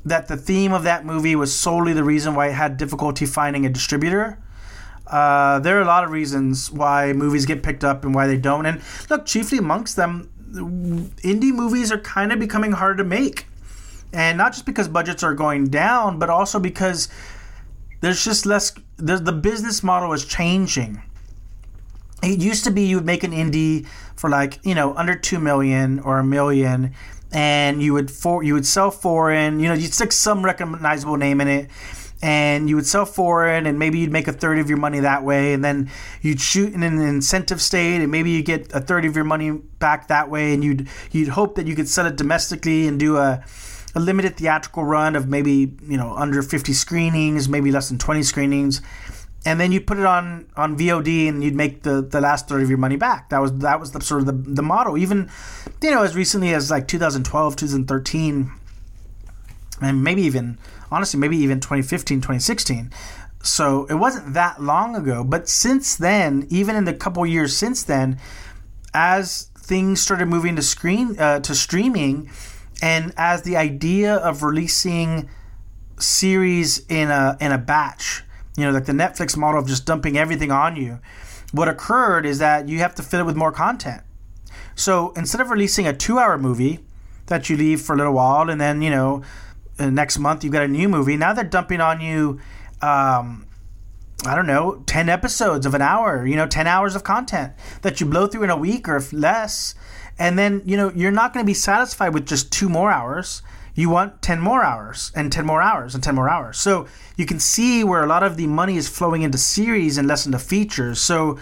that 0.03 0.27
the 0.27 0.37
theme 0.37 0.73
of 0.73 0.83
that 0.83 1.05
movie 1.05 1.35
was 1.35 1.53
solely 1.53 1.93
the 1.93 2.03
reason 2.03 2.35
why 2.35 2.47
it 2.47 2.53
had 2.53 2.77
difficulty 2.77 3.25
finding 3.25 3.65
a 3.65 3.69
distributor. 3.69 4.39
Uh, 5.07 5.59
there 5.59 5.77
are 5.77 5.81
a 5.81 5.85
lot 5.85 6.03
of 6.03 6.09
reasons 6.09 6.71
why 6.71 7.13
movies 7.13 7.45
get 7.45 7.61
picked 7.61 7.83
up 7.83 8.05
and 8.05 8.15
why 8.15 8.27
they 8.27 8.37
don't. 8.37 8.65
And 8.65 8.81
look, 9.09 9.25
chiefly 9.25 9.57
amongst 9.59 9.95
them, 9.95 10.31
indie 10.51 11.53
movies 11.53 11.91
are 11.91 11.99
kind 11.99 12.31
of 12.31 12.39
becoming 12.39 12.71
harder 12.71 13.03
to 13.03 13.03
make. 13.03 13.45
And 14.13 14.37
not 14.37 14.53
just 14.53 14.65
because 14.65 14.87
budgets 14.87 15.23
are 15.23 15.33
going 15.33 15.67
down, 15.67 16.17
but 16.17 16.29
also 16.29 16.59
because 16.59 17.09
there's 18.01 18.23
just 18.23 18.45
less, 18.45 18.73
the, 18.97 19.17
the 19.17 19.33
business 19.33 19.83
model 19.83 20.13
is 20.13 20.25
changing 20.25 21.01
it 22.25 22.39
used 22.39 22.63
to 22.63 22.71
be 22.71 22.83
you 22.83 22.97
would 22.97 23.05
make 23.05 23.23
an 23.23 23.31
indie 23.31 23.85
for 24.15 24.29
like 24.29 24.59
you 24.63 24.75
know 24.75 24.95
under 24.95 25.15
two 25.15 25.39
million 25.39 25.99
or 25.99 26.19
a 26.19 26.23
million 26.23 26.93
and 27.31 27.81
you 27.81 27.93
would 27.93 28.09
for 28.09 28.43
you 28.43 28.53
would 28.53 28.65
sell 28.65 28.91
foreign 28.91 29.59
you 29.59 29.67
know 29.67 29.73
you'd 29.73 29.93
stick 29.93 30.11
some 30.11 30.43
recognizable 30.43 31.17
name 31.17 31.41
in 31.41 31.47
it 31.47 31.69
and 32.21 32.69
you 32.69 32.75
would 32.75 32.85
sell 32.85 33.05
foreign 33.05 33.65
and 33.65 33.77
maybe 33.77 33.99
you'd 33.99 34.11
make 34.11 34.27
a 34.27 34.33
third 34.33 34.57
of 34.57 34.69
your 34.69 34.77
money 34.77 35.01
that 35.01 35.23
way 35.23 35.53
and 35.53 35.63
then 35.63 35.89
you'd 36.21 36.39
shoot 36.39 36.73
in 36.73 36.81
an 36.81 36.99
incentive 36.99 37.61
state 37.61 38.01
and 38.01 38.09
maybe 38.09 38.31
you 38.31 38.41
get 38.41 38.71
a 38.73 38.79
third 38.79 39.05
of 39.05 39.15
your 39.15 39.25
money 39.25 39.51
back 39.51 40.07
that 40.07 40.29
way 40.29 40.53
and 40.53 40.63
you'd 40.63 40.87
you'd 41.11 41.27
hope 41.29 41.55
that 41.55 41.67
you 41.67 41.75
could 41.75 41.87
sell 41.87 42.05
it 42.05 42.15
domestically 42.15 42.87
and 42.87 42.99
do 42.99 43.17
a 43.17 43.43
a 43.95 43.99
limited 43.99 44.35
theatrical 44.35 44.83
run 44.83 45.15
of 45.15 45.27
maybe 45.27 45.73
you 45.87 45.97
know 45.97 46.13
under 46.15 46.41
50 46.41 46.73
screenings 46.73 47.47
maybe 47.47 47.71
less 47.71 47.89
than 47.89 47.97
20 47.97 48.23
screenings 48.23 48.81
and 49.45 49.59
then 49.59 49.71
you'd 49.71 49.85
put 49.85 49.99
it 49.99 50.05
on 50.05 50.47
on 50.57 50.75
VOD 50.75 51.29
and 51.29 51.43
you'd 51.43 51.55
make 51.55 51.83
the, 51.83 52.01
the 52.01 52.19
last 52.19 52.49
third 52.49 52.63
of 52.63 52.69
your 52.69 52.79
money 52.79 52.95
back. 52.95 53.29
That 53.29 53.39
was 53.39 53.53
that 53.59 53.79
was 53.79 53.91
the 53.91 54.01
sort 54.01 54.21
of 54.21 54.25
the, 54.25 54.51
the 54.51 54.63
model. 54.63 54.97
Even 54.97 55.29
you 55.81 55.91
know 55.91 56.03
as 56.03 56.15
recently 56.15 56.53
as 56.53 56.71
like 56.71 56.87
2012, 56.87 57.55
2013, 57.55 58.51
and 59.81 60.03
maybe 60.03 60.23
even 60.23 60.57
honestly 60.91 61.19
maybe 61.19 61.37
even 61.37 61.59
2015, 61.59 62.17
2016. 62.17 62.91
So 63.43 63.85
it 63.85 63.93
wasn't 63.93 64.33
that 64.33 64.61
long 64.61 64.95
ago, 64.95 65.23
but 65.23 65.47
since 65.47 65.95
then, 65.95 66.47
even 66.49 66.75
in 66.75 66.85
the 66.85 66.93
couple 66.95 67.23
years 67.27 67.55
since 67.55 67.83
then, 67.83 68.19
as 68.91 69.51
things 69.55 70.01
started 70.01 70.25
moving 70.25 70.55
to 70.55 70.63
screen 70.63 71.19
uh, 71.19 71.41
to 71.41 71.53
streaming, 71.53 72.31
and 72.81 73.13
as 73.15 73.43
the 73.43 73.55
idea 73.55 74.15
of 74.15 74.41
releasing 74.41 75.29
series 75.99 76.83
in 76.87 77.11
a 77.11 77.37
in 77.39 77.51
a 77.51 77.59
batch 77.59 78.23
you 78.57 78.63
know, 78.65 78.71
like 78.71 78.85
the 78.85 78.93
Netflix 78.93 79.35
model 79.35 79.59
of 79.59 79.67
just 79.67 79.85
dumping 79.85 80.17
everything 80.17 80.51
on 80.51 80.75
you. 80.75 80.99
What 81.51 81.67
occurred 81.67 82.25
is 82.25 82.39
that 82.39 82.67
you 82.67 82.79
have 82.79 82.95
to 82.95 83.03
fill 83.03 83.21
it 83.21 83.25
with 83.25 83.35
more 83.35 83.51
content. 83.51 84.03
So 84.75 85.11
instead 85.15 85.41
of 85.41 85.49
releasing 85.49 85.87
a 85.87 85.93
two 85.93 86.19
hour 86.19 86.37
movie 86.37 86.79
that 87.27 87.49
you 87.49 87.57
leave 87.57 87.81
for 87.81 87.93
a 87.93 87.97
little 87.97 88.13
while 88.13 88.49
and 88.49 88.59
then, 88.59 88.81
you 88.81 88.89
know, 88.89 89.23
next 89.79 90.19
month 90.19 90.43
you've 90.43 90.53
got 90.53 90.63
a 90.63 90.67
new 90.67 90.89
movie, 90.89 91.17
now 91.17 91.33
they're 91.33 91.43
dumping 91.43 91.81
on 91.81 92.01
you, 92.01 92.39
um, 92.81 93.45
I 94.25 94.35
don't 94.35 94.47
know, 94.47 94.83
10 94.85 95.09
episodes 95.09 95.65
of 95.65 95.73
an 95.73 95.81
hour, 95.81 96.25
you 96.25 96.35
know, 96.35 96.47
10 96.47 96.67
hours 96.67 96.95
of 96.95 97.03
content 97.03 97.53
that 97.81 97.99
you 97.99 98.05
blow 98.05 98.27
through 98.27 98.43
in 98.43 98.49
a 98.49 98.57
week 98.57 98.87
or 98.87 99.01
less. 99.11 99.75
And 100.17 100.39
then, 100.39 100.61
you 100.65 100.77
know, 100.77 100.91
you're 100.95 101.11
not 101.11 101.33
going 101.33 101.45
to 101.45 101.47
be 101.47 101.53
satisfied 101.53 102.13
with 102.13 102.25
just 102.25 102.51
two 102.51 102.69
more 102.69 102.91
hours 102.91 103.41
you 103.75 103.89
want 103.89 104.21
10 104.21 104.39
more 104.39 104.63
hours 104.63 105.11
and 105.15 105.31
10 105.31 105.45
more 105.45 105.61
hours 105.61 105.93
and 105.93 106.03
10 106.03 106.15
more 106.15 106.29
hours. 106.29 106.57
So 106.57 106.87
you 107.17 107.25
can 107.25 107.39
see 107.39 107.83
where 107.83 108.03
a 108.03 108.07
lot 108.07 108.23
of 108.23 108.37
the 108.37 108.47
money 108.47 108.77
is 108.77 108.87
flowing 108.87 109.21
into 109.21 109.37
series 109.37 109.97
and 109.97 110.07
less 110.07 110.25
into 110.25 110.39
features. 110.39 111.01
So, 111.01 111.37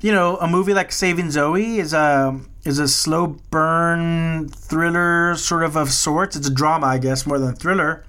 you 0.00 0.12
know, 0.12 0.36
a 0.36 0.48
movie 0.48 0.72
like 0.72 0.92
Saving 0.92 1.30
Zoe 1.30 1.78
is 1.78 1.92
a 1.92 2.40
is 2.64 2.78
a 2.78 2.86
slow 2.86 3.26
burn 3.50 4.48
thriller 4.48 5.34
sort 5.34 5.64
of 5.64 5.76
of 5.76 5.90
sorts. 5.90 6.36
It's 6.36 6.46
a 6.46 6.54
drama, 6.54 6.86
I 6.86 6.98
guess, 6.98 7.26
more 7.26 7.38
than 7.38 7.50
a 7.50 7.56
thriller. 7.56 8.04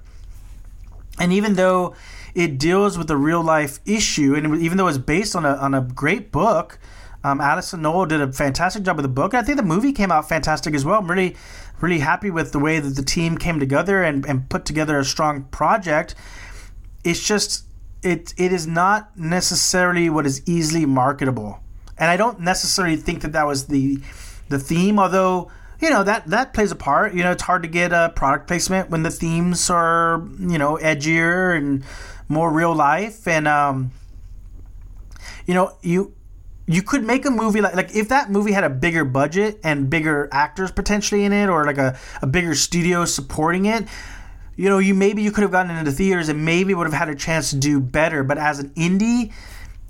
And 1.18 1.32
even 1.32 1.54
though 1.54 1.94
it 2.34 2.58
deals 2.58 2.96
with 2.96 3.10
a 3.10 3.16
real 3.16 3.42
life 3.42 3.80
issue, 3.84 4.34
and 4.34 4.62
even 4.62 4.78
though 4.78 4.88
it's 4.88 4.98
based 4.98 5.34
on 5.34 5.44
a 5.44 5.54
on 5.56 5.74
a 5.74 5.80
great 5.80 6.30
book, 6.30 6.78
Um, 7.24 7.38
Alyson 7.40 7.80
Noël 7.80 8.08
did 8.08 8.20
a 8.20 8.32
fantastic 8.32 8.82
job 8.82 8.96
with 8.96 9.04
the 9.04 9.08
book. 9.08 9.34
I 9.34 9.42
think 9.42 9.56
the 9.56 9.62
movie 9.62 9.92
came 9.92 10.10
out 10.10 10.28
fantastic 10.28 10.74
as 10.74 10.84
well. 10.84 10.98
I'm 10.98 11.10
really, 11.10 11.36
really 11.80 12.00
happy 12.00 12.30
with 12.30 12.52
the 12.52 12.58
way 12.58 12.80
that 12.80 12.96
the 12.96 13.02
team 13.02 13.38
came 13.38 13.60
together 13.60 14.02
and, 14.02 14.26
and 14.26 14.48
put 14.48 14.64
together 14.64 14.98
a 14.98 15.04
strong 15.04 15.44
project. 15.44 16.14
It's 17.04 17.24
just 17.24 17.64
it 18.02 18.34
it 18.36 18.52
is 18.52 18.66
not 18.66 19.16
necessarily 19.16 20.10
what 20.10 20.26
is 20.26 20.42
easily 20.46 20.86
marketable, 20.86 21.60
and 21.96 22.10
I 22.10 22.16
don't 22.16 22.40
necessarily 22.40 22.96
think 22.96 23.22
that 23.22 23.32
that 23.32 23.46
was 23.46 23.66
the 23.66 24.00
the 24.48 24.58
theme. 24.58 24.98
Although 24.98 25.50
you 25.80 25.90
know 25.90 26.04
that 26.04 26.26
that 26.26 26.54
plays 26.54 26.70
a 26.70 26.76
part. 26.76 27.14
You 27.14 27.22
know, 27.22 27.32
it's 27.32 27.42
hard 27.42 27.62
to 27.62 27.68
get 27.68 27.92
a 27.92 28.12
product 28.14 28.46
placement 28.46 28.90
when 28.90 29.02
the 29.02 29.10
themes 29.10 29.70
are 29.70 30.26
you 30.38 30.58
know 30.58 30.78
edgier 30.80 31.56
and 31.56 31.84
more 32.28 32.52
real 32.52 32.74
life, 32.74 33.26
and 33.26 33.46
um, 33.46 33.90
you 35.46 35.54
know 35.54 35.76
you 35.82 36.14
you 36.66 36.82
could 36.82 37.04
make 37.04 37.24
a 37.24 37.30
movie 37.30 37.60
like 37.60 37.74
like 37.74 37.94
if 37.94 38.08
that 38.08 38.30
movie 38.30 38.52
had 38.52 38.64
a 38.64 38.70
bigger 38.70 39.04
budget 39.04 39.60
and 39.64 39.90
bigger 39.90 40.28
actors 40.32 40.70
potentially 40.70 41.24
in 41.24 41.32
it 41.32 41.48
or 41.48 41.64
like 41.64 41.78
a, 41.78 41.98
a 42.20 42.26
bigger 42.26 42.54
studio 42.54 43.04
supporting 43.04 43.66
it 43.66 43.84
you 44.56 44.68
know 44.68 44.78
you 44.78 44.94
maybe 44.94 45.22
you 45.22 45.32
could 45.32 45.42
have 45.42 45.50
gotten 45.50 45.76
into 45.76 45.90
theaters 45.90 46.28
and 46.28 46.44
maybe 46.44 46.74
would 46.74 46.86
have 46.86 46.94
had 46.94 47.08
a 47.08 47.14
chance 47.14 47.50
to 47.50 47.56
do 47.56 47.80
better. 47.80 48.22
But 48.22 48.38
as 48.38 48.58
an 48.58 48.70
indie 48.70 49.32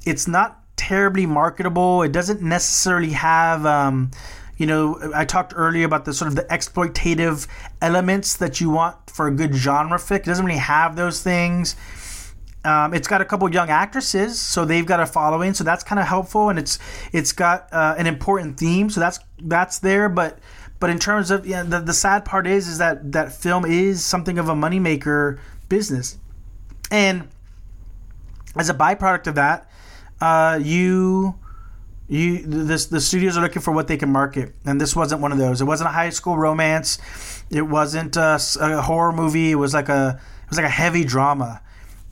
it's 0.05 0.27
not 0.27 0.59
terribly 0.77 1.27
marketable. 1.27 2.03
It 2.03 2.11
doesn't 2.13 2.43
necessarily 2.43 3.11
have 3.11 3.67
um, 3.67 4.11
you 4.57 4.67
know 4.67 5.13
i 5.15 5.25
talked 5.25 5.53
earlier 5.57 5.85
about 5.85 6.05
the 6.05 6.15
sort 6.15 6.29
of 6.29 6.37
the 6.37 6.45
exploitative 6.45 7.47
elements 7.81 8.37
that 8.37 8.61
you 8.61 8.71
want 8.71 8.97
for 9.11 9.27
a 9.27 9.31
good 9.31 9.55
genre 9.55 9.99
flick. 9.99 10.23
It 10.23 10.27
doesn't 10.27 10.45
really 10.45 10.59
have 10.59 10.97
those 10.97 11.23
things 11.23 11.77
um, 12.65 12.95
it's 12.95 13.09
got 13.09 13.21
a 13.21 13.25
couple 13.25 13.53
young 13.53 13.71
actresses, 13.71 14.39
so 14.39 14.65
they've 14.65 14.87
got 14.87 15.01
a 15.01 15.07
following, 15.07 15.53
so 15.53 15.65
that's 15.65 15.83
kind 15.83 15.99
of 15.99 16.07
helpful, 16.07 16.49
and 16.49 16.59
it's 16.59 16.79
it's 17.13 17.33
got 17.33 17.69
uh, 17.73 17.95
an 17.99 18.07
important 18.07 18.57
theme, 18.57 18.89
so 18.89 19.01
that's 19.01 19.19
that's 19.41 19.81
there. 19.81 20.09
But 20.09 20.39
but 20.79 20.89
in 20.89 20.99
terms 20.99 21.33
of 21.33 21.45
the 21.45 21.83
the 21.85 21.93
sad 21.93 22.25
part 22.25 22.47
is 22.47 22.69
is 22.69 22.79
that 22.79 23.13
that 23.13 23.33
film 23.33 23.65
is 23.65 24.05
something 24.05 24.39
of 24.39 24.49
a 24.49 24.55
moneymaker 24.55 25.41
business, 25.69 26.19
and 26.91 27.29
as 28.57 28.71
a 28.71 28.75
byproduct 28.75 29.27
of 29.27 29.35
that, 29.35 29.69
uh, 30.21 30.61
you 30.63 31.35
you 32.07 32.43
this 32.47 32.87
the 32.87 33.01
studios 33.01 33.37
are 33.37 33.41
looking 33.41 33.63
for 33.63 33.73
what 33.73 33.89
they 33.89 33.97
can 33.97 34.13
market, 34.13 34.55
and 34.65 34.81
this 34.81 34.95
wasn't 34.95 35.21
one 35.21 35.33
of 35.33 35.39
those. 35.39 35.61
It 35.61 35.65
wasn't 35.65 35.91
a 35.91 35.93
high 35.93 36.11
school 36.11 36.39
romance. 36.39 37.01
It 37.51 37.63
wasn't 37.63 38.17
a, 38.17 38.39
a 38.61 38.83
horror 38.83 39.13
movie. 39.13 39.51
It 39.51 39.57
was 39.57 39.75
like 39.75 39.89
a 39.89 40.21
it 40.45 40.49
was 40.49 40.59
like 40.59 40.67
a 40.67 40.71
heavy 40.71 41.03
drama 41.03 41.61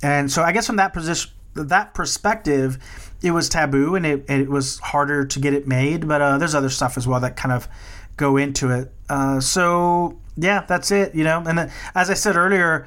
and 0.02 0.30
so 0.30 0.42
I 0.42 0.52
guess 0.52 0.66
from 0.66 0.76
that 0.76 0.92
position, 0.92 1.32
that 1.54 1.94
perspective, 1.94 2.78
it 3.22 3.32
was 3.32 3.48
taboo 3.48 3.94
and 3.94 4.06
it, 4.06 4.24
it 4.28 4.48
was 4.48 4.78
harder 4.78 5.24
to 5.26 5.38
get 5.40 5.52
it 5.52 5.66
made. 5.66 6.08
But 6.08 6.22
uh, 6.22 6.38
there's 6.38 6.54
other 6.54 6.70
stuff 6.70 6.96
as 6.96 7.06
well 7.06 7.20
that 7.20 7.36
kind 7.36 7.52
of 7.52 7.68
go 8.16 8.36
into 8.36 8.70
it. 8.70 8.92
Uh, 9.08 9.40
so 9.40 10.18
yeah, 10.36 10.64
that's 10.66 10.90
it. 10.90 11.14
You 11.14 11.24
know, 11.24 11.42
and 11.46 11.58
then, 11.58 11.72
as 11.94 12.10
I 12.10 12.14
said 12.14 12.36
earlier, 12.36 12.86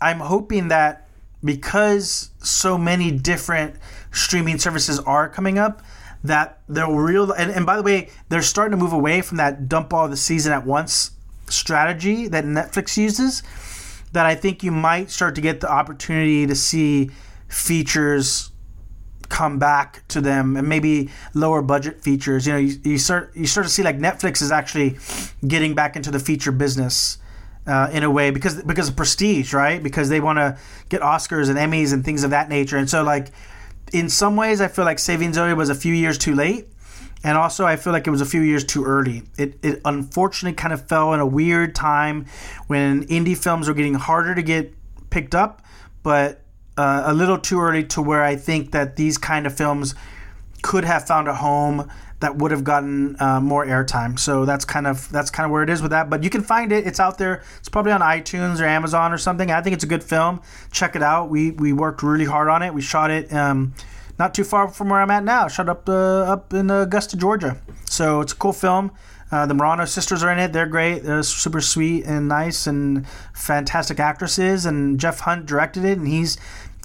I'm 0.00 0.20
hoping 0.20 0.68
that 0.68 1.08
because 1.44 2.30
so 2.38 2.78
many 2.78 3.10
different 3.10 3.76
streaming 4.12 4.58
services 4.58 4.98
are 5.00 5.28
coming 5.28 5.58
up, 5.58 5.82
that 6.24 6.60
they'll 6.68 6.94
real 6.94 7.32
and, 7.32 7.50
and 7.50 7.66
by 7.66 7.76
the 7.76 7.82
way, 7.82 8.10
they're 8.28 8.42
starting 8.42 8.78
to 8.78 8.82
move 8.82 8.92
away 8.92 9.20
from 9.22 9.38
that 9.38 9.68
dump 9.68 9.92
all 9.92 10.08
the 10.08 10.16
season 10.16 10.52
at 10.52 10.64
once 10.64 11.12
strategy 11.48 12.28
that 12.28 12.44
Netflix 12.44 12.96
uses 12.96 13.42
that 14.12 14.26
I 14.26 14.34
think 14.34 14.62
you 14.62 14.70
might 14.70 15.10
start 15.10 15.34
to 15.34 15.40
get 15.40 15.60
the 15.60 15.70
opportunity 15.70 16.46
to 16.46 16.54
see 16.54 17.10
features 17.48 18.50
come 19.28 19.58
back 19.58 20.06
to 20.08 20.20
them 20.20 20.56
and 20.56 20.68
maybe 20.68 21.08
lower 21.32 21.62
budget 21.62 22.02
features. 22.02 22.46
You 22.46 22.52
know, 22.52 22.58
you, 22.58 22.78
you 22.84 22.98
start 22.98 23.34
you 23.34 23.46
start 23.46 23.66
to 23.66 23.72
see 23.72 23.82
like 23.82 23.98
Netflix 23.98 24.42
is 24.42 24.52
actually 24.52 24.98
getting 25.46 25.74
back 25.74 25.96
into 25.96 26.10
the 26.10 26.20
feature 26.20 26.52
business. 26.52 27.18
Uh, 27.64 27.88
in 27.92 28.02
a 28.02 28.10
way, 28.10 28.32
because 28.32 28.60
because 28.64 28.88
of 28.88 28.96
prestige, 28.96 29.54
right? 29.54 29.84
Because 29.84 30.08
they 30.08 30.18
want 30.18 30.36
to 30.36 30.58
get 30.88 31.00
Oscars 31.00 31.48
and 31.48 31.56
Emmys 31.56 31.92
and 31.92 32.04
things 32.04 32.24
of 32.24 32.30
that 32.30 32.48
nature, 32.48 32.76
and 32.76 32.90
so 32.90 33.04
like, 33.04 33.28
in 33.92 34.08
some 34.08 34.34
ways, 34.34 34.60
I 34.60 34.66
feel 34.66 34.84
like 34.84 34.98
Saving 34.98 35.32
Zoe 35.32 35.54
was 35.54 35.68
a 35.70 35.74
few 35.76 35.94
years 35.94 36.18
too 36.18 36.34
late, 36.34 36.66
and 37.24 37.38
also, 37.38 37.64
I 37.64 37.76
feel 37.76 37.92
like 37.92 38.06
it 38.06 38.10
was 38.10 38.20
a 38.20 38.26
few 38.26 38.40
years 38.40 38.64
too 38.64 38.84
early. 38.84 39.22
It, 39.38 39.58
it 39.62 39.80
unfortunately 39.84 40.56
kind 40.56 40.72
of 40.72 40.86
fell 40.88 41.14
in 41.14 41.20
a 41.20 41.26
weird 41.26 41.74
time 41.74 42.26
when 42.66 43.06
indie 43.06 43.36
films 43.36 43.68
were 43.68 43.74
getting 43.74 43.94
harder 43.94 44.34
to 44.34 44.42
get 44.42 44.74
picked 45.10 45.34
up, 45.34 45.62
but 46.02 46.40
uh, 46.76 47.02
a 47.06 47.14
little 47.14 47.38
too 47.38 47.60
early 47.60 47.84
to 47.84 48.02
where 48.02 48.24
I 48.24 48.36
think 48.36 48.72
that 48.72 48.96
these 48.96 49.18
kind 49.18 49.46
of 49.46 49.56
films 49.56 49.94
could 50.62 50.84
have 50.84 51.06
found 51.06 51.28
a 51.28 51.34
home 51.34 51.90
that 52.20 52.36
would 52.36 52.52
have 52.52 52.62
gotten 52.64 53.16
uh, 53.20 53.40
more 53.40 53.66
airtime. 53.66 54.18
So 54.18 54.44
that's 54.44 54.64
kind 54.64 54.86
of 54.86 55.10
that's 55.10 55.30
kind 55.30 55.44
of 55.44 55.50
where 55.50 55.62
it 55.62 55.70
is 55.70 55.82
with 55.82 55.90
that. 55.90 56.08
But 56.08 56.22
you 56.22 56.30
can 56.30 56.42
find 56.42 56.72
it. 56.72 56.86
It's 56.86 57.00
out 57.00 57.18
there. 57.18 57.42
It's 57.58 57.68
probably 57.68 57.92
on 57.92 58.00
iTunes 58.00 58.60
or 58.60 58.64
Amazon 58.64 59.12
or 59.12 59.18
something. 59.18 59.50
I 59.50 59.60
think 59.60 59.74
it's 59.74 59.84
a 59.84 59.88
good 59.88 60.04
film. 60.04 60.40
Check 60.70 60.96
it 60.96 61.02
out. 61.02 61.28
We 61.28 61.50
we 61.50 61.72
worked 61.72 62.02
really 62.02 62.24
hard 62.24 62.48
on 62.48 62.62
it. 62.62 62.72
We 62.72 62.80
shot 62.80 63.10
it. 63.10 63.32
Um, 63.32 63.74
not 64.18 64.34
too 64.34 64.44
far 64.44 64.68
from 64.68 64.90
where 64.90 65.00
I'm 65.00 65.10
at 65.10 65.24
now. 65.24 65.48
Shot 65.48 65.68
up 65.68 65.88
uh, 65.88 66.22
up 66.22 66.52
in 66.52 66.70
Augusta, 66.70 67.16
Georgia. 67.16 67.60
So 67.84 68.20
it's 68.20 68.32
a 68.32 68.36
cool 68.36 68.52
film. 68.52 68.92
Uh, 69.30 69.46
the 69.46 69.54
Marano 69.54 69.88
sisters 69.88 70.22
are 70.22 70.30
in 70.30 70.38
it. 70.38 70.52
They're 70.52 70.66
great. 70.66 71.04
They're 71.04 71.22
super 71.22 71.62
sweet 71.62 72.04
and 72.04 72.28
nice 72.28 72.66
and 72.66 73.06
fantastic 73.32 73.98
actresses. 73.98 74.66
And 74.66 75.00
Jeff 75.00 75.20
Hunt 75.20 75.46
directed 75.46 75.86
it, 75.86 75.96
and 75.96 76.06
he's 76.06 76.36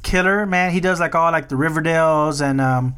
killer, 0.01 0.45
man. 0.45 0.71
He 0.71 0.79
does 0.79 0.99
like 0.99 1.13
all 1.13 1.31
like 1.31 1.49
the 1.49 1.55
Riverdales 1.55 2.41
and 2.41 2.61
um, 2.61 2.95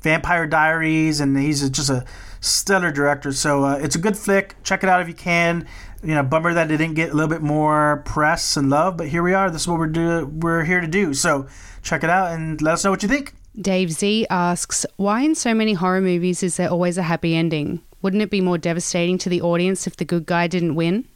Vampire 0.00 0.46
Diaries, 0.46 1.20
and 1.20 1.36
he's 1.36 1.68
just 1.70 1.90
a 1.90 2.04
stellar 2.40 2.92
director. 2.92 3.32
So 3.32 3.64
uh, 3.64 3.78
it's 3.82 3.96
a 3.96 3.98
good 3.98 4.16
flick. 4.16 4.54
Check 4.62 4.84
it 4.84 4.88
out 4.88 5.00
if 5.00 5.08
you 5.08 5.14
can. 5.14 5.66
You 6.04 6.14
know, 6.14 6.22
bummer 6.22 6.54
that 6.54 6.70
it 6.70 6.76
didn't 6.76 6.94
get 6.94 7.10
a 7.10 7.14
little 7.14 7.28
bit 7.28 7.42
more 7.42 8.02
press 8.04 8.56
and 8.56 8.70
love, 8.70 8.96
but 8.96 9.08
here 9.08 9.22
we 9.22 9.34
are. 9.34 9.50
This 9.50 9.62
is 9.62 9.68
what 9.68 9.78
we're 9.78 9.86
do- 9.86 10.26
we're 10.26 10.64
here 10.64 10.80
to 10.80 10.88
do. 10.88 11.12
So 11.14 11.46
check 11.82 12.04
it 12.04 12.10
out 12.10 12.32
and 12.32 12.60
let 12.62 12.74
us 12.74 12.84
know 12.84 12.90
what 12.90 13.02
you 13.02 13.08
think. 13.08 13.34
Dave 13.60 13.92
Z 13.92 14.26
asks, 14.30 14.86
Why 14.96 15.22
in 15.22 15.34
so 15.34 15.52
many 15.52 15.74
horror 15.74 16.00
movies 16.00 16.42
is 16.42 16.56
there 16.56 16.70
always 16.70 16.96
a 16.96 17.02
happy 17.02 17.34
ending? 17.34 17.82
Wouldn't 18.00 18.22
it 18.22 18.30
be 18.30 18.40
more 18.40 18.58
devastating 18.58 19.18
to 19.18 19.28
the 19.28 19.42
audience 19.42 19.86
if 19.86 19.96
the 19.96 20.04
good 20.04 20.26
guy 20.26 20.46
didn't 20.46 20.74
win? 20.74 21.06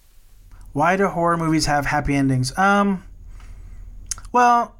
Why 0.72 0.96
do 0.96 1.08
horror 1.08 1.36
movies 1.36 1.66
have 1.66 1.86
happy 1.86 2.14
endings? 2.14 2.56
Um, 2.58 3.02
well, 4.32 4.76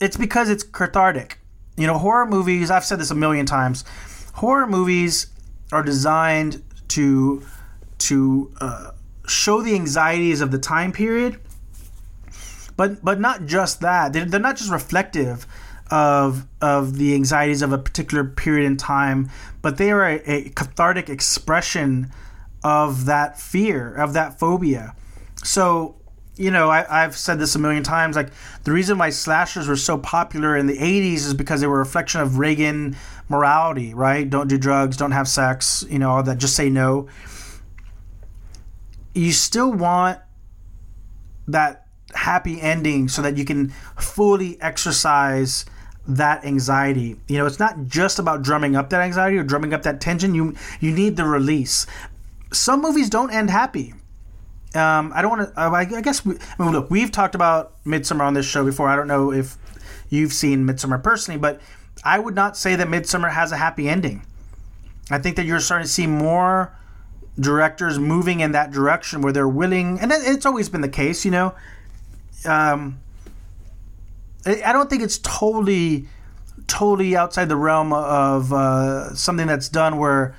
it's 0.00 0.16
because 0.16 0.48
it's 0.48 0.64
cathartic. 0.64 1.38
You 1.76 1.86
know, 1.86 1.98
horror 1.98 2.26
movies, 2.26 2.70
I've 2.70 2.84
said 2.84 2.98
this 2.98 3.10
a 3.10 3.14
million 3.14 3.44
times, 3.44 3.84
horror 4.34 4.66
movies 4.66 5.26
are 5.72 5.82
designed 5.82 6.62
to 6.88 7.42
to 7.98 8.52
uh, 8.60 8.90
show 9.26 9.62
the 9.62 9.74
anxieties 9.74 10.40
of 10.40 10.50
the 10.50 10.58
time 10.58 10.92
period, 10.92 11.38
but 12.76 13.04
but 13.04 13.20
not 13.20 13.44
just 13.46 13.80
that. 13.80 14.12
They're, 14.12 14.24
they're 14.24 14.40
not 14.40 14.56
just 14.56 14.70
reflective 14.70 15.46
of 15.90 16.46
of 16.60 16.96
the 16.96 17.14
anxieties 17.14 17.62
of 17.62 17.72
a 17.72 17.78
particular 17.78 18.24
period 18.24 18.66
in 18.66 18.76
time, 18.76 19.30
but 19.62 19.76
they 19.76 19.90
are 19.90 20.04
a, 20.04 20.22
a 20.30 20.48
cathartic 20.50 21.08
expression 21.08 22.10
of 22.62 23.04
that 23.04 23.38
fear, 23.38 23.94
of 23.94 24.14
that 24.14 24.38
phobia. 24.38 24.96
So, 25.44 25.96
you 26.36 26.50
know, 26.50 26.70
I, 26.70 26.84
have 27.02 27.16
said 27.16 27.38
this 27.38 27.54
a 27.54 27.58
million 27.58 27.82
times. 27.82 28.16
Like 28.16 28.30
the 28.64 28.72
reason 28.72 28.96
why 28.96 29.10
slashers 29.10 29.68
were 29.68 29.76
so 29.76 29.98
popular 29.98 30.56
in 30.56 30.66
the 30.66 30.78
'80s 30.78 31.26
is 31.26 31.34
because 31.34 31.60
they 31.60 31.66
were 31.66 31.76
a 31.76 31.78
reflection 31.78 32.20
of 32.22 32.38
Reagan 32.38 32.96
morality, 33.28 33.92
right? 33.92 34.28
Don't 34.28 34.48
do 34.48 34.58
drugs, 34.58 34.96
don't 34.96 35.12
have 35.12 35.28
sex, 35.28 35.84
you 35.90 35.98
know, 35.98 36.10
all 36.10 36.22
that. 36.22 36.38
Just 36.38 36.56
say 36.56 36.70
no. 36.70 37.08
You 39.14 39.32
still 39.32 39.72
want 39.72 40.18
that 41.46 41.86
happy 42.14 42.60
ending 42.60 43.08
so 43.08 43.22
that 43.22 43.36
you 43.36 43.44
can 43.44 43.68
fully 43.98 44.60
exercise 44.60 45.64
that 46.06 46.44
anxiety. 46.44 47.16
You 47.28 47.38
know, 47.38 47.46
it's 47.46 47.58
not 47.58 47.86
just 47.86 48.18
about 48.18 48.42
drumming 48.42 48.76
up 48.76 48.90
that 48.90 49.00
anxiety 49.00 49.38
or 49.38 49.42
drumming 49.42 49.72
up 49.72 49.82
that 49.82 50.00
tension. 50.00 50.34
You 50.34 50.54
you 50.80 50.92
need 50.92 51.16
the 51.16 51.24
release. 51.24 51.86
Some 52.52 52.82
movies 52.82 53.10
don't 53.10 53.30
end 53.30 53.50
happy. 53.50 53.94
Um, 54.74 55.12
I 55.14 55.22
don't 55.22 55.30
want 55.30 55.54
to. 55.54 55.60
I 55.60 56.00
guess 56.00 56.24
we, 56.24 56.36
I 56.58 56.62
mean, 56.62 56.72
look, 56.72 56.90
we've 56.90 57.12
talked 57.12 57.34
about 57.34 57.82
Midsommar 57.84 58.22
on 58.22 58.34
this 58.34 58.46
show 58.46 58.64
before. 58.64 58.88
I 58.88 58.96
don't 58.96 59.08
know 59.08 59.32
if 59.32 59.56
you've 60.08 60.32
seen 60.32 60.66
Midsommar 60.66 61.02
personally, 61.02 61.38
but 61.38 61.60
I 62.04 62.18
would 62.18 62.34
not 62.34 62.56
say 62.56 62.76
that 62.76 62.88
Midsommar 62.88 63.32
has 63.32 63.52
a 63.52 63.56
happy 63.56 63.88
ending. 63.88 64.26
I 65.10 65.18
think 65.18 65.36
that 65.36 65.46
you're 65.46 65.60
starting 65.60 65.86
to 65.86 65.92
see 65.92 66.06
more 66.06 66.76
directors 67.38 67.98
moving 67.98 68.40
in 68.40 68.52
that 68.52 68.72
direction 68.72 69.22
where 69.22 69.32
they're 69.32 69.48
willing, 69.48 70.00
and 70.00 70.12
it's 70.12 70.46
always 70.46 70.68
been 70.68 70.80
the 70.80 70.88
case, 70.88 71.24
you 71.24 71.30
know. 71.30 71.54
Um, 72.44 73.00
I 74.46 74.72
don't 74.72 74.90
think 74.90 75.02
it's 75.02 75.18
totally 75.18 76.06
totally 76.66 77.16
outside 77.16 77.48
the 77.48 77.56
realm 77.56 77.92
of 77.92 78.52
uh, 78.52 79.14
something 79.14 79.46
that's 79.46 79.68
done 79.68 79.98
where 79.98 80.34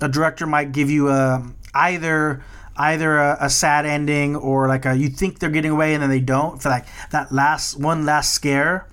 a 0.00 0.08
director 0.08 0.46
might 0.46 0.72
give 0.72 0.90
you 0.90 1.08
a 1.08 1.46
either 1.74 2.42
either 2.76 3.18
a, 3.18 3.36
a, 3.40 3.50
sad 3.50 3.84
ending 3.84 4.34
or 4.34 4.66
like 4.66 4.86
a, 4.86 4.96
you 4.96 5.08
think 5.08 5.38
they're 5.38 5.50
getting 5.50 5.70
away 5.70 5.92
and 5.92 6.02
then 6.02 6.08
they 6.08 6.20
don't 6.20 6.62
for 6.62 6.70
like 6.70 6.86
that 7.10 7.30
last 7.30 7.78
one 7.78 8.06
last 8.06 8.32
scare. 8.32 8.86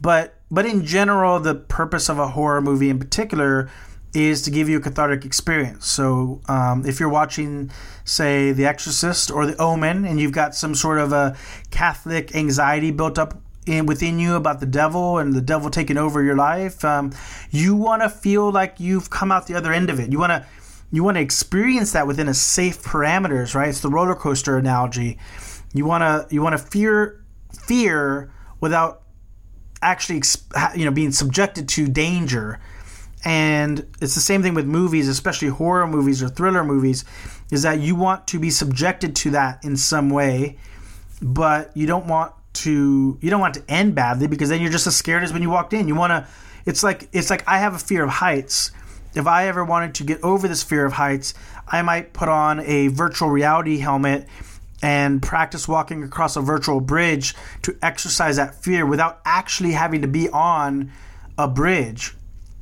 But 0.00 0.34
but 0.50 0.66
in 0.66 0.84
general, 0.84 1.40
the 1.40 1.54
purpose 1.54 2.08
of 2.08 2.18
a 2.18 2.28
horror 2.28 2.60
movie 2.60 2.90
in 2.90 2.98
particular 2.98 3.70
is 4.14 4.42
to 4.42 4.50
give 4.50 4.68
you 4.68 4.78
a 4.78 4.80
cathartic 4.80 5.24
experience. 5.24 5.86
So 5.86 6.40
um, 6.46 6.86
if 6.86 7.00
you're 7.00 7.08
watching, 7.08 7.70
say, 8.04 8.52
The 8.52 8.64
Exorcist 8.64 9.30
or 9.30 9.46
The 9.46 9.56
Omen, 9.56 10.04
and 10.04 10.20
you've 10.20 10.32
got 10.32 10.54
some 10.54 10.74
sort 10.74 10.98
of 10.98 11.12
a 11.12 11.36
Catholic 11.70 12.34
anxiety 12.34 12.90
built 12.90 13.18
up 13.18 13.40
in 13.66 13.86
within 13.86 14.18
you 14.18 14.34
about 14.34 14.60
the 14.60 14.66
devil 14.66 15.18
and 15.18 15.32
the 15.32 15.40
devil 15.40 15.70
taking 15.70 15.96
over 15.96 16.22
your 16.22 16.36
life, 16.36 16.84
um, 16.84 17.12
you 17.50 17.74
want 17.74 18.02
to 18.02 18.08
feel 18.08 18.52
like 18.52 18.78
you've 18.78 19.10
come 19.10 19.32
out 19.32 19.46
the 19.46 19.54
other 19.54 19.72
end 19.72 19.90
of 19.90 19.98
it. 19.98 20.12
You 20.12 20.18
want 20.18 20.30
to 20.30 20.46
you 20.92 21.02
want 21.02 21.16
to 21.16 21.20
experience 21.20 21.92
that 21.92 22.06
within 22.06 22.28
a 22.28 22.34
safe 22.34 22.82
parameters, 22.82 23.54
right? 23.54 23.68
It's 23.68 23.80
the 23.80 23.88
roller 23.88 24.14
coaster 24.14 24.56
analogy. 24.56 25.18
You 25.72 25.86
want 25.86 26.02
to 26.02 26.32
you 26.32 26.42
want 26.42 26.56
to 26.56 26.64
fear 26.64 27.24
fear 27.66 28.32
without 28.60 29.02
actually 29.82 30.22
you 30.76 30.84
know 30.84 30.90
being 30.90 31.10
subjected 31.10 31.68
to 31.70 31.88
danger 31.88 32.60
and 33.24 33.80
it's 34.00 34.14
the 34.14 34.20
same 34.20 34.42
thing 34.42 34.54
with 34.54 34.66
movies 34.66 35.08
especially 35.08 35.48
horror 35.48 35.86
movies 35.86 36.22
or 36.22 36.28
thriller 36.28 36.64
movies 36.64 37.04
is 37.50 37.62
that 37.62 37.80
you 37.80 37.94
want 37.94 38.26
to 38.26 38.38
be 38.38 38.50
subjected 38.50 39.16
to 39.16 39.30
that 39.30 39.64
in 39.64 39.76
some 39.76 40.10
way 40.10 40.56
but 41.22 41.74
you 41.76 41.86
don't 41.86 42.06
want 42.06 42.32
to 42.52 43.18
you 43.20 43.30
don't 43.30 43.40
want 43.40 43.54
to 43.54 43.62
end 43.68 43.94
badly 43.94 44.26
because 44.26 44.48
then 44.48 44.60
you're 44.60 44.70
just 44.70 44.86
as 44.86 44.94
scared 44.94 45.22
as 45.22 45.32
when 45.32 45.42
you 45.42 45.50
walked 45.50 45.72
in 45.72 45.88
you 45.88 45.94
want 45.94 46.10
to 46.10 46.26
it's 46.66 46.82
like 46.82 47.08
it's 47.12 47.30
like 47.30 47.46
i 47.48 47.58
have 47.58 47.74
a 47.74 47.78
fear 47.78 48.04
of 48.04 48.10
heights 48.10 48.70
if 49.14 49.26
i 49.26 49.48
ever 49.48 49.64
wanted 49.64 49.94
to 49.94 50.04
get 50.04 50.22
over 50.22 50.46
this 50.46 50.62
fear 50.62 50.84
of 50.84 50.92
heights 50.92 51.34
i 51.68 51.82
might 51.82 52.12
put 52.12 52.28
on 52.28 52.60
a 52.60 52.88
virtual 52.88 53.28
reality 53.28 53.78
helmet 53.78 54.28
and 54.84 55.22
practice 55.22 55.66
walking 55.66 56.02
across 56.02 56.36
a 56.36 56.42
virtual 56.42 56.78
bridge 56.78 57.34
to 57.62 57.74
exercise 57.80 58.36
that 58.36 58.54
fear 58.62 58.84
without 58.84 59.18
actually 59.24 59.72
having 59.72 60.02
to 60.02 60.08
be 60.08 60.28
on 60.28 60.92
a 61.38 61.48
bridge. 61.48 62.14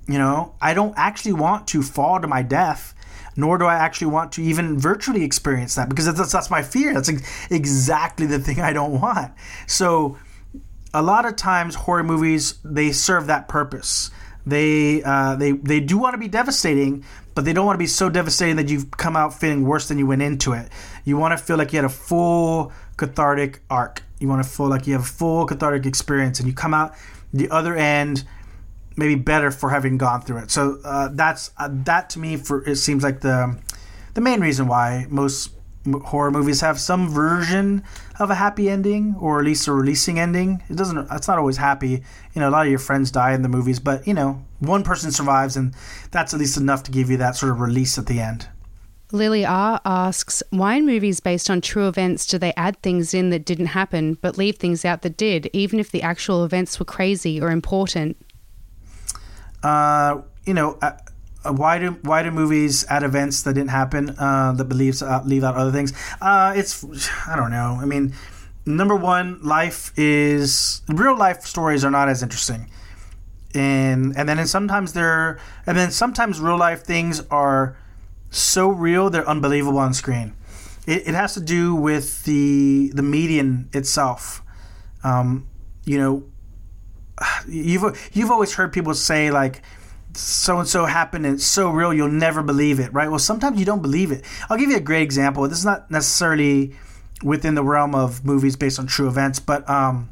You 0.09 0.19
know, 0.19 0.55
I 0.61 0.75
don't 0.75 0.95
actually 0.97 1.35
want 1.35 1.69
to 1.69 1.83
fall 1.83 2.21
to 2.21 2.27
my 2.27 2.43
death, 2.43 2.95
nor 3.37 3.57
do 3.57 3.67
I 3.67 3.77
actually 3.77 4.09
want 4.09 4.33
to 4.33 4.43
even 4.43 4.79
virtually 4.79 5.23
experience 5.23 5.77
that 5.77 5.89
because 5.89 6.13
that's, 6.13 6.33
that's 6.33 6.51
my 6.51 6.63
fear. 6.63 6.93
That's 6.93 7.11
exactly 7.51 8.27
the 8.27 8.39
thing 8.39 8.61
I 8.61 8.73
don't 8.73 9.01
want. 9.01 9.33
So, 9.67 10.19
a 10.95 11.03
lot 11.03 11.25
of 11.25 11.37
times, 11.37 11.75
horror 11.75 12.03
movies 12.03 12.57
they 12.65 12.93
serve 12.93 13.27
that 13.29 13.49
purpose. 13.49 14.11
They 14.45 15.03
uh, 15.03 15.37
they 15.37 15.53
they 15.53 15.81
do 15.81 15.99
want 15.99 16.15
to 16.15 16.19
be 16.19 16.29
devastating, 16.29 17.05
but 17.35 17.45
they 17.45 17.53
don't 17.53 17.65
want 17.65 17.77
to 17.77 17.83
be 17.83 17.87
so 17.87 18.11
devastating 18.11 18.57
that 18.57 18.69
you've 18.69 18.91
come 18.91 19.17
out 19.17 19.39
feeling 19.39 19.65
worse 19.65 19.89
than 19.89 19.99
you 19.99 20.07
went 20.07 20.23
into 20.23 20.53
it. 20.53 20.69
You 21.05 21.17
want 21.17 21.39
to 21.39 21.43
feel 21.43 21.57
like 21.57 21.73
you 21.73 21.79
had 21.79 21.85
a 21.85 21.89
full 21.89 22.73
cathartic 22.97 23.63
arc. 23.71 24.03
You 24.19 24.29
want 24.29 24.43
to 24.43 24.49
feel 24.49 24.69
like 24.69 24.87
you 24.87 24.93
have 24.95 25.03
a 25.03 25.07
full 25.07 25.47
cathartic 25.47 25.87
experience, 25.87 26.41
and 26.41 26.49
you 26.49 26.55
come 26.55 26.75
out 26.75 26.95
the 27.33 27.49
other 27.51 27.77
end 27.77 28.25
maybe 28.97 29.15
better 29.15 29.51
for 29.51 29.71
having 29.71 29.99
gone 29.99 30.23
through 30.23 30.39
it. 30.39 30.51
So 30.51 30.79
uh, 30.85 31.09
that's 31.13 31.51
uh, 31.57 31.69
that 31.71 32.11
to 32.11 32.19
me 32.19 32.37
for 32.37 32.67
it 32.69 32.77
seems 32.77 33.03
like 33.03 33.21
the 33.21 33.59
the 34.15 34.21
main 34.21 34.41
reason 34.41 34.67
why 34.67 35.07
most 35.09 35.51
horror 36.05 36.31
movies 36.31 36.61
have 36.61 36.79
some 36.79 37.09
version 37.09 37.83
of 38.21 38.31
a 38.31 38.37
happy 38.37 38.71
ending 38.71 39.17
or 39.19 39.41
at 39.41 39.45
least 39.45 39.67
a 39.67 39.73
releasing 39.73 40.19
ending. 40.19 40.63
It 40.69 40.77
doesn't 40.77 41.09
it's 41.11 41.29
not 41.29 41.39
always 41.39 41.57
happy. 41.57 42.03
You 42.35 42.41
know, 42.41 42.49
a 42.49 42.53
lot 42.53 42.67
of 42.67 42.71
your 42.71 42.79
friends 42.79 43.11
die 43.11 43.33
in 43.33 43.43
the 43.43 43.49
movies, 43.49 43.81
but 43.81 44.07
you 44.07 44.15
know, 44.15 44.45
one 44.61 44.85
person 44.85 45.11
survives 45.11 45.57
and 45.57 45.75
that's 46.11 46.33
at 46.35 46.41
least 46.41 46.57
enough 46.57 46.83
to 46.85 46.91
give 46.91 47.11
you 47.11 47.17
that 47.19 47.37
sort 47.37 47.53
of 47.53 47.61
release 47.61 47.99
at 47.99 48.07
the 48.07 48.21
end. 48.21 48.49
Lily 49.13 49.45
R 49.45 49.79
asks, 49.85 50.43
why 50.49 50.77
in 50.77 50.87
movies 50.87 51.21
based 51.21 51.51
on 51.51 51.61
true 51.61 51.87
events 51.87 52.27
do 52.27 52.39
they 52.39 52.55
add 52.57 52.81
things 52.81 53.13
in 53.13 53.29
that 53.29 53.45
didn't 53.45 53.67
happen 53.67 54.15
but 54.23 54.39
leave 54.39 54.57
things 54.57 54.87
out 54.87 55.03
that 55.03 55.19
did, 55.19 55.51
even 55.53 55.79
if 55.79 55.91
the 55.91 56.03
actual 56.03 56.45
events 56.47 56.79
were 56.79 56.87
crazy 56.87 57.39
or 57.39 57.51
important? 57.51 58.17
Uh, 59.63 60.23
you 60.45 60.55
know, 60.55 60.79
uh, 60.83 60.93
why 61.51 61.79
do 61.79 61.93
why 62.03 62.23
do 62.23 62.31
movies 62.31 62.85
add 62.89 63.03
events 63.03 63.43
that 63.43 63.55
didn't 63.55 63.71
happen 63.71 64.11
uh, 64.19 64.53
that 64.53 64.65
believes 64.65 65.03
uh, 65.03 65.23
leave 65.25 65.45
out 65.45 65.57
other 65.57 65.73
things? 65.73 65.93
Uh, 66.21 66.53
it's 66.57 66.85
I 67.27 67.37
don't 67.37 67.51
know. 67.51 67.79
I 67.81 67.85
mean, 67.85 68.15
number 68.67 68.95
one, 68.95 69.41
life 69.43 69.93
is 69.97 70.83
real 70.89 71.17
life 71.17 71.43
stories 71.43 71.85
are 71.85 71.91
not 71.91 72.09
as 72.09 72.23
interesting, 72.23 72.71
and 73.55 74.17
and 74.17 74.29
then 74.29 74.47
sometimes 74.47 74.93
they're 74.93 75.39
and 75.67 75.77
then 75.77 75.91
sometimes 75.91 76.41
real 76.41 76.59
life 76.59 76.85
things 76.85 77.23
are 77.31 77.77
so 78.31 78.69
real 78.69 79.11
they're 79.11 79.29
unbelievable 79.29 79.79
on 79.79 79.95
screen. 79.95 80.35
It, 80.87 81.09
it 81.09 81.15
has 81.15 81.35
to 81.35 81.41
do 81.41 81.75
with 81.75 82.25
the 82.25 82.93
the 82.95 83.03
median 83.03 83.69
itself. 83.73 84.43
Um, 85.05 85.49
you 85.85 85.99
know, 85.99 86.25
you've 87.49 88.11
you've 88.13 88.31
always 88.31 88.55
heard 88.55 88.73
people 88.73 88.95
say 88.95 89.31
like 89.31 89.63
so 90.15 90.59
and 90.59 90.69
so 90.69 90.85
happened 90.85 91.25
and 91.25 91.37
it's 91.37 91.47
so 91.47 91.71
real 91.71 91.93
you'll 91.93 92.09
never 92.09 92.43
believe 92.43 92.79
it, 92.79 92.93
right? 92.93 93.09
Well, 93.09 93.19
sometimes 93.19 93.59
you 93.59 93.65
don't 93.65 93.83
believe 93.83 94.13
it. 94.13 94.25
I'll 94.51 94.59
give 94.59 94.71
you 94.71 94.77
a 94.77 94.81
great 94.81 95.03
example. 95.03 95.49
This 95.49 95.59
is 95.59 95.65
not 95.65 95.91
necessarily 95.91 96.75
within 97.23 97.55
the 97.55 97.63
realm 97.63 97.95
of 97.95 98.25
movies 98.25 98.57
based 98.57 98.79
on 98.79 98.87
true 98.87 99.09
events, 99.09 99.39
but 99.39 99.69
um, 99.71 100.11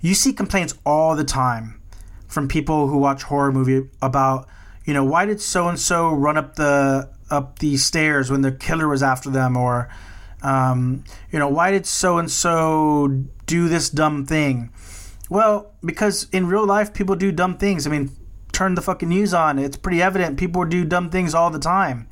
you 0.00 0.14
see 0.14 0.32
complaints 0.32 0.74
all 0.84 1.16
the 1.16 1.24
time 1.24 1.80
from 2.28 2.48
people 2.48 2.88
who 2.88 2.98
watch 2.98 3.24
horror 3.24 3.50
movie 3.52 3.88
about 4.02 4.48
you 4.84 4.92
know, 4.92 5.04
why 5.04 5.24
did 5.24 5.40
so 5.40 5.68
and 5.68 5.78
so 5.78 6.10
run 6.10 6.36
up 6.36 6.56
the 6.56 7.08
up 7.30 7.58
the 7.58 7.76
stairs 7.76 8.30
when 8.30 8.42
the 8.42 8.52
killer 8.52 8.86
was 8.86 9.02
after 9.02 9.30
them, 9.30 9.56
or 9.56 9.88
um, 10.42 11.04
you 11.32 11.38
know, 11.38 11.48
why 11.48 11.70
did 11.70 11.86
so 11.86 12.18
and 12.18 12.30
so 12.30 13.24
do 13.46 13.68
this 13.68 13.88
dumb 13.88 14.26
thing? 14.26 14.70
Well, 15.30 15.72
because 15.84 16.28
in 16.30 16.46
real 16.46 16.66
life, 16.66 16.92
people 16.92 17.16
do 17.16 17.32
dumb 17.32 17.56
things. 17.56 17.86
I 17.86 17.90
mean, 17.90 18.10
turn 18.52 18.74
the 18.74 18.82
fucking 18.82 19.08
news 19.08 19.34
on; 19.34 19.58
it's 19.58 19.76
pretty 19.76 20.02
evident 20.02 20.38
people 20.38 20.64
do 20.64 20.84
dumb 20.84 21.10
things 21.10 21.34
all 21.34 21.50
the 21.50 21.58
time, 21.58 22.08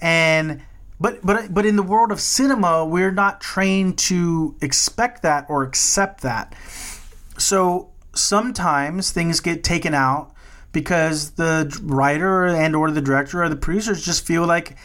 and. 0.00 0.62
But, 1.00 1.26
but 1.26 1.52
but 1.52 1.66
in 1.66 1.74
the 1.74 1.82
world 1.82 2.12
of 2.12 2.20
cinema, 2.20 2.86
we're 2.86 3.10
not 3.10 3.40
trained 3.40 3.98
to 3.98 4.56
expect 4.62 5.22
that 5.22 5.44
or 5.48 5.64
accept 5.64 6.22
that. 6.22 6.54
So 7.36 7.90
sometimes 8.14 9.10
things 9.10 9.40
get 9.40 9.64
taken 9.64 9.92
out 9.92 10.32
because 10.72 11.32
the 11.32 11.76
writer 11.82 12.46
and 12.46 12.76
or 12.76 12.90
the 12.90 13.00
director 13.00 13.42
or 13.42 13.48
the 13.48 13.56
producers 13.56 14.04
just 14.04 14.26
feel 14.26 14.46
like 14.46 14.76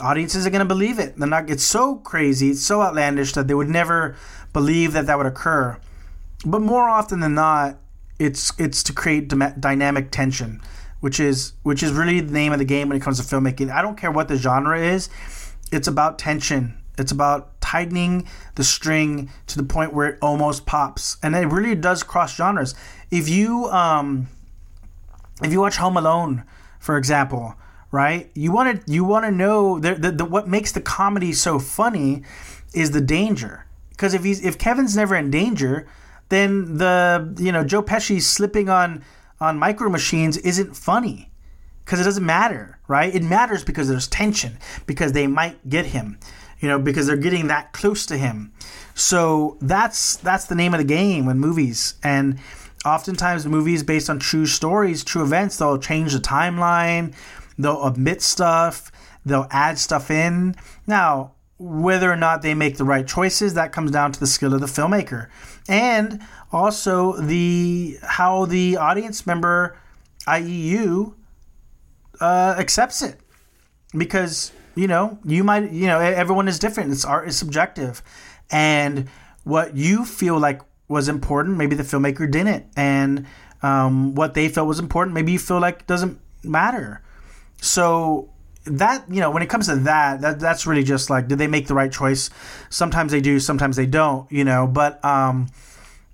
audiences 0.00 0.46
are 0.46 0.50
going 0.50 0.60
to 0.60 0.64
believe 0.64 0.98
it. 0.98 1.16
They're 1.16 1.28
not. 1.28 1.48
It's 1.48 1.64
so 1.64 1.96
crazy. 1.96 2.50
It's 2.50 2.62
so 2.62 2.82
outlandish 2.82 3.32
that 3.34 3.48
they 3.48 3.54
would 3.54 3.68
never 3.68 4.16
believe 4.52 4.92
that 4.94 5.06
that 5.06 5.16
would 5.16 5.26
occur. 5.26 5.78
But 6.44 6.60
more 6.60 6.88
often 6.88 7.20
than 7.20 7.34
not, 7.34 7.78
it's 8.18 8.52
it's 8.58 8.82
to 8.84 8.92
create 8.92 9.28
dynamic 9.28 10.10
tension, 10.10 10.60
which 11.00 11.18
is 11.20 11.54
which 11.62 11.82
is 11.82 11.92
really 11.92 12.20
the 12.20 12.32
name 12.32 12.52
of 12.52 12.58
the 12.58 12.64
game 12.64 12.88
when 12.88 12.96
it 12.96 13.02
comes 13.02 13.24
to 13.24 13.34
filmmaking. 13.34 13.70
I 13.70 13.82
don't 13.82 13.96
care 13.96 14.10
what 14.10 14.28
the 14.28 14.36
genre 14.36 14.80
is. 14.80 15.08
It's 15.70 15.88
about 15.88 16.18
tension. 16.18 16.78
It's 16.98 17.10
about 17.10 17.60
tightening 17.60 18.28
the 18.56 18.64
string 18.64 19.30
to 19.46 19.56
the 19.56 19.64
point 19.64 19.94
where 19.94 20.08
it 20.08 20.18
almost 20.20 20.66
pops, 20.66 21.16
and 21.22 21.34
it 21.34 21.46
really 21.46 21.74
does 21.74 22.02
cross 22.02 22.34
genres. 22.36 22.74
If 23.10 23.28
you 23.28 23.66
um, 23.66 24.28
if 25.42 25.52
you 25.52 25.60
watch 25.60 25.76
Home 25.76 25.96
Alone, 25.96 26.44
for 26.78 26.96
example, 26.96 27.54
right? 27.90 28.30
You 28.34 28.52
want 28.52 28.84
to 28.86 28.92
you 28.92 29.04
want 29.04 29.24
to 29.24 29.30
know 29.30 29.78
the, 29.78 29.94
the, 29.94 30.10
the, 30.12 30.24
what 30.24 30.48
makes 30.48 30.72
the 30.72 30.80
comedy 30.80 31.32
so 31.32 31.58
funny 31.58 32.22
is 32.74 32.90
the 32.90 33.00
danger. 33.00 33.66
Because 33.90 34.14
if 34.14 34.24
he's 34.24 34.44
if 34.44 34.58
Kevin's 34.58 34.96
never 34.96 35.14
in 35.14 35.30
danger, 35.30 35.86
then 36.28 36.78
the 36.78 37.34
you 37.38 37.52
know 37.52 37.64
Joe 37.64 37.82
Pesci 37.82 38.20
slipping 38.20 38.68
on 38.68 39.04
on 39.40 39.58
micro 39.58 39.90
machines 39.90 40.36
isn't 40.38 40.76
funny 40.76 41.30
because 41.84 42.00
it 42.00 42.04
doesn't 42.04 42.24
matter, 42.24 42.78
right? 42.88 43.14
It 43.14 43.22
matters 43.22 43.64
because 43.64 43.88
there's 43.88 44.06
tension 44.06 44.58
because 44.86 45.12
they 45.12 45.26
might 45.26 45.68
get 45.68 45.86
him, 45.86 46.18
you 46.60 46.68
know, 46.68 46.78
because 46.78 47.06
they're 47.06 47.16
getting 47.16 47.48
that 47.48 47.72
close 47.72 48.06
to 48.06 48.16
him. 48.16 48.52
So 48.94 49.56
that's 49.60 50.16
that's 50.16 50.46
the 50.46 50.54
name 50.54 50.74
of 50.74 50.78
the 50.78 50.84
game 50.84 51.28
in 51.28 51.38
movies 51.38 51.94
and 52.02 52.38
oftentimes 52.84 53.46
movies 53.46 53.82
based 53.82 54.10
on 54.10 54.18
true 54.18 54.46
stories, 54.46 55.04
true 55.04 55.22
events, 55.22 55.58
they'll 55.58 55.78
change 55.78 56.12
the 56.12 56.18
timeline, 56.18 57.14
they'll 57.58 57.76
omit 57.76 58.22
stuff, 58.22 58.90
they'll 59.24 59.46
add 59.50 59.78
stuff 59.78 60.10
in. 60.10 60.54
Now, 60.86 61.32
whether 61.62 62.10
or 62.10 62.16
not 62.16 62.42
they 62.42 62.54
make 62.54 62.76
the 62.76 62.84
right 62.84 63.06
choices, 63.06 63.54
that 63.54 63.72
comes 63.72 63.90
down 63.90 64.10
to 64.12 64.20
the 64.20 64.26
skill 64.26 64.52
of 64.52 64.60
the 64.60 64.66
filmmaker. 64.66 65.28
And 65.68 66.20
also 66.50 67.12
the 67.20 67.98
how 68.02 68.46
the 68.46 68.76
audience 68.76 69.26
member, 69.26 69.78
i.e. 70.26 70.42
you, 70.42 71.14
uh, 72.20 72.56
accepts 72.58 73.02
it. 73.02 73.20
Because, 73.96 74.52
you 74.74 74.88
know, 74.88 75.18
you 75.24 75.44
might, 75.44 75.70
you 75.70 75.86
know, 75.86 76.00
everyone 76.00 76.48
is 76.48 76.58
different. 76.58 76.90
It's 76.90 77.04
art 77.04 77.28
is 77.28 77.36
subjective. 77.36 78.02
And 78.50 79.08
what 79.44 79.76
you 79.76 80.04
feel 80.04 80.38
like 80.38 80.62
was 80.88 81.08
important, 81.08 81.56
maybe 81.56 81.76
the 81.76 81.82
filmmaker 81.82 82.30
didn't, 82.30 82.66
and 82.76 83.26
um, 83.62 84.14
what 84.14 84.34
they 84.34 84.48
felt 84.48 84.68
was 84.68 84.78
important, 84.78 85.14
maybe 85.14 85.32
you 85.32 85.38
feel 85.38 85.60
like 85.60 85.86
doesn't 85.86 86.20
matter. 86.42 87.02
So 87.60 88.31
that 88.64 89.04
you 89.10 89.20
know, 89.20 89.30
when 89.30 89.42
it 89.42 89.48
comes 89.48 89.66
to 89.66 89.76
that, 89.76 90.20
that 90.20 90.40
that's 90.40 90.66
really 90.66 90.84
just 90.84 91.10
like, 91.10 91.28
did 91.28 91.38
they 91.38 91.46
make 91.46 91.66
the 91.66 91.74
right 91.74 91.90
choice? 91.90 92.30
Sometimes 92.70 93.12
they 93.12 93.20
do, 93.20 93.40
sometimes 93.40 93.76
they 93.76 93.86
don't. 93.86 94.30
You 94.30 94.44
know, 94.44 94.66
but 94.66 95.04
um, 95.04 95.48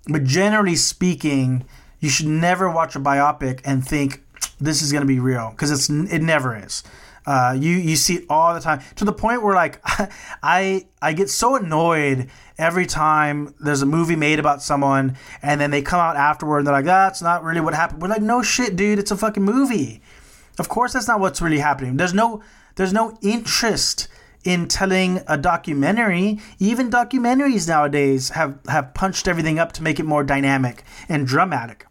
but 0.08 0.24
generally 0.24 0.76
speaking, 0.76 1.64
you 2.00 2.08
should 2.08 2.26
never 2.26 2.70
watch 2.70 2.96
a 2.96 3.00
biopic 3.00 3.60
and 3.64 3.86
think 3.86 4.22
this 4.60 4.82
is 4.82 4.92
going 4.92 5.02
to 5.02 5.08
be 5.08 5.20
real 5.20 5.50
because 5.50 5.70
it's 5.70 5.88
it 5.88 6.22
never 6.22 6.56
is. 6.56 6.82
Uh, 7.26 7.54
you 7.58 7.72
you 7.72 7.94
see 7.94 8.14
it 8.14 8.24
all 8.30 8.54
the 8.54 8.60
time 8.60 8.80
to 8.96 9.04
the 9.04 9.12
point 9.12 9.42
where 9.42 9.54
like 9.54 9.82
I 10.42 10.86
I 11.02 11.12
get 11.12 11.28
so 11.28 11.56
annoyed 11.56 12.30
every 12.56 12.86
time 12.86 13.54
there's 13.60 13.82
a 13.82 13.86
movie 13.86 14.16
made 14.16 14.38
about 14.38 14.62
someone 14.62 15.16
and 15.42 15.60
then 15.60 15.70
they 15.70 15.82
come 15.82 16.00
out 16.00 16.16
afterward 16.16 16.58
and 16.58 16.66
they're 16.66 16.74
like 16.74 16.86
that's 16.86 17.20
not 17.20 17.44
really 17.44 17.60
what 17.60 17.74
happened. 17.74 18.00
We're 18.00 18.08
like 18.08 18.22
no 18.22 18.42
shit, 18.42 18.76
dude, 18.76 18.98
it's 18.98 19.10
a 19.10 19.16
fucking 19.16 19.42
movie. 19.42 20.00
Of 20.58 20.68
course, 20.68 20.92
that's 20.92 21.08
not 21.08 21.20
what's 21.20 21.40
really 21.40 21.58
happening. 21.58 21.96
There's 21.96 22.14
no 22.14 22.42
there's 22.76 22.92
no 22.92 23.16
interest 23.22 24.08
in 24.44 24.68
telling 24.68 25.20
a 25.26 25.36
documentary. 25.36 26.40
Even 26.58 26.90
documentaries 26.90 27.68
nowadays 27.68 28.30
have 28.30 28.58
have 28.68 28.94
punched 28.94 29.28
everything 29.28 29.58
up 29.58 29.72
to 29.72 29.82
make 29.82 29.98
it 29.98 30.04
more 30.04 30.24
dynamic 30.24 30.84
and 31.08 31.26
dramatic. 31.26 31.86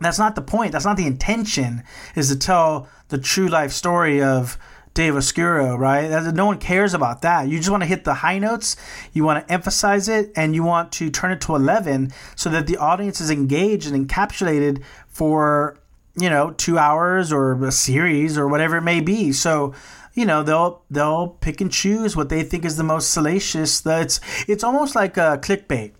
That's 0.00 0.18
not 0.18 0.34
the 0.34 0.42
point. 0.42 0.72
That's 0.72 0.86
not 0.86 0.96
the 0.96 1.06
intention. 1.06 1.82
Is 2.14 2.28
to 2.28 2.38
tell 2.38 2.88
the 3.08 3.18
true 3.18 3.48
life 3.48 3.72
story 3.72 4.22
of 4.22 4.58
Dave 4.94 5.14
Oscuro, 5.14 5.76
right? 5.76 6.10
No 6.34 6.46
one 6.46 6.58
cares 6.58 6.94
about 6.94 7.22
that. 7.22 7.48
You 7.48 7.58
just 7.58 7.70
want 7.70 7.82
to 7.82 7.86
hit 7.86 8.04
the 8.04 8.14
high 8.14 8.38
notes, 8.38 8.76
you 9.12 9.24
want 9.24 9.46
to 9.46 9.52
emphasize 9.52 10.08
it, 10.08 10.32
and 10.34 10.54
you 10.54 10.64
want 10.64 10.90
to 10.92 11.10
turn 11.10 11.30
it 11.30 11.40
to 11.42 11.54
11 11.54 12.12
so 12.34 12.50
that 12.50 12.66
the 12.66 12.76
audience 12.76 13.20
is 13.20 13.30
engaged 13.30 13.90
and 13.90 14.08
encapsulated 14.08 14.82
for, 15.06 15.78
you 16.16 16.30
know, 16.30 16.52
two 16.52 16.78
hours 16.78 17.32
or 17.32 17.62
a 17.64 17.72
series 17.72 18.36
or 18.36 18.48
whatever 18.48 18.76
it 18.76 18.82
may 18.82 19.00
be. 19.00 19.32
So, 19.32 19.74
you 20.14 20.26
know, 20.26 20.42
they'll 20.42 20.82
they'll 20.90 21.28
pick 21.28 21.60
and 21.60 21.70
choose 21.70 22.16
what 22.16 22.28
they 22.28 22.42
think 22.42 22.64
is 22.64 22.76
the 22.76 22.84
most 22.84 23.10
salacious. 23.10 23.80
That's 23.80 24.20
it's 24.48 24.64
almost 24.64 24.94
like 24.94 25.16
a 25.16 25.38
clickbait. 25.42 25.92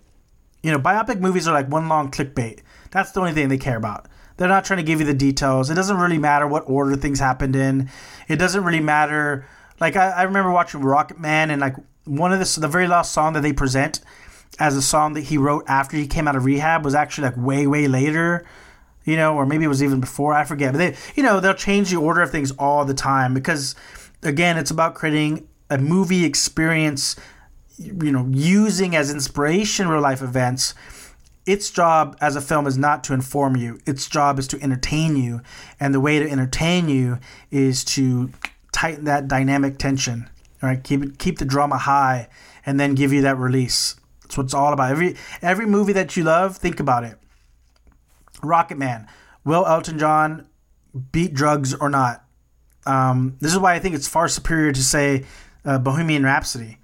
You 0.63 0.71
know, 0.71 0.79
biopic 0.79 1.19
movies 1.19 1.47
are 1.47 1.53
like 1.53 1.69
one 1.69 1.87
long 1.87 2.11
clickbait. 2.11 2.59
That's 2.91 3.11
the 3.11 3.21
only 3.21 3.31
thing 3.31 3.49
they 3.49 3.57
care 3.57 3.77
about. 3.77 4.07
They're 4.37 4.49
not 4.49 4.65
trying 4.65 4.77
to 4.77 4.83
give 4.83 4.99
you 4.99 5.05
the 5.05 5.13
details. 5.13 5.69
It 5.69 5.75
doesn't 5.75 5.97
really 5.97 6.17
matter 6.17 6.47
what 6.47 6.63
order 6.67 6.95
things 6.95 7.19
happened 7.19 7.55
in. 7.55 7.89
It 8.27 8.37
doesn't 8.37 8.63
really 8.63 8.79
matter. 8.79 9.45
Like 9.79 9.95
I, 9.95 10.09
I 10.09 10.23
remember 10.23 10.51
watching 10.51 10.81
Rocket 10.81 11.19
Man 11.19 11.51
and 11.51 11.61
like 11.61 11.75
one 12.05 12.33
of 12.33 12.39
the 12.39 12.59
the 12.59 12.67
very 12.67 12.87
last 12.87 13.13
song 13.13 13.33
that 13.33 13.41
they 13.41 13.53
present 13.53 14.01
as 14.59 14.75
a 14.75 14.81
song 14.81 15.13
that 15.13 15.21
he 15.21 15.37
wrote 15.37 15.63
after 15.67 15.95
he 15.95 16.07
came 16.07 16.27
out 16.27 16.35
of 16.35 16.45
rehab 16.45 16.83
was 16.83 16.95
actually 16.95 17.27
like 17.27 17.37
way 17.37 17.65
way 17.67 17.87
later 17.87 18.45
you 19.03 19.15
know, 19.15 19.35
or 19.35 19.45
maybe 19.45 19.63
it 19.65 19.69
was 19.69 19.81
even 19.83 19.99
before. 19.99 20.33
I 20.33 20.43
forget. 20.43 20.73
But 20.73 20.77
they, 20.77 20.97
you 21.15 21.23
know, 21.23 21.39
they'll 21.39 21.53
change 21.53 21.89
the 21.89 21.97
order 21.97 22.21
of 22.21 22.31
things 22.31 22.51
all 22.51 22.85
the 22.85 22.93
time 22.93 23.33
because, 23.33 23.75
again, 24.23 24.57
it's 24.57 24.71
about 24.71 24.95
creating 24.95 25.47
a 25.69 25.77
movie 25.77 26.25
experience. 26.25 27.15
You 27.77 28.11
know, 28.11 28.27
using 28.29 28.95
as 28.95 29.11
inspiration 29.11 29.87
real 29.87 30.01
life 30.01 30.21
events. 30.21 30.75
Its 31.47 31.71
job 31.71 32.15
as 32.21 32.35
a 32.35 32.41
film 32.41 32.67
is 32.67 32.77
not 32.77 33.03
to 33.05 33.13
inform 33.13 33.55
you. 33.55 33.79
Its 33.87 34.07
job 34.07 34.37
is 34.37 34.47
to 34.49 34.61
entertain 34.61 35.15
you, 35.15 35.41
and 35.79 35.91
the 35.91 35.99
way 35.99 36.19
to 36.19 36.29
entertain 36.29 36.87
you 36.87 37.17
is 37.49 37.83
to 37.83 38.29
tighten 38.71 39.05
that 39.05 39.27
dynamic 39.27 39.79
tension. 39.79 40.29
Right, 40.61 40.83
keep 40.83 41.01
it, 41.01 41.17
keep 41.17 41.39
the 41.39 41.45
drama 41.45 41.79
high, 41.79 42.27
and 42.63 42.79
then 42.79 42.93
give 42.93 43.11
you 43.11 43.23
that 43.23 43.37
release. 43.37 43.95
That's 44.21 44.37
what 44.37 44.43
it's 44.43 44.53
all 44.53 44.73
about. 44.73 44.91
Every 44.91 45.15
every 45.41 45.65
movie 45.65 45.93
that 45.93 46.15
you 46.15 46.23
love, 46.23 46.57
think 46.57 46.79
about 46.79 47.03
it 47.03 47.17
Rocket 48.43 48.77
Man. 48.77 49.07
Will 49.43 49.65
Elton 49.65 49.97
John 49.97 50.47
beat 51.11 51.33
drugs 51.33 51.73
or 51.73 51.89
not? 51.89 52.23
Um, 52.85 53.37
this 53.39 53.51
is 53.51 53.59
why 53.59 53.73
I 53.73 53.79
think 53.79 53.95
it's 53.95 54.07
far 54.07 54.27
superior 54.27 54.71
to 54.71 54.83
say 54.83 55.25
uh, 55.65 55.77
Bohemian 55.77 56.23
Rhapsody, 56.23 56.79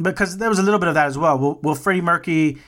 because 0.00 0.38
there 0.38 0.48
was 0.48 0.58
a 0.58 0.62
little 0.62 0.78
bit 0.78 0.88
of 0.88 0.94
that 0.94 1.06
as 1.06 1.18
well. 1.18 1.38
Will, 1.38 1.58
will 1.60 1.74
Freddie 1.74 2.00
Mercury 2.00 2.58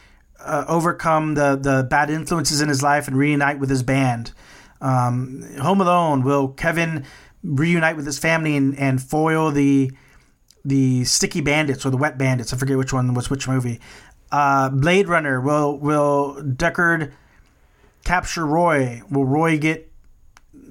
uh, 0.41 0.65
overcome 0.67 1.35
the 1.35 1.57
the 1.57 1.87
bad 1.89 2.11
influences 2.11 2.61
in 2.61 2.69
his 2.69 2.83
life 2.83 3.07
and 3.07 3.17
reunite 3.17 3.59
with 3.61 3.71
his 3.71 3.83
band? 3.83 4.33
Um, 4.81 5.45
Home 5.61 5.81
Alone. 5.81 6.25
Will 6.25 6.49
Kevin 6.49 7.05
reunite 7.43 7.97
with 7.97 8.07
his 8.07 8.19
family 8.19 8.57
and, 8.57 8.77
and 8.79 9.01
foil 9.01 9.51
the 9.51 9.93
the 10.65 11.05
sticky 11.05 11.41
bandits 11.41 11.87
or 11.87 11.91
the 11.91 11.97
wet 11.97 12.19
bandits? 12.19 12.53
I 12.53 12.57
forget 12.57 12.77
which 12.77 12.93
one 12.93 13.15
was 13.15 13.31
which 13.31 13.47
movie. 13.47 13.81
Uh, 14.33 14.71
Blade 14.71 15.09
Runner. 15.09 15.41
Will 15.41 15.79
Will 15.79 16.37
Deckard 16.43 17.13
capture 18.05 18.47
Roy? 18.47 19.03
Will 19.11 19.25
Roy 19.25 19.59
get 19.59 19.91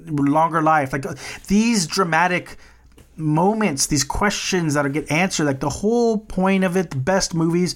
longer 0.08 0.62
life? 0.62 0.94
Like 0.94 1.06
these 1.48 1.88
dramatic 1.88 2.58
moments, 3.16 3.88
these 3.88 4.04
questions 4.04 4.74
that 4.74 4.92
get 4.94 5.12
answered. 5.12 5.46
Like 5.46 5.60
the 5.60 5.70
whole 5.70 6.18
point 6.18 6.64
of 6.64 6.78
it, 6.78 6.92
the 6.92 6.98
best 6.98 7.34
movies, 7.34 7.76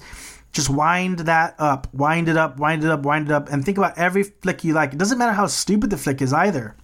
just 0.52 0.70
wind 0.70 1.20
that 1.20 1.54
up, 1.58 1.92
wind 1.92 2.28
it 2.28 2.36
up, 2.36 2.58
wind 2.58 2.84
it 2.84 2.90
up, 2.90 3.02
wind 3.02 3.28
it 3.28 3.32
up, 3.32 3.50
and 3.50 3.64
think 3.64 3.78
about 3.78 3.98
every 3.98 4.22
flick 4.22 4.64
you 4.64 4.72
like. 4.72 4.92
It 4.92 4.98
doesn't 4.98 5.18
matter 5.18 5.32
how 5.32 5.46
stupid 5.46 5.90
the 5.90 5.98
flick 5.98 6.22
is 6.22 6.32
either. 6.32 6.76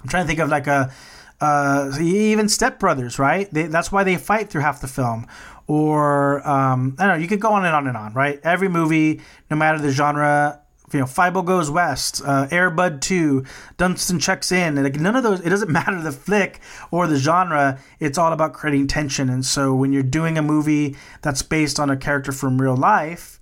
I'm 0.00 0.08
trying 0.08 0.24
to 0.24 0.28
think 0.28 0.40
of 0.40 0.48
like 0.48 0.66
a. 0.66 0.92
Uh, 1.40 1.90
even 2.00 2.48
Step 2.48 2.78
Brothers, 2.78 3.18
right? 3.18 3.52
They, 3.52 3.64
that's 3.66 3.90
why 3.90 4.04
they 4.04 4.16
fight 4.16 4.48
through 4.48 4.60
half 4.60 4.80
the 4.80 4.86
film. 4.86 5.26
Or 5.66 6.46
um, 6.48 6.94
I 7.00 7.06
don't 7.06 7.16
know. 7.16 7.20
You 7.20 7.26
could 7.26 7.40
go 7.40 7.50
on 7.50 7.64
and 7.64 7.74
on 7.74 7.88
and 7.88 7.96
on, 7.96 8.14
right? 8.14 8.38
Every 8.44 8.68
movie, 8.68 9.20
no 9.50 9.56
matter 9.56 9.78
the 9.78 9.90
genre, 9.90 10.61
you 10.92 11.00
know, 11.00 11.06
Fievel 11.06 11.44
Goes 11.44 11.70
West, 11.70 12.22
uh, 12.24 12.46
Airbud 12.48 13.00
2, 13.00 13.44
Dunstan 13.76 14.18
Checks 14.18 14.52
In. 14.52 14.76
And 14.76 14.84
like 14.84 15.00
none 15.00 15.16
of 15.16 15.22
those, 15.22 15.40
it 15.40 15.48
doesn't 15.48 15.70
matter 15.72 16.00
the 16.00 16.12
flick 16.12 16.60
or 16.90 17.06
the 17.06 17.16
genre. 17.16 17.78
It's 18.00 18.18
all 18.18 18.32
about 18.32 18.52
creating 18.52 18.88
tension. 18.88 19.28
And 19.28 19.44
so 19.44 19.74
when 19.74 19.92
you're 19.92 20.02
doing 20.02 20.38
a 20.38 20.42
movie 20.42 20.96
that's 21.22 21.42
based 21.42 21.80
on 21.80 21.90
a 21.90 21.96
character 21.96 22.32
from 22.32 22.60
real 22.60 22.76
life, 22.76 23.40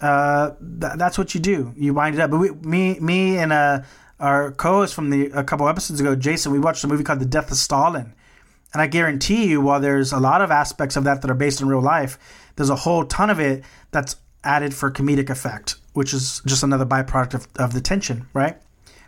uh, 0.00 0.50
th- 0.80 0.94
that's 0.96 1.16
what 1.16 1.34
you 1.34 1.40
do. 1.40 1.72
You 1.76 1.94
wind 1.94 2.16
it 2.16 2.20
up. 2.20 2.30
But 2.30 2.38
we, 2.38 2.50
me, 2.50 2.98
me, 3.00 3.38
and 3.38 3.52
uh, 3.52 3.82
our 4.18 4.52
co-host 4.52 4.94
from 4.94 5.10
the 5.10 5.30
a 5.30 5.44
couple 5.44 5.68
episodes 5.68 6.00
ago, 6.00 6.14
Jason, 6.14 6.52
we 6.52 6.58
watched 6.58 6.84
a 6.84 6.88
movie 6.88 7.04
called 7.04 7.20
The 7.20 7.26
Death 7.26 7.50
of 7.50 7.56
Stalin. 7.56 8.14
And 8.72 8.80
I 8.80 8.86
guarantee 8.86 9.46
you, 9.46 9.60
while 9.60 9.80
there's 9.80 10.12
a 10.12 10.18
lot 10.18 10.40
of 10.40 10.50
aspects 10.50 10.96
of 10.96 11.04
that 11.04 11.20
that 11.22 11.30
are 11.30 11.34
based 11.34 11.60
in 11.60 11.68
real 11.68 11.82
life, 11.82 12.18
there's 12.56 12.70
a 12.70 12.76
whole 12.76 13.04
ton 13.04 13.28
of 13.28 13.38
it 13.38 13.64
that's 13.90 14.16
added 14.44 14.74
for 14.74 14.90
comedic 14.90 15.28
effect 15.30 15.76
which 15.92 16.14
is 16.14 16.40
just 16.46 16.62
another 16.62 16.86
byproduct 16.86 17.34
of, 17.34 17.48
of 17.56 17.72
the 17.72 17.80
tension, 17.80 18.26
right? 18.32 18.56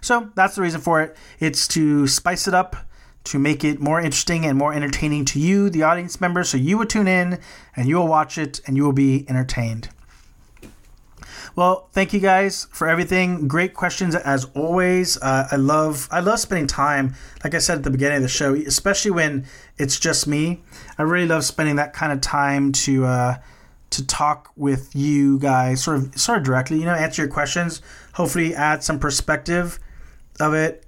So 0.01 0.31
that's 0.35 0.55
the 0.55 0.63
reason 0.63 0.81
for 0.81 1.01
it. 1.01 1.17
It's 1.41 1.67
to 1.69 2.07
spice 2.07 2.47
it 2.47 2.55
up, 2.55 2.77
to 3.25 3.39
make 3.39 3.65
it 3.65 3.81
more 3.81 4.01
interesting 4.01 4.45
and 4.45 4.59
more 4.59 4.75
entertaining 4.75 5.25
to 5.27 5.41
you, 5.41 5.71
the 5.71 5.83
audience 5.83 6.21
member, 6.21 6.45
so 6.45 6.59
you 6.59 6.77
will 6.77 6.87
tune 6.87 7.09
in 7.09 7.39
and 7.75 7.89
you 7.89 7.97
will 7.97 8.09
watch 8.09 8.37
it 8.37 8.61
and 8.67 8.77
you 8.77 8.85
will 8.85 8.93
be 8.93 9.25
entertained. 9.29 9.89
Well, 11.57 11.89
thank 11.93 12.13
you 12.13 12.19
guys 12.19 12.67
for 12.73 12.89
everything. 12.89 13.47
Great 13.47 13.75
questions 13.75 14.17
as 14.17 14.45
always. 14.57 15.17
Uh, 15.19 15.47
I 15.53 15.57
love 15.57 16.09
I 16.11 16.19
love 16.19 16.41
spending 16.41 16.67
time, 16.67 17.15
like 17.45 17.55
I 17.55 17.59
said 17.59 17.79
at 17.79 17.85
the 17.85 17.91
beginning 17.91 18.17
of 18.17 18.23
the 18.23 18.29
show, 18.29 18.55
especially 18.55 19.13
when 19.13 19.47
it's 19.79 20.01
just 20.01 20.27
me. 20.27 20.63
I 20.99 21.03
really 21.03 21.29
love 21.29 21.45
spending 21.45 21.77
that 21.77 21.93
kind 21.93 22.13
of 22.13 22.21
time 22.21 22.73
to 22.73 23.05
uh, 23.05 23.37
to 23.97 24.07
talk 24.07 24.51
with 24.57 24.95
you 24.95 25.39
guys 25.39 25.83
sort 25.83 25.99
of 25.99 26.19
sort 26.19 26.39
of 26.39 26.45
directly, 26.45 26.79
you 26.79 26.85
know, 26.85 26.95
answer 26.95 27.23
your 27.23 27.31
questions, 27.31 27.83
hopefully 28.15 28.55
add 28.55 28.83
some 28.83 28.99
perspective 28.99 29.79
of 30.41 30.55
it. 30.55 30.87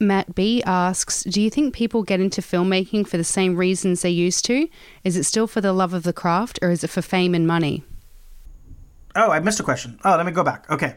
Matt 0.00 0.34
B 0.34 0.62
asks, 0.64 1.22
"Do 1.24 1.40
you 1.40 1.50
think 1.50 1.74
people 1.74 2.02
get 2.02 2.20
into 2.20 2.40
filmmaking 2.40 3.06
for 3.06 3.16
the 3.16 3.24
same 3.24 3.56
reasons 3.56 4.02
they 4.02 4.10
used 4.10 4.44
to? 4.46 4.68
Is 5.04 5.16
it 5.16 5.24
still 5.24 5.46
for 5.46 5.60
the 5.60 5.72
love 5.72 5.94
of 5.94 6.02
the 6.02 6.12
craft 6.12 6.58
or 6.62 6.70
is 6.70 6.84
it 6.84 6.90
for 6.90 7.02
fame 7.02 7.34
and 7.34 7.46
money?" 7.46 7.84
Oh, 9.16 9.30
I 9.30 9.38
missed 9.40 9.60
a 9.60 9.62
question. 9.62 9.98
Oh, 10.04 10.16
let 10.16 10.26
me 10.26 10.32
go 10.32 10.42
back. 10.42 10.68
Okay. 10.70 10.96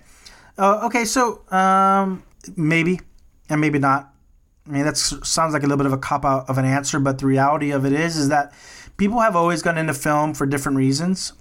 Uh, 0.57 0.81
okay, 0.85 1.05
so 1.05 1.41
um, 1.51 2.23
maybe 2.55 2.99
and 3.49 3.61
maybe 3.61 3.79
not. 3.79 4.13
I 4.67 4.71
mean, 4.71 4.83
that 4.83 4.97
sounds 4.97 5.53
like 5.53 5.63
a 5.63 5.65
little 5.65 5.77
bit 5.77 5.85
of 5.85 5.93
a 5.93 5.97
cop 5.97 6.25
out 6.25 6.49
of 6.49 6.57
an 6.57 6.65
answer, 6.65 6.99
but 6.99 7.19
the 7.19 7.25
reality 7.25 7.71
of 7.71 7.85
it 7.85 7.93
is, 7.93 8.17
is 8.17 8.29
that 8.29 8.51
people 8.97 9.21
have 9.21 9.35
always 9.35 9.61
gone 9.61 9.77
into 9.77 9.93
film 9.93 10.33
for 10.33 10.45
different 10.45 10.77
reasons. 10.77 11.33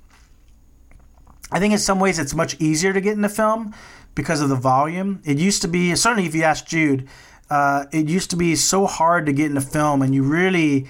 I 1.53 1.61
think 1.61 1.73
in 1.73 1.79
some 1.79 2.01
ways 2.01 2.19
it's 2.19 2.35
much 2.35 2.61
easier 2.61 2.93
to 2.93 3.01
get 3.01 3.17
into 3.17 3.29
film 3.29 3.75
because 4.15 4.41
of 4.41 4.49
the 4.49 4.57
volume. 4.57 5.21
It 5.25 5.39
used 5.39 5.63
to 5.63 5.69
be 5.69 5.95
certainly 5.95 6.27
if 6.27 6.35
you 6.35 6.43
ask 6.43 6.67
Jude, 6.67 7.09
uh, 7.49 7.85
it 7.93 8.09
used 8.09 8.31
to 8.31 8.37
be 8.37 8.57
so 8.57 8.87
hard 8.87 9.27
to 9.27 9.33
get 9.33 9.47
into 9.47 9.61
film, 9.61 10.03
and 10.03 10.15
you 10.15 10.25
really, 10.25 10.89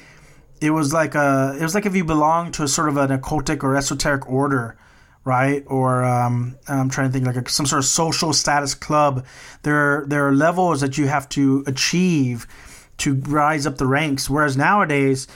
it 0.60 0.70
was 0.70 0.92
like 0.92 1.14
a, 1.14 1.54
it 1.58 1.62
was 1.62 1.74
like 1.74 1.84
if 1.84 1.94
you 1.94 2.04
belonged 2.04 2.54
to 2.54 2.62
a 2.62 2.68
sort 2.68 2.88
of 2.88 2.96
an 2.96 3.10
occultic 3.10 3.62
or 3.62 3.76
esoteric 3.76 4.26
order, 4.26 4.78
right? 5.24 5.64
Or 5.66 6.02
um, 6.04 6.56
I'm 6.66 6.88
trying 6.88 7.08
to 7.08 7.12
think 7.12 7.26
like 7.26 7.36
a, 7.36 7.50
some 7.50 7.66
sort 7.66 7.80
of 7.80 7.84
social 7.84 8.32
status 8.32 8.74
club. 8.74 9.26
There, 9.62 10.04
there 10.06 10.26
are 10.26 10.32
levels 10.32 10.80
that 10.80 10.96
you 10.96 11.08
have 11.08 11.28
to 11.30 11.62
achieve 11.66 12.46
to 12.98 13.14
rise 13.14 13.66
up 13.66 13.76
the 13.76 13.86
ranks. 13.86 14.30
Whereas 14.30 14.56
nowadays, 14.56 15.26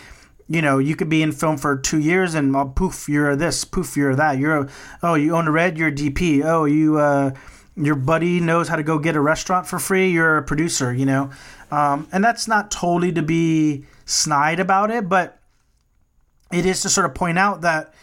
you 0.50 0.60
know, 0.60 0.78
you 0.78 0.96
could 0.96 1.08
be 1.08 1.22
in 1.22 1.30
film 1.30 1.56
for 1.56 1.76
two 1.76 2.00
years 2.00 2.34
and 2.34 2.52
poof, 2.74 3.08
you're 3.08 3.36
this, 3.36 3.64
poof, 3.64 3.96
you're 3.96 4.16
that. 4.16 4.36
You're 4.36 4.68
oh, 5.00 5.14
you 5.14 5.36
own 5.36 5.46
a 5.46 5.52
red, 5.52 5.78
you're 5.78 5.88
a 5.88 5.92
DP. 5.92 6.44
Oh, 6.44 6.64
you 6.64 6.98
uh, 6.98 7.30
your 7.76 7.94
buddy 7.94 8.40
knows 8.40 8.66
how 8.66 8.74
to 8.74 8.82
go 8.82 8.98
get 8.98 9.14
a 9.14 9.20
restaurant 9.20 9.68
for 9.68 9.78
free. 9.78 10.10
You're 10.10 10.38
a 10.38 10.42
producer, 10.42 10.92
you 10.92 11.06
know, 11.06 11.30
um, 11.70 12.08
and 12.10 12.24
that's 12.24 12.48
not 12.48 12.72
totally 12.72 13.12
to 13.12 13.22
be 13.22 13.84
snide 14.06 14.58
about 14.58 14.90
it, 14.90 15.08
but 15.08 15.38
it 16.52 16.66
is 16.66 16.82
to 16.82 16.88
sort 16.88 17.06
of 17.06 17.14
point 17.14 17.38
out 17.38 17.60
that 17.60 17.94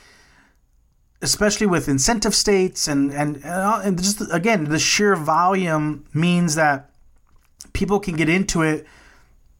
especially 1.22 1.68
with 1.68 1.90
incentive 1.90 2.34
states 2.34 2.88
and 2.88 3.12
and 3.12 3.44
uh, 3.44 3.82
and 3.84 4.02
just 4.02 4.22
again 4.32 4.64
the 4.70 4.80
sheer 4.80 5.18
volume 5.18 6.06
means 6.14 6.56
that 6.56 6.92
people 7.74 8.00
can 8.00 8.16
get 8.16 8.30
into 8.30 8.62
it 8.62 8.86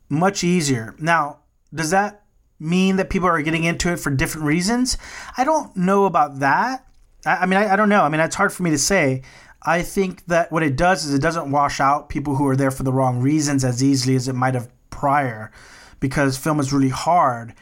much 0.08 0.42
easier. 0.42 0.96
Now, 1.00 1.40
does 1.74 1.90
that 1.90 2.24
mean 2.60 2.96
that 2.98 3.10
people 3.10 3.28
are 3.28 3.42
getting 3.42 3.64
into 3.64 3.92
it 3.92 3.98
for 3.98 4.10
different 4.10 4.48
reasons? 4.48 4.98
I 5.38 5.44
don't 5.44 5.76
know 5.76 6.06
about 6.06 6.40
that. 6.40 6.86
I, 7.26 7.38
I 7.38 7.46
mean, 7.46 7.60
I, 7.60 7.74
I 7.74 7.76
don't 7.76 7.90
know. 7.90 8.04
I 8.04 8.10
mean, 8.10 8.22
it's 8.22 8.36
hard 8.36 8.54
for 8.54 8.64
me 8.64 8.72
to 8.72 8.78
say. 8.78 9.22
I 9.64 9.82
think 9.82 10.26
that 10.26 10.52
what 10.52 10.64
it 10.64 10.76
does 10.76 11.06
is 11.06 11.14
it 11.14 11.22
doesn't 11.22 11.52
wash 11.52 11.80
out 11.80 12.10
people 12.10 12.36
who 12.36 12.48
are 12.48 12.56
there 12.56 12.72
for 12.72 12.84
the 12.84 12.94
wrong 12.94 13.20
reasons 13.20 13.66
as 13.66 13.84
easily 13.84 14.16
as 14.16 14.28
it 14.28 14.34
might 14.34 14.54
have 14.54 14.70
prior 14.90 15.52
because 16.00 16.38
film 16.38 16.60
is 16.60 16.72
really 16.72 16.90
hard 16.90 17.54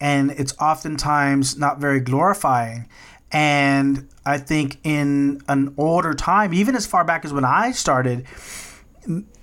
and 0.00 0.30
it's 0.30 0.54
oftentimes 0.58 1.58
not 1.58 1.78
very 1.78 2.00
glorifying. 2.00 2.88
And 3.32 4.08
I 4.24 4.38
think 4.38 4.78
in 4.82 5.42
an 5.48 5.74
older 5.76 6.14
time, 6.14 6.54
even 6.54 6.74
as 6.74 6.86
far 6.86 7.04
back 7.04 7.24
as 7.24 7.32
when 7.32 7.44
I 7.44 7.72
started, 7.72 8.26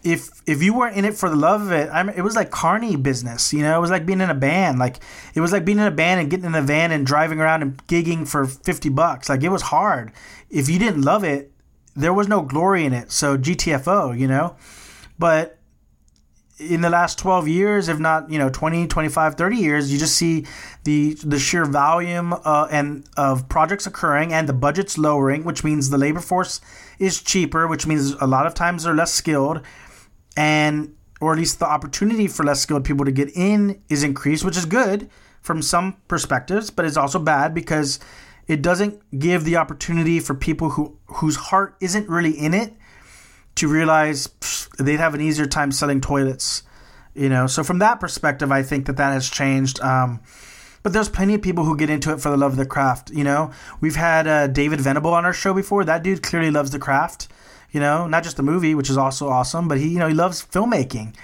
if 0.08 0.42
if 0.46 0.64
you 0.64 0.74
weren't 0.74 0.96
in 0.96 1.04
it 1.04 1.16
for 1.16 1.30
the 1.30 1.36
love 1.36 1.62
of 1.62 1.72
it, 1.74 1.90
I 1.92 2.02
mean, 2.02 2.16
it 2.16 2.22
was 2.22 2.36
like 2.36 2.50
carny 2.50 2.96
business. 2.96 3.52
You 3.52 3.62
know, 3.62 3.78
it 3.78 3.82
was 3.82 3.92
like 3.92 4.06
being 4.06 4.22
in 4.22 4.30
a 4.30 4.36
band. 4.36 4.80
Like 4.80 5.00
it 5.36 5.42
was 5.42 5.52
like 5.52 5.66
being 5.66 5.80
in 5.80 5.86
a 5.86 5.92
band 5.92 6.22
and 6.22 6.30
getting 6.30 6.46
in 6.46 6.56
a 6.56 6.62
van 6.62 6.92
and 6.92 7.06
driving 7.06 7.42
around 7.42 7.62
and 7.62 7.86
gigging 7.88 8.26
for 8.28 8.46
fifty 8.46 8.90
bucks. 8.90 9.28
Like 9.28 9.44
it 9.44 9.50
was 9.50 9.64
hard. 9.64 10.14
If 10.50 10.70
you 10.70 10.80
didn't 10.80 11.02
love 11.02 11.26
it, 11.26 11.52
there 11.96 12.14
was 12.14 12.30
no 12.30 12.42
glory 12.42 12.86
in 12.86 12.94
it. 12.94 13.12
So 13.12 13.38
GTFO, 13.38 14.18
you 14.18 14.28
know. 14.28 14.56
But 15.20 15.60
in 16.60 16.82
the 16.82 16.90
last 16.90 17.20
12 17.20 17.48
years 17.48 17.88
if 17.88 18.00
not 18.00 18.32
you 18.32 18.40
know 18.40 18.50
20 18.50 18.88
25 18.88 19.36
30 19.36 19.58
years 19.58 19.94
you 19.94 20.00
just 20.00 20.16
see 20.16 20.44
the 20.86 21.14
the 21.24 21.38
sheer 21.38 21.66
volume 21.66 22.34
uh, 22.34 22.68
and 22.72 23.08
of 23.16 23.48
projects 23.48 23.86
occurring 23.86 24.34
and 24.34 24.50
the 24.50 24.54
budgets 24.54 24.98
lowering 24.98 25.44
which 25.44 25.64
means 25.64 25.92
the 25.92 26.00
labor 26.00 26.20
force 26.20 26.60
is 26.98 27.22
cheaper 27.22 27.68
which 27.68 27.86
means 27.86 28.14
a 28.14 28.26
lot 28.26 28.48
of 28.48 28.56
times 28.56 28.86
they're 28.86 28.96
less 28.96 29.14
skilled 29.14 29.62
and 30.38 30.96
or 31.20 31.34
at 31.34 31.40
least 31.40 31.60
the 31.60 31.68
opportunity 31.68 32.28
for 32.28 32.44
less 32.44 32.62
skilled 32.62 32.86
people 32.86 33.04
to 33.04 33.12
get 33.12 33.30
in 33.36 33.82
is 33.90 34.04
increased 34.04 34.46
which 34.46 34.58
is 34.58 34.66
good 34.66 35.10
from 35.42 35.62
some 35.62 35.98
perspectives 36.08 36.70
but 36.70 36.86
it's 36.86 36.98
also 36.98 37.20
bad 37.20 37.54
because 37.54 38.00
it 38.48 38.62
doesn't 38.62 39.02
give 39.18 39.44
the 39.44 39.58
opportunity 39.58 40.20
for 40.20 40.34
people 40.34 40.72
who 40.72 40.98
whose 41.08 41.36
heart 41.36 41.76
isn't 41.82 42.08
really 42.08 42.32
in 42.32 42.54
it 42.54 42.74
to 43.56 43.68
realize 43.68 44.30
they'd 44.80 45.00
have 45.00 45.14
an 45.14 45.22
easier 45.22 45.46
time 45.46 45.72
selling 45.72 46.00
toilets. 46.00 46.64
You 47.14 47.30
know, 47.30 47.48
so 47.48 47.64
from 47.64 47.80
that 47.80 48.00
perspective, 48.00 48.52
I 48.52 48.62
think 48.62 48.86
that 48.86 48.98
that 48.98 49.12
has 49.12 49.30
changed. 49.30 49.82
Um, 49.82 50.22
but 50.84 50.94
there's 50.94 51.10
plenty 51.10 51.34
of 51.34 51.42
people 51.42 51.66
who 51.66 51.76
get 51.76 51.90
into 51.90 52.14
it 52.14 52.22
for 52.22 52.30
the 52.30 52.38
love 52.38 52.52
of 52.52 52.58
the 52.58 52.66
craft. 52.66 53.10
You 53.10 53.24
know, 53.24 53.52
we've 53.82 53.96
had 53.96 54.28
uh, 54.28 54.48
David 54.48 54.80
Venable 54.80 55.14
on 55.14 55.26
our 55.26 55.34
show 55.34 55.54
before. 55.54 55.84
That 55.84 56.04
dude 56.04 56.22
clearly 56.22 56.52
loves 56.52 56.70
the 56.70 56.80
craft. 56.80 57.28
You 57.72 57.80
know, 57.80 58.08
not 58.08 58.24
just 58.24 58.38
the 58.38 58.44
movie, 58.44 58.76
which 58.76 58.90
is 58.90 58.98
also 58.98 59.28
awesome, 59.28 59.68
but 59.68 59.78
he, 59.78 59.90
you 59.90 60.00
know, 60.00 60.08
he 60.08 60.14
loves 60.14 60.44
filmmaking. 60.44 61.16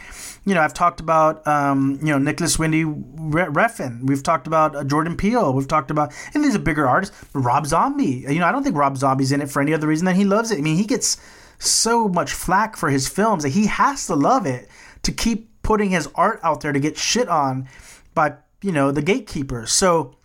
You 0.46 0.54
know, 0.54 0.62
I've 0.62 0.74
talked 0.74 1.00
about, 1.00 1.48
um, 1.48 2.00
you 2.02 2.10
know, 2.10 2.18
Nicolas 2.18 2.60
Winding 2.60 3.04
Refn. 3.32 4.04
We've 4.04 4.22
talked 4.22 4.46
about 4.46 4.76
uh, 4.76 4.84
Jordan 4.84 5.16
Peele. 5.16 5.54
We've 5.54 5.68
talked 5.68 5.90
about, 5.90 6.14
and 6.34 6.44
these 6.44 6.54
are 6.54 6.60
bigger 6.60 6.86
artists. 6.86 7.16
Rob 7.34 7.66
Zombie. 7.66 8.26
You 8.28 8.40
know, 8.40 8.46
I 8.46 8.52
don't 8.52 8.64
think 8.64 8.76
Rob 8.76 8.98
Zombie's 8.98 9.32
in 9.32 9.42
it 9.42 9.50
for 9.50 9.62
any 9.62 9.74
other 9.74 9.88
reason 9.88 10.06
than 10.06 10.16
he 10.16 10.26
loves 10.26 10.52
it. 10.52 10.58
I 10.58 10.62
mean, 10.62 10.76
he 10.76 10.86
gets 10.86 11.18
so 11.60 12.10
much 12.10 12.34
flack 12.34 12.76
for 12.76 12.90
his 12.90 13.08
films 13.08 13.44
that 13.44 13.50
he 13.50 13.68
has 13.68 14.06
to 14.08 14.16
love 14.16 14.46
it 14.46 14.68
to 15.04 15.12
keep 15.12 15.62
putting 15.64 15.90
his 15.90 16.10
art 16.16 16.40
out 16.44 16.60
there 16.62 16.74
to 16.74 16.80
get 16.80 16.98
shit 16.98 17.30
on 17.30 17.68
by 18.14 18.34
you 18.62 18.72
know 18.72 18.92
the 18.92 19.02
gatekeepers. 19.02 19.72
So, 19.72 20.16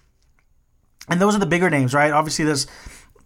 and 1.08 1.20
those 1.20 1.34
are 1.34 1.38
the 1.38 1.46
bigger 1.46 1.70
names, 1.70 1.94
right? 1.94 2.12
Obviously, 2.12 2.44
there's 2.44 2.66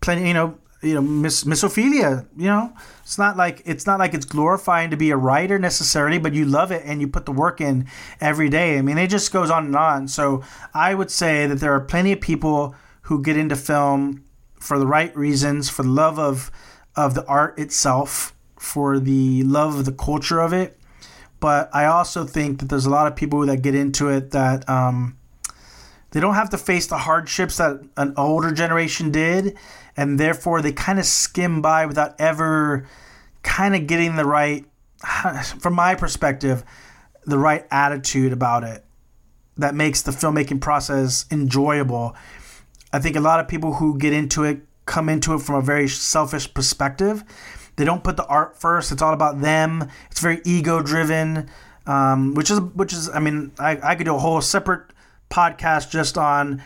plenty. 0.01 0.29
You 0.29 0.35
know, 0.35 0.59
you 0.83 0.95
know 0.95 1.03
Miss 1.03 1.63
Ophelia. 1.63 2.27
You 2.37 2.47
know, 2.47 2.73
it's 3.03 3.19
not 3.19 3.37
like 3.37 3.63
it's 3.65 3.87
not 3.87 3.99
like 3.99 4.15
it's 4.15 4.27
glorifying 4.27 4.91
to 4.91 4.97
be 4.97 5.11
a 5.11 5.17
writer 5.17 5.59
necessarily, 5.59 6.19
but 6.19 6.35
you 6.35 6.45
love 6.45 6.71
it 6.73 6.83
and 6.85 7.01
you 7.01 7.09
put 7.09 7.27
the 7.27 7.33
work 7.33 7.61
in 7.61 7.87
every 8.21 8.49
day. 8.49 8.79
I 8.79 8.83
mean, 8.83 8.99
it 8.99 9.09
just 9.09 9.33
goes 9.33 9.51
on 9.51 9.67
and 9.67 9.77
on. 9.77 10.09
So 10.09 10.43
I 10.75 10.95
would 10.95 11.11
say 11.11 11.47
that 11.47 11.61
there 11.61 11.73
are 11.73 11.81
plenty 11.81 12.13
of 12.13 12.21
people 12.21 12.75
who 13.03 13.23
get 13.23 13.37
into 13.37 13.57
film 13.57 14.25
for 14.59 14.79
the 14.79 14.87
right 14.87 15.15
reasons, 15.17 15.71
for 15.71 15.83
the 15.83 15.89
love 15.89 16.19
of 16.19 16.51
of 16.97 17.15
the 17.15 17.25
art 17.27 17.59
itself, 17.59 18.35
for 18.59 18.99
the 18.99 19.43
love 19.45 19.77
of 19.77 19.85
the 19.85 19.93
culture 19.93 20.41
of 20.41 20.53
it. 20.53 20.79
But 21.41 21.71
I 21.75 21.87
also 21.87 22.25
think 22.25 22.61
that 22.61 22.69
there's 22.69 22.87
a 22.87 22.91
lot 22.91 23.09
of 23.09 23.17
people 23.17 23.45
that 23.47 23.63
get 23.63 23.75
into 23.75 24.09
it 24.09 24.31
that 24.31 24.69
um, 24.69 25.17
they 26.13 26.21
don't 26.21 26.35
have 26.35 26.51
to 26.51 26.59
face 26.59 26.87
the 26.87 26.99
hardships 26.99 27.57
that 27.57 27.83
an 27.97 28.15
older 28.17 28.53
generation 28.53 29.11
did, 29.11 29.57
and 29.97 30.19
therefore 30.19 30.63
they 30.63 30.73
kind 30.73 30.99
of 30.99 31.05
skim 31.05 31.63
by 31.63 31.87
without 31.87 32.21
ever 32.21 32.87
kind 33.43 33.75
of 33.75 33.87
getting 33.87 34.17
the 34.17 34.25
right, 34.25 34.65
from 35.59 35.75
my 35.75 35.95
perspective, 35.95 36.65
the 37.25 37.39
right 37.39 37.67
attitude 37.71 38.33
about 38.33 38.65
it 38.65 38.85
that 39.57 39.75
makes 39.75 40.03
the 40.03 40.13
filmmaking 40.13 40.61
process 40.61 41.27
enjoyable. 41.31 42.17
I 42.93 42.99
think 42.99 43.17
a 43.17 43.21
lot 43.21 43.41
of 43.41 43.49
people 43.49 43.75
who 43.75 43.99
get 43.99 44.13
into 44.13 44.45
it 44.45 44.61
come 44.87 45.09
into 45.09 45.35
it 45.35 45.41
from 45.41 45.57
a 45.57 45.63
very 45.63 45.89
selfish 45.89 46.53
perspective. 46.53 47.25
They 47.77 47.85
don't 47.85 48.05
put 48.05 48.17
the 48.17 48.27
art 48.27 48.59
first. 48.59 48.93
It's 48.93 49.03
all 49.03 49.15
about 49.15 49.41
them. 49.41 49.89
It's 50.11 50.21
very 50.21 50.41
ego 50.45 50.83
driven, 50.83 51.49
um, 51.87 52.35
which 52.35 52.51
is 52.51 52.61
which 52.61 52.93
is. 52.93 53.09
I 53.09 53.19
mean, 53.19 53.53
I, 53.59 53.79
I 53.83 53.95
could 53.95 54.05
do 54.05 54.15
a 54.15 54.19
whole 54.19 54.41
separate 54.41 54.93
podcast 55.31 55.91
just 55.91 56.19
on 56.19 56.63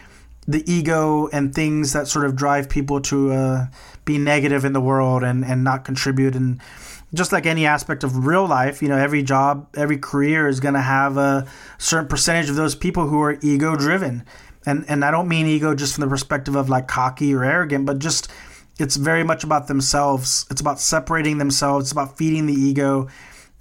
the 0.49 0.71
ego 0.71 1.29
and 1.33 1.55
things 1.55 1.93
that 1.93 2.07
sort 2.07 2.25
of 2.25 2.37
drive 2.37 2.69
people 2.69 3.01
to 3.01 3.33
uh, 3.33 3.67
be 4.05 4.19
negative 4.19 4.65
in 4.65 4.73
the 4.73 4.81
world 4.81 5.23
and 5.23 5.45
and 5.45 5.65
not 5.65 5.85
contribute 5.85 6.35
and 6.35 6.61
just 7.15 7.33
like 7.33 7.47
any 7.47 7.65
aspect 7.65 8.03
of 8.03 8.27
real 8.27 8.47
life, 8.47 8.83
you 8.83 8.89
know, 8.89 8.97
every 8.97 9.23
job, 9.23 9.69
every 9.77 9.97
career 9.97 10.49
is 10.49 10.59
going 10.59 10.75
to 10.75 10.81
have 10.81 11.17
a 11.17 11.47
certain 11.79 12.09
percentage 12.09 12.51
of 12.51 12.57
those 12.57 12.75
people 12.75 13.07
who 13.07 13.23
are 13.23 13.39
ego 13.43 13.77
driven 13.77 14.25
and 14.67 14.85
and 14.89 15.05
I 15.05 15.11
don't 15.11 15.29
mean 15.29 15.47
ego 15.47 15.75
just 15.75 15.95
from 15.95 16.03
the 16.03 16.09
perspective 16.09 16.57
of 16.57 16.69
like 16.69 16.89
cocky 16.89 17.33
or 17.35 17.45
arrogant, 17.45 17.87
but 17.87 18.01
just 18.01 18.31
it's 18.79 18.97
very 18.97 19.23
much 19.23 19.45
about 19.45 19.69
themselves. 19.69 20.45
It's 20.51 20.61
about 20.61 20.81
separating 20.81 21.39
themselves. 21.39 21.87
It's 21.87 21.93
about 21.93 22.19
feeding 22.19 22.47
the 22.47 22.53
ego, 22.53 23.09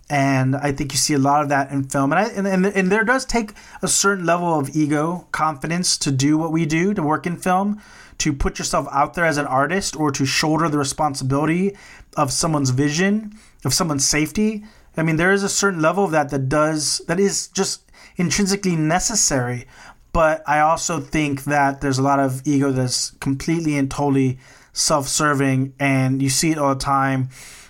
and 0.10 0.56
I 0.56 0.72
think 0.72 0.91
you 0.91 0.97
see 0.97 1.14
a 1.14 1.20
lot 1.20 1.41
of 1.41 1.49
that 1.49 1.72
in 1.72 1.84
film. 1.84 2.12
And 2.12 2.20
I 2.20 2.24
and, 2.30 2.47
and, 2.47 2.66
and 2.66 2.91
there 2.91 3.03
does 3.03 3.26
take 3.26 3.53
a 3.82 3.88
certain 3.88 4.26
level 4.26 4.60
of 4.60 4.76
ego 4.76 5.28
confidence 5.32 5.97
to 5.99 6.12
do 6.12 6.38
what 6.38 6.51
we 6.51 6.66
do 6.66 6.93
to 6.93 7.01
work 7.01 7.26
in 7.26 7.38
film, 7.38 7.82
to 8.20 8.34
put 8.34 8.60
yourself 8.60 8.88
out 8.91 9.14
there 9.14 9.26
as 9.26 9.38
an 9.38 9.47
artist 9.47 9.95
or 9.95 10.12
to 10.12 10.26
shoulder 10.26 10.70
the 10.70 10.78
responsibility 10.78 11.76
of 12.16 12.32
someone's 12.32 12.70
vision, 12.70 13.34
of 13.64 13.74
someone's 13.74 14.06
safety. 14.08 14.64
I 14.97 15.03
mean, 15.03 15.18
there 15.18 15.34
is 15.34 15.43
a 15.43 15.49
certain 15.49 15.82
level 15.82 16.06
of 16.06 16.12
that 16.12 16.30
that 16.30 16.47
does 16.49 17.01
that 17.08 17.20
is 17.20 17.47
just 17.47 17.82
intrinsically 18.18 18.76
necessary 18.76 19.68
but 20.16 20.47
I 20.47 20.62
also 20.62 21.01
think 21.01 21.43
that 21.43 21.82
there's 21.82 21.97
a 21.97 22.01
lot 22.01 22.22
of 22.22 22.41
ego 22.47 22.72
that's 22.72 23.10
completely 23.20 23.78
and 23.78 23.91
totally 23.91 24.39
self-serving, 24.72 25.74
and 25.78 26.22
you 26.22 26.30
see 26.30 26.51
it 26.51 26.58
all 26.58 26.74
the 26.74 26.80
time. 26.80 27.28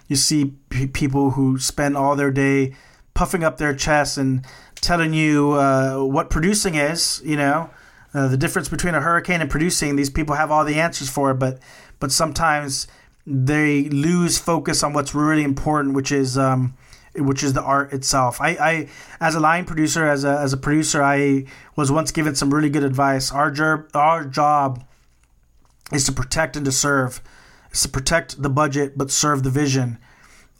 You 0.08 0.16
see 0.16 0.54
people 0.94 1.32
who 1.32 1.58
spend 1.58 1.98
all 1.98 2.16
their 2.16 2.32
day 2.32 2.76
puffing 3.14 3.44
up 3.44 3.58
their 3.58 3.74
chests 3.74 4.18
and 4.18 4.46
telling 4.76 5.14
you 5.14 5.54
uh, 5.54 6.04
what 6.04 6.30
producing 6.30 6.76
is. 6.76 7.22
You 7.24 7.38
know, 7.38 7.70
uh, 8.14 8.28
the 8.28 8.38
difference 8.38 8.70
between 8.70 8.96
a 8.96 9.02
hurricane 9.02 9.42
and 9.42 9.50
producing. 9.50 9.96
These 9.96 10.10
people 10.10 10.36
have 10.36 10.52
all 10.52 10.66
the 10.66 10.76
answers 10.76 11.10
for 11.10 11.32
it, 11.32 11.36
but 11.36 11.60
but 12.00 12.12
sometimes 12.12 12.88
they 13.26 13.90
lose 13.90 14.38
focus 14.38 14.84
on 14.84 14.94
what's 14.94 15.16
really 15.16 15.44
important, 15.44 15.96
which 15.96 16.12
is 16.12 16.38
um, 16.38 16.76
which 17.16 17.44
is 17.44 17.54
the 17.54 17.62
art 17.62 17.94
itself. 17.94 18.40
I, 18.42 18.50
I 18.50 18.90
as 19.20 19.36
a 19.36 19.40
line 19.40 19.66
producer, 19.66 20.06
as 20.08 20.24
a, 20.24 20.40
as 20.40 20.54
a 20.54 20.58
producer, 20.58 21.02
I 21.02 21.46
was 21.76 21.92
once 21.92 22.12
given 22.12 22.36
some 22.36 22.54
really 22.54 22.70
good 22.70 22.84
advice. 22.84 23.32
Our 23.32 23.52
job, 23.52 23.88
our 23.94 24.26
job 24.26 24.86
is 25.92 26.06
to 26.06 26.12
protect 26.12 26.56
and 26.56 26.66
to 26.66 26.72
serve. 26.72 27.22
It's 27.70 27.84
to 27.84 27.90
protect 27.90 28.42
the 28.42 28.50
budget 28.50 28.98
but 28.98 29.12
serve 29.12 29.44
the 29.44 29.50
vision. 29.50 29.98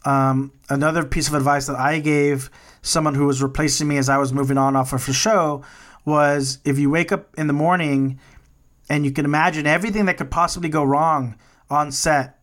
Um, 0.06 0.52
another 0.70 1.04
piece 1.04 1.26
of 1.26 1.34
advice 1.34 1.66
that 1.66 1.76
I 1.76 1.98
gave 1.98 2.48
someone 2.80 3.16
who 3.16 3.26
was 3.26 3.42
replacing 3.42 3.88
me 3.88 3.98
as 3.98 4.08
I 4.08 4.18
was 4.18 4.32
moving 4.32 4.56
on 4.56 4.76
off 4.76 4.92
of 4.92 5.04
the 5.04 5.12
show 5.12 5.64
was 6.04 6.60
if 6.64 6.78
you 6.78 6.88
wake 6.88 7.10
up 7.10 7.34
in 7.36 7.48
the 7.48 7.52
morning 7.52 8.20
and 8.88 9.04
you 9.04 9.10
can 9.10 9.24
imagine 9.24 9.66
everything 9.66 10.04
that 10.04 10.16
could 10.16 10.30
possibly 10.30 10.68
go 10.68 10.84
wrong 10.84 11.34
on 11.68 11.90
set 11.90 12.38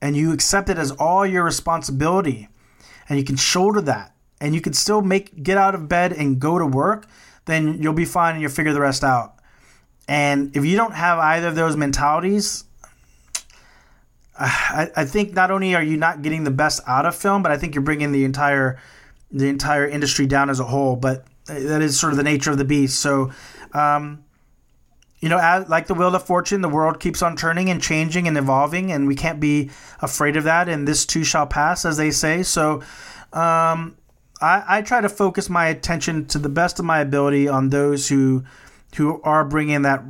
and 0.00 0.16
you 0.16 0.32
accept 0.32 0.70
it 0.70 0.78
as 0.78 0.90
all 0.92 1.26
your 1.26 1.44
responsibility 1.44 2.48
and 3.10 3.18
you 3.18 3.24
can 3.24 3.36
shoulder 3.36 3.82
that 3.82 4.14
and 4.40 4.54
you 4.54 4.62
can 4.62 4.72
still 4.72 5.02
make 5.02 5.42
get 5.42 5.58
out 5.58 5.74
of 5.74 5.86
bed 5.86 6.14
and 6.14 6.40
go 6.40 6.58
to 6.58 6.64
work, 6.66 7.06
then 7.44 7.82
you'll 7.82 7.92
be 7.92 8.06
fine 8.06 8.32
and 8.32 8.40
you'll 8.40 8.50
figure 8.50 8.72
the 8.72 8.80
rest 8.80 9.04
out. 9.04 9.34
And 10.08 10.56
if 10.56 10.64
you 10.64 10.78
don't 10.78 10.94
have 10.94 11.18
either 11.18 11.48
of 11.48 11.56
those 11.56 11.76
mentalities, 11.76 12.64
I, 14.40 14.90
I 14.96 15.04
think 15.04 15.34
not 15.34 15.50
only 15.50 15.74
are 15.74 15.82
you 15.82 15.96
not 15.96 16.22
getting 16.22 16.44
the 16.44 16.50
best 16.50 16.80
out 16.86 17.04
of 17.04 17.14
film, 17.14 17.42
but 17.42 17.52
I 17.52 17.58
think 17.58 17.74
you're 17.74 17.82
bringing 17.82 18.10
the 18.10 18.24
entire 18.24 18.78
the 19.30 19.48
entire 19.48 19.86
industry 19.86 20.26
down 20.26 20.50
as 20.50 20.58
a 20.58 20.64
whole. 20.64 20.96
But 20.96 21.26
that 21.46 21.82
is 21.82 22.00
sort 22.00 22.12
of 22.12 22.16
the 22.16 22.24
nature 22.24 22.50
of 22.50 22.58
the 22.58 22.64
beast. 22.64 23.00
So, 23.00 23.30
um, 23.72 24.24
you 25.20 25.28
know, 25.28 25.38
as, 25.38 25.68
like 25.68 25.86
the 25.86 25.94
wheel 25.94 26.14
of 26.14 26.24
fortune, 26.24 26.62
the 26.62 26.68
world 26.68 27.00
keeps 27.00 27.22
on 27.22 27.36
turning 27.36 27.68
and 27.68 27.82
changing 27.82 28.26
and 28.26 28.36
evolving, 28.38 28.90
and 28.90 29.06
we 29.06 29.14
can't 29.14 29.40
be 29.40 29.70
afraid 30.00 30.36
of 30.36 30.44
that. 30.44 30.68
And 30.68 30.88
this 30.88 31.04
too 31.04 31.22
shall 31.22 31.46
pass, 31.46 31.84
as 31.84 31.98
they 31.98 32.10
say. 32.10 32.42
So, 32.42 32.82
um, 33.32 33.96
I, 34.40 34.64
I 34.66 34.82
try 34.82 35.02
to 35.02 35.08
focus 35.08 35.50
my 35.50 35.66
attention 35.66 36.24
to 36.26 36.38
the 36.38 36.48
best 36.48 36.78
of 36.78 36.86
my 36.86 37.00
ability 37.00 37.46
on 37.46 37.68
those 37.68 38.08
who 38.08 38.44
who 38.96 39.20
are 39.22 39.44
bringing 39.44 39.82
that 39.82 40.02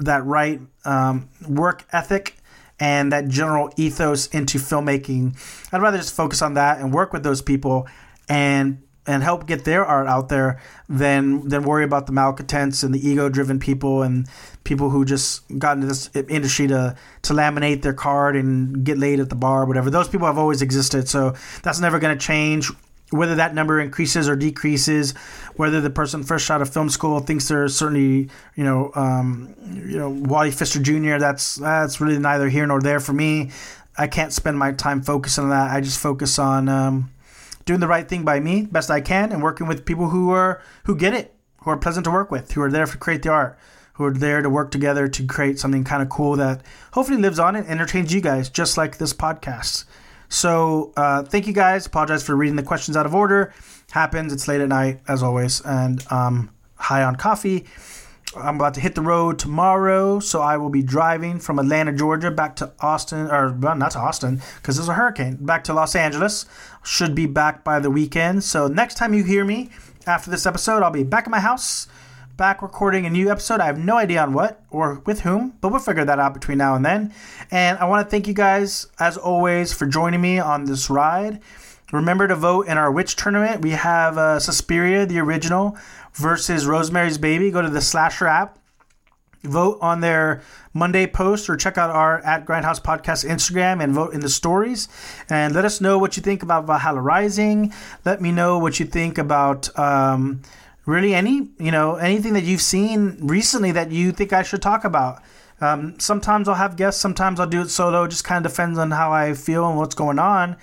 that 0.00 0.24
right 0.26 0.60
um, 0.84 1.28
work 1.48 1.84
ethic 1.92 2.35
and 2.78 3.12
that 3.12 3.28
general 3.28 3.70
ethos 3.76 4.26
into 4.28 4.58
filmmaking. 4.58 5.36
I'd 5.72 5.82
rather 5.82 5.98
just 5.98 6.14
focus 6.14 6.42
on 6.42 6.54
that 6.54 6.78
and 6.78 6.92
work 6.92 7.12
with 7.12 7.22
those 7.22 7.42
people 7.42 7.86
and 8.28 8.82
and 9.06 9.22
help 9.22 9.46
get 9.46 9.64
their 9.64 9.84
art 9.84 10.08
out 10.08 10.28
there 10.28 10.60
than 10.88 11.48
than 11.48 11.62
worry 11.62 11.84
about 11.84 12.06
the 12.06 12.12
malcontents 12.12 12.82
and 12.82 12.94
the 12.94 13.08
ego 13.08 13.28
driven 13.28 13.58
people 13.58 14.02
and 14.02 14.28
people 14.64 14.90
who 14.90 15.04
just 15.04 15.42
got 15.58 15.76
into 15.76 15.86
this 15.86 16.10
industry 16.28 16.66
to 16.66 16.96
to 17.22 17.32
laminate 17.32 17.82
their 17.82 17.94
card 17.94 18.36
and 18.36 18.84
get 18.84 18.98
laid 18.98 19.20
at 19.20 19.28
the 19.28 19.36
bar 19.36 19.62
or 19.62 19.66
whatever. 19.66 19.90
Those 19.90 20.08
people 20.08 20.26
have 20.26 20.38
always 20.38 20.60
existed, 20.60 21.08
so 21.08 21.34
that's 21.62 21.80
never 21.80 21.98
going 21.98 22.16
to 22.16 22.24
change. 22.24 22.70
Whether 23.10 23.36
that 23.36 23.54
number 23.54 23.80
increases 23.80 24.28
or 24.28 24.34
decreases, 24.34 25.12
whether 25.54 25.80
the 25.80 25.90
person 25.90 26.24
fresh 26.24 26.50
out 26.50 26.60
of 26.60 26.72
film 26.72 26.90
school 26.90 27.20
thinks 27.20 27.46
they're 27.46 27.68
certainly, 27.68 28.28
you 28.56 28.64
know, 28.64 28.90
um, 28.96 29.54
you 29.72 29.96
know, 29.96 30.10
Wally 30.10 30.50
Pfister 30.50 30.80
Jr. 30.80 31.18
That's 31.18 31.54
that's 31.54 32.00
really 32.00 32.18
neither 32.18 32.48
here 32.48 32.66
nor 32.66 32.80
there 32.80 32.98
for 32.98 33.12
me. 33.12 33.50
I 33.96 34.08
can't 34.08 34.32
spend 34.32 34.58
my 34.58 34.72
time 34.72 35.02
focusing 35.02 35.44
on 35.44 35.50
that. 35.50 35.70
I 35.70 35.80
just 35.80 36.00
focus 36.00 36.38
on 36.38 36.68
um, 36.68 37.10
doing 37.64 37.80
the 37.80 37.88
right 37.88 38.08
thing 38.08 38.24
by 38.24 38.40
me 38.40 38.62
best 38.62 38.90
I 38.90 39.00
can 39.00 39.32
and 39.32 39.42
working 39.42 39.66
with 39.66 39.86
people 39.86 40.08
who 40.08 40.30
are 40.30 40.60
who 40.84 40.96
get 40.96 41.14
it, 41.14 41.34
who 41.62 41.70
are 41.70 41.76
pleasant 41.76 42.04
to 42.04 42.10
work 42.10 42.30
with, 42.30 42.52
who 42.52 42.62
are 42.62 42.70
there 42.70 42.86
to 42.86 42.98
create 42.98 43.22
the 43.22 43.30
art, 43.30 43.58
who 43.94 44.04
are 44.04 44.12
there 44.12 44.42
to 44.42 44.50
work 44.50 44.70
together 44.70 45.08
to 45.08 45.26
create 45.26 45.58
something 45.58 45.84
kind 45.84 46.02
of 46.02 46.08
cool 46.08 46.36
that 46.36 46.62
hopefully 46.92 47.20
lives 47.20 47.38
on 47.38 47.56
and 47.56 47.66
entertains 47.66 48.12
you 48.12 48.20
guys, 48.20 48.48
just 48.48 48.76
like 48.76 48.98
this 48.98 49.12
podcast. 49.12 49.84
So 50.28 50.92
uh, 50.96 51.22
thank 51.22 51.46
you 51.46 51.52
guys. 51.52 51.86
Apologize 51.86 52.22
for 52.22 52.36
reading 52.36 52.56
the 52.56 52.62
questions 52.62 52.96
out 52.96 53.06
of 53.06 53.14
order. 53.14 53.52
Happens. 53.92 54.32
It's 54.32 54.48
late 54.48 54.60
at 54.60 54.68
night 54.68 55.00
as 55.08 55.22
always, 55.22 55.60
and 55.60 56.04
um, 56.10 56.50
high 56.76 57.02
on 57.02 57.16
coffee. 57.16 57.66
I'm 58.36 58.56
about 58.56 58.74
to 58.74 58.80
hit 58.80 58.94
the 58.94 59.02
road 59.02 59.38
tomorrow, 59.38 60.20
so 60.20 60.42
I 60.42 60.58
will 60.58 60.68
be 60.68 60.82
driving 60.82 61.38
from 61.38 61.58
Atlanta, 61.58 61.92
Georgia, 61.92 62.30
back 62.30 62.56
to 62.56 62.72
Austin, 62.80 63.30
or 63.30 63.52
well, 63.52 63.76
not 63.76 63.92
to 63.92 63.98
Austin, 63.98 64.42
because 64.56 64.76
there's 64.76 64.88
a 64.88 64.94
hurricane. 64.94 65.36
Back 65.40 65.64
to 65.64 65.72
Los 65.72 65.94
Angeles. 65.94 66.44
Should 66.84 67.14
be 67.14 67.26
back 67.26 67.64
by 67.64 67.80
the 67.80 67.90
weekend. 67.90 68.44
So 68.44 68.68
next 68.68 68.96
time 68.96 69.14
you 69.14 69.24
hear 69.24 69.44
me 69.44 69.70
after 70.06 70.30
this 70.30 70.44
episode, 70.44 70.82
I'll 70.82 70.90
be 70.90 71.02
back 71.02 71.24
at 71.24 71.30
my 71.30 71.40
house, 71.40 71.86
back 72.36 72.60
recording 72.60 73.06
a 73.06 73.10
new 73.10 73.30
episode. 73.30 73.60
I 73.60 73.66
have 73.66 73.78
no 73.78 73.96
idea 73.96 74.20
on 74.20 74.34
what 74.34 74.62
or 74.68 75.00
with 75.06 75.20
whom, 75.20 75.54
but 75.62 75.70
we'll 75.70 75.80
figure 75.80 76.04
that 76.04 76.18
out 76.18 76.34
between 76.34 76.58
now 76.58 76.74
and 76.74 76.84
then. 76.84 77.14
And 77.50 77.78
I 77.78 77.86
want 77.86 78.06
to 78.06 78.10
thank 78.10 78.26
you 78.26 78.34
guys, 78.34 78.88
as 78.98 79.16
always, 79.16 79.72
for 79.72 79.86
joining 79.86 80.20
me 80.20 80.38
on 80.38 80.66
this 80.66 80.90
ride. 80.90 81.40
Remember 81.92 82.28
to 82.28 82.34
vote 82.34 82.66
in 82.66 82.76
our 82.76 82.92
Witch 82.92 83.16
tournament. 83.16 83.62
We 83.62 83.70
have 83.70 84.18
uh, 84.18 84.38
Suspiria, 84.38 85.06
the 85.06 85.18
original, 85.18 85.78
versus 86.12 86.66
Rosemary's 86.66 87.16
Baby. 87.16 87.50
Go 87.50 87.62
to 87.62 87.70
the 87.70 87.80
Slasher 87.80 88.26
app, 88.26 88.58
vote 89.42 89.78
on 89.80 90.00
their 90.00 90.42
Monday 90.74 91.06
post, 91.06 91.48
or 91.48 91.56
check 91.56 91.78
out 91.78 91.88
our 91.88 92.18
at 92.18 92.44
Grindhouse 92.44 92.82
Podcast 92.82 93.26
Instagram 93.26 93.82
and 93.82 93.94
vote 93.94 94.12
in 94.12 94.20
the 94.20 94.28
stories. 94.28 94.88
And 95.30 95.54
let 95.54 95.64
us 95.64 95.80
know 95.80 95.96
what 95.96 96.18
you 96.18 96.22
think 96.22 96.42
about 96.42 96.66
Valhalla 96.66 97.00
Rising. 97.00 97.72
Let 98.04 98.20
me 98.20 98.30
know 98.30 98.58
what 98.58 98.78
you 98.78 98.84
think 98.84 99.16
about. 99.16 99.78
Um, 99.78 100.42
really, 100.86 101.14
any 101.14 101.50
you 101.58 101.70
know 101.70 101.96
anything 101.96 102.32
that 102.32 102.44
you've 102.44 102.62
seen 102.62 103.18
recently 103.20 103.72
that 103.72 103.92
you 103.92 104.12
think 104.12 104.32
I 104.32 104.42
should 104.42 104.62
talk 104.62 104.84
about. 104.84 105.22
Um, 105.60 105.98
sometimes 105.98 106.48
I'll 106.48 106.54
have 106.54 106.76
guests, 106.76 107.00
sometimes 107.00 107.40
I'll 107.40 107.46
do 107.46 107.62
it 107.62 107.68
solo. 107.68 108.04
It 108.04 108.08
just 108.08 108.24
kind 108.24 108.44
of 108.44 108.52
depends 108.52 108.78
on 108.78 108.90
how 108.90 109.12
I 109.12 109.34
feel 109.34 109.68
and 109.68 109.76
what's 109.78 109.94
going 109.94 110.18
on. 110.18 110.56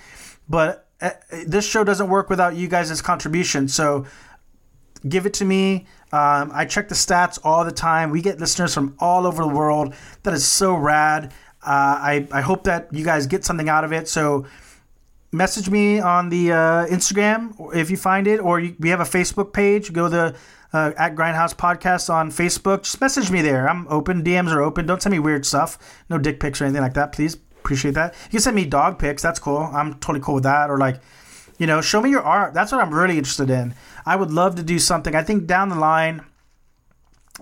But 0.48 0.88
uh, 1.00 1.10
this 1.46 1.68
show 1.68 1.84
doesn't 1.84 2.08
work 2.08 2.30
without 2.30 2.54
you 2.54 2.68
guys' 2.68 3.02
contribution. 3.02 3.68
So 3.68 4.06
give 5.08 5.26
it 5.26 5.34
to 5.34 5.44
me. 5.44 5.86
Um, 6.12 6.52
I 6.54 6.64
check 6.64 6.88
the 6.88 6.94
stats 6.94 7.40
all 7.42 7.64
the 7.64 7.72
time. 7.72 8.10
We 8.10 8.22
get 8.22 8.38
listeners 8.38 8.72
from 8.72 8.94
all 9.00 9.26
over 9.26 9.42
the 9.42 9.48
world. 9.48 9.94
That 10.22 10.32
is 10.32 10.46
so 10.46 10.74
rad. 10.74 11.32
Uh, 11.62 11.98
I, 12.00 12.28
I 12.30 12.40
hope 12.40 12.64
that 12.64 12.88
you 12.92 13.04
guys 13.04 13.26
get 13.26 13.44
something 13.44 13.68
out 13.68 13.84
of 13.84 13.92
it. 13.92 14.06
So 14.06 14.46
message 15.34 15.68
me 15.68 16.00
on 16.00 16.28
the 16.28 16.52
uh, 16.52 16.86
Instagram 16.86 17.74
if 17.74 17.90
you 17.90 17.96
find 17.96 18.26
it, 18.26 18.40
or 18.40 18.60
you, 18.60 18.76
we 18.78 18.88
have 18.90 19.00
a 19.00 19.04
Facebook 19.04 19.52
page. 19.52 19.92
Go 19.92 20.08
to 20.08 20.34
uh, 20.72 20.92
at 20.96 21.14
Grindhouse 21.14 21.54
Podcast 21.54 22.12
on 22.12 22.30
Facebook. 22.30 22.82
Just 22.82 23.00
message 23.00 23.30
me 23.30 23.42
there. 23.42 23.68
I'm 23.68 23.86
open. 23.88 24.22
DMs 24.24 24.52
are 24.52 24.62
open. 24.62 24.86
Don't 24.86 25.02
send 25.02 25.12
me 25.12 25.18
weird 25.18 25.44
stuff. 25.46 25.78
No 26.08 26.18
dick 26.18 26.40
pics 26.40 26.60
or 26.60 26.64
anything 26.64 26.82
like 26.82 26.94
that, 26.94 27.12
please. 27.12 27.34
Appreciate 27.34 27.94
that. 27.94 28.14
You 28.24 28.30
can 28.30 28.40
send 28.40 28.56
me 28.56 28.64
dog 28.64 28.98
pics. 28.98 29.22
That's 29.22 29.38
cool. 29.38 29.58
I'm 29.58 29.94
totally 29.94 30.20
cool 30.20 30.34
with 30.34 30.44
that. 30.44 30.70
Or 30.70 30.78
like, 30.78 31.00
you 31.58 31.66
know, 31.66 31.80
show 31.80 32.00
me 32.00 32.10
your 32.10 32.22
art. 32.22 32.54
That's 32.54 32.72
what 32.72 32.82
I'm 32.82 32.92
really 32.92 33.18
interested 33.18 33.50
in. 33.50 33.74
I 34.04 34.16
would 34.16 34.30
love 34.30 34.56
to 34.56 34.62
do 34.62 34.78
something. 34.78 35.14
I 35.14 35.22
think 35.22 35.46
down 35.46 35.68
the 35.68 35.76
line, 35.76 36.24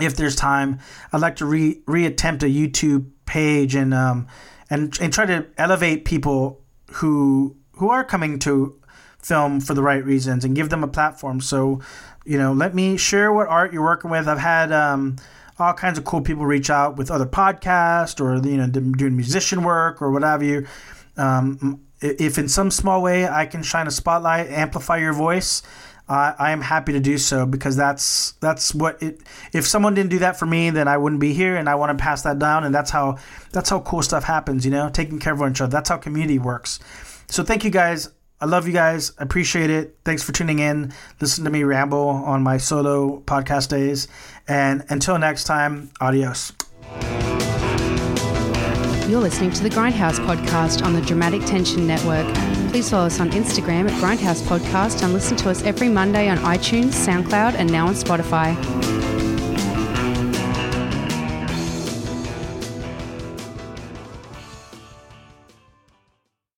if 0.00 0.16
there's 0.16 0.36
time, 0.36 0.78
I'd 1.12 1.20
like 1.20 1.36
to 1.36 1.46
re 1.46 1.80
reattempt 1.86 2.42
a 2.42 2.46
YouTube 2.46 3.10
page 3.24 3.74
and 3.74 3.94
um 3.94 4.26
and 4.70 4.96
and 5.00 5.12
try 5.12 5.26
to 5.26 5.46
elevate 5.58 6.04
people 6.04 6.60
who 6.92 7.56
who 7.82 7.90
are 7.90 8.04
coming 8.04 8.38
to 8.38 8.78
film 9.18 9.60
for 9.60 9.74
the 9.74 9.82
right 9.82 10.04
reasons 10.04 10.44
and 10.44 10.54
give 10.54 10.68
them 10.70 10.84
a 10.84 10.86
platform. 10.86 11.40
So, 11.40 11.80
you 12.24 12.38
know, 12.38 12.52
let 12.52 12.76
me 12.76 12.96
share 12.96 13.32
what 13.32 13.48
art 13.48 13.72
you're 13.72 13.82
working 13.82 14.08
with. 14.08 14.28
I've 14.28 14.38
had 14.38 14.70
um, 14.70 15.16
all 15.58 15.74
kinds 15.74 15.98
of 15.98 16.04
cool 16.04 16.20
people 16.20 16.46
reach 16.46 16.70
out 16.70 16.96
with 16.96 17.10
other 17.10 17.26
podcasts 17.26 18.20
or 18.20 18.36
you 18.48 18.56
know 18.56 18.68
doing 18.68 19.16
musician 19.16 19.64
work 19.64 20.00
or 20.00 20.12
what 20.12 20.22
have 20.22 20.44
you. 20.44 20.64
Um, 21.16 21.80
if 22.00 22.38
in 22.38 22.48
some 22.48 22.70
small 22.70 23.02
way 23.02 23.26
I 23.26 23.46
can 23.46 23.64
shine 23.64 23.88
a 23.88 23.90
spotlight, 23.90 24.48
amplify 24.50 24.98
your 24.98 25.12
voice, 25.12 25.62
uh, 26.08 26.34
I 26.38 26.52
am 26.52 26.60
happy 26.60 26.92
to 26.92 27.00
do 27.00 27.18
so 27.18 27.46
because 27.46 27.74
that's 27.74 28.32
that's 28.40 28.72
what 28.72 29.02
it. 29.02 29.22
If 29.52 29.66
someone 29.66 29.94
didn't 29.94 30.10
do 30.10 30.20
that 30.20 30.38
for 30.38 30.46
me, 30.46 30.70
then 30.70 30.86
I 30.86 30.98
wouldn't 30.98 31.20
be 31.20 31.32
here, 31.32 31.56
and 31.56 31.68
I 31.68 31.74
want 31.74 31.98
to 31.98 32.00
pass 32.00 32.22
that 32.22 32.38
down. 32.38 32.62
And 32.62 32.72
that's 32.72 32.90
how 32.90 33.18
that's 33.50 33.70
how 33.70 33.80
cool 33.80 34.02
stuff 34.02 34.22
happens. 34.22 34.64
You 34.64 34.70
know, 34.70 34.88
taking 34.88 35.18
care 35.18 35.32
of 35.32 35.40
one 35.40 35.48
another. 35.48 35.66
That's 35.66 35.88
how 35.88 35.96
community 35.96 36.38
works. 36.38 36.78
So 37.32 37.42
thank 37.42 37.64
you 37.64 37.70
guys. 37.70 38.10
I 38.42 38.44
love 38.44 38.66
you 38.66 38.74
guys. 38.74 39.12
I 39.18 39.22
appreciate 39.22 39.70
it. 39.70 39.96
Thanks 40.04 40.22
for 40.22 40.32
tuning 40.32 40.58
in. 40.58 40.92
Listen 41.18 41.44
to 41.44 41.50
me 41.50 41.64
ramble 41.64 42.08
on 42.08 42.42
my 42.42 42.58
solo 42.58 43.20
podcast 43.20 43.70
days. 43.70 44.06
And 44.46 44.84
until 44.90 45.18
next 45.18 45.44
time, 45.44 45.90
adios. 45.98 46.52
You're 49.08 49.22
listening 49.22 49.50
to 49.52 49.62
the 49.62 49.70
Grindhouse 49.70 50.18
podcast 50.26 50.84
on 50.84 50.92
the 50.92 51.00
Dramatic 51.00 51.42
Tension 51.46 51.86
Network. 51.86 52.26
Please 52.68 52.90
follow 52.90 53.06
us 53.06 53.18
on 53.18 53.30
Instagram 53.30 53.90
at 53.90 53.98
Grindhouse 54.02 54.42
Podcast 54.42 55.02
and 55.02 55.14
listen 55.14 55.34
to 55.38 55.48
us 55.48 55.62
every 55.62 55.88
Monday 55.88 56.28
on 56.28 56.36
iTunes, 56.38 56.92
SoundCloud, 56.92 57.54
and 57.54 57.72
now 57.72 57.86
on 57.86 57.94
Spotify. 57.94 58.81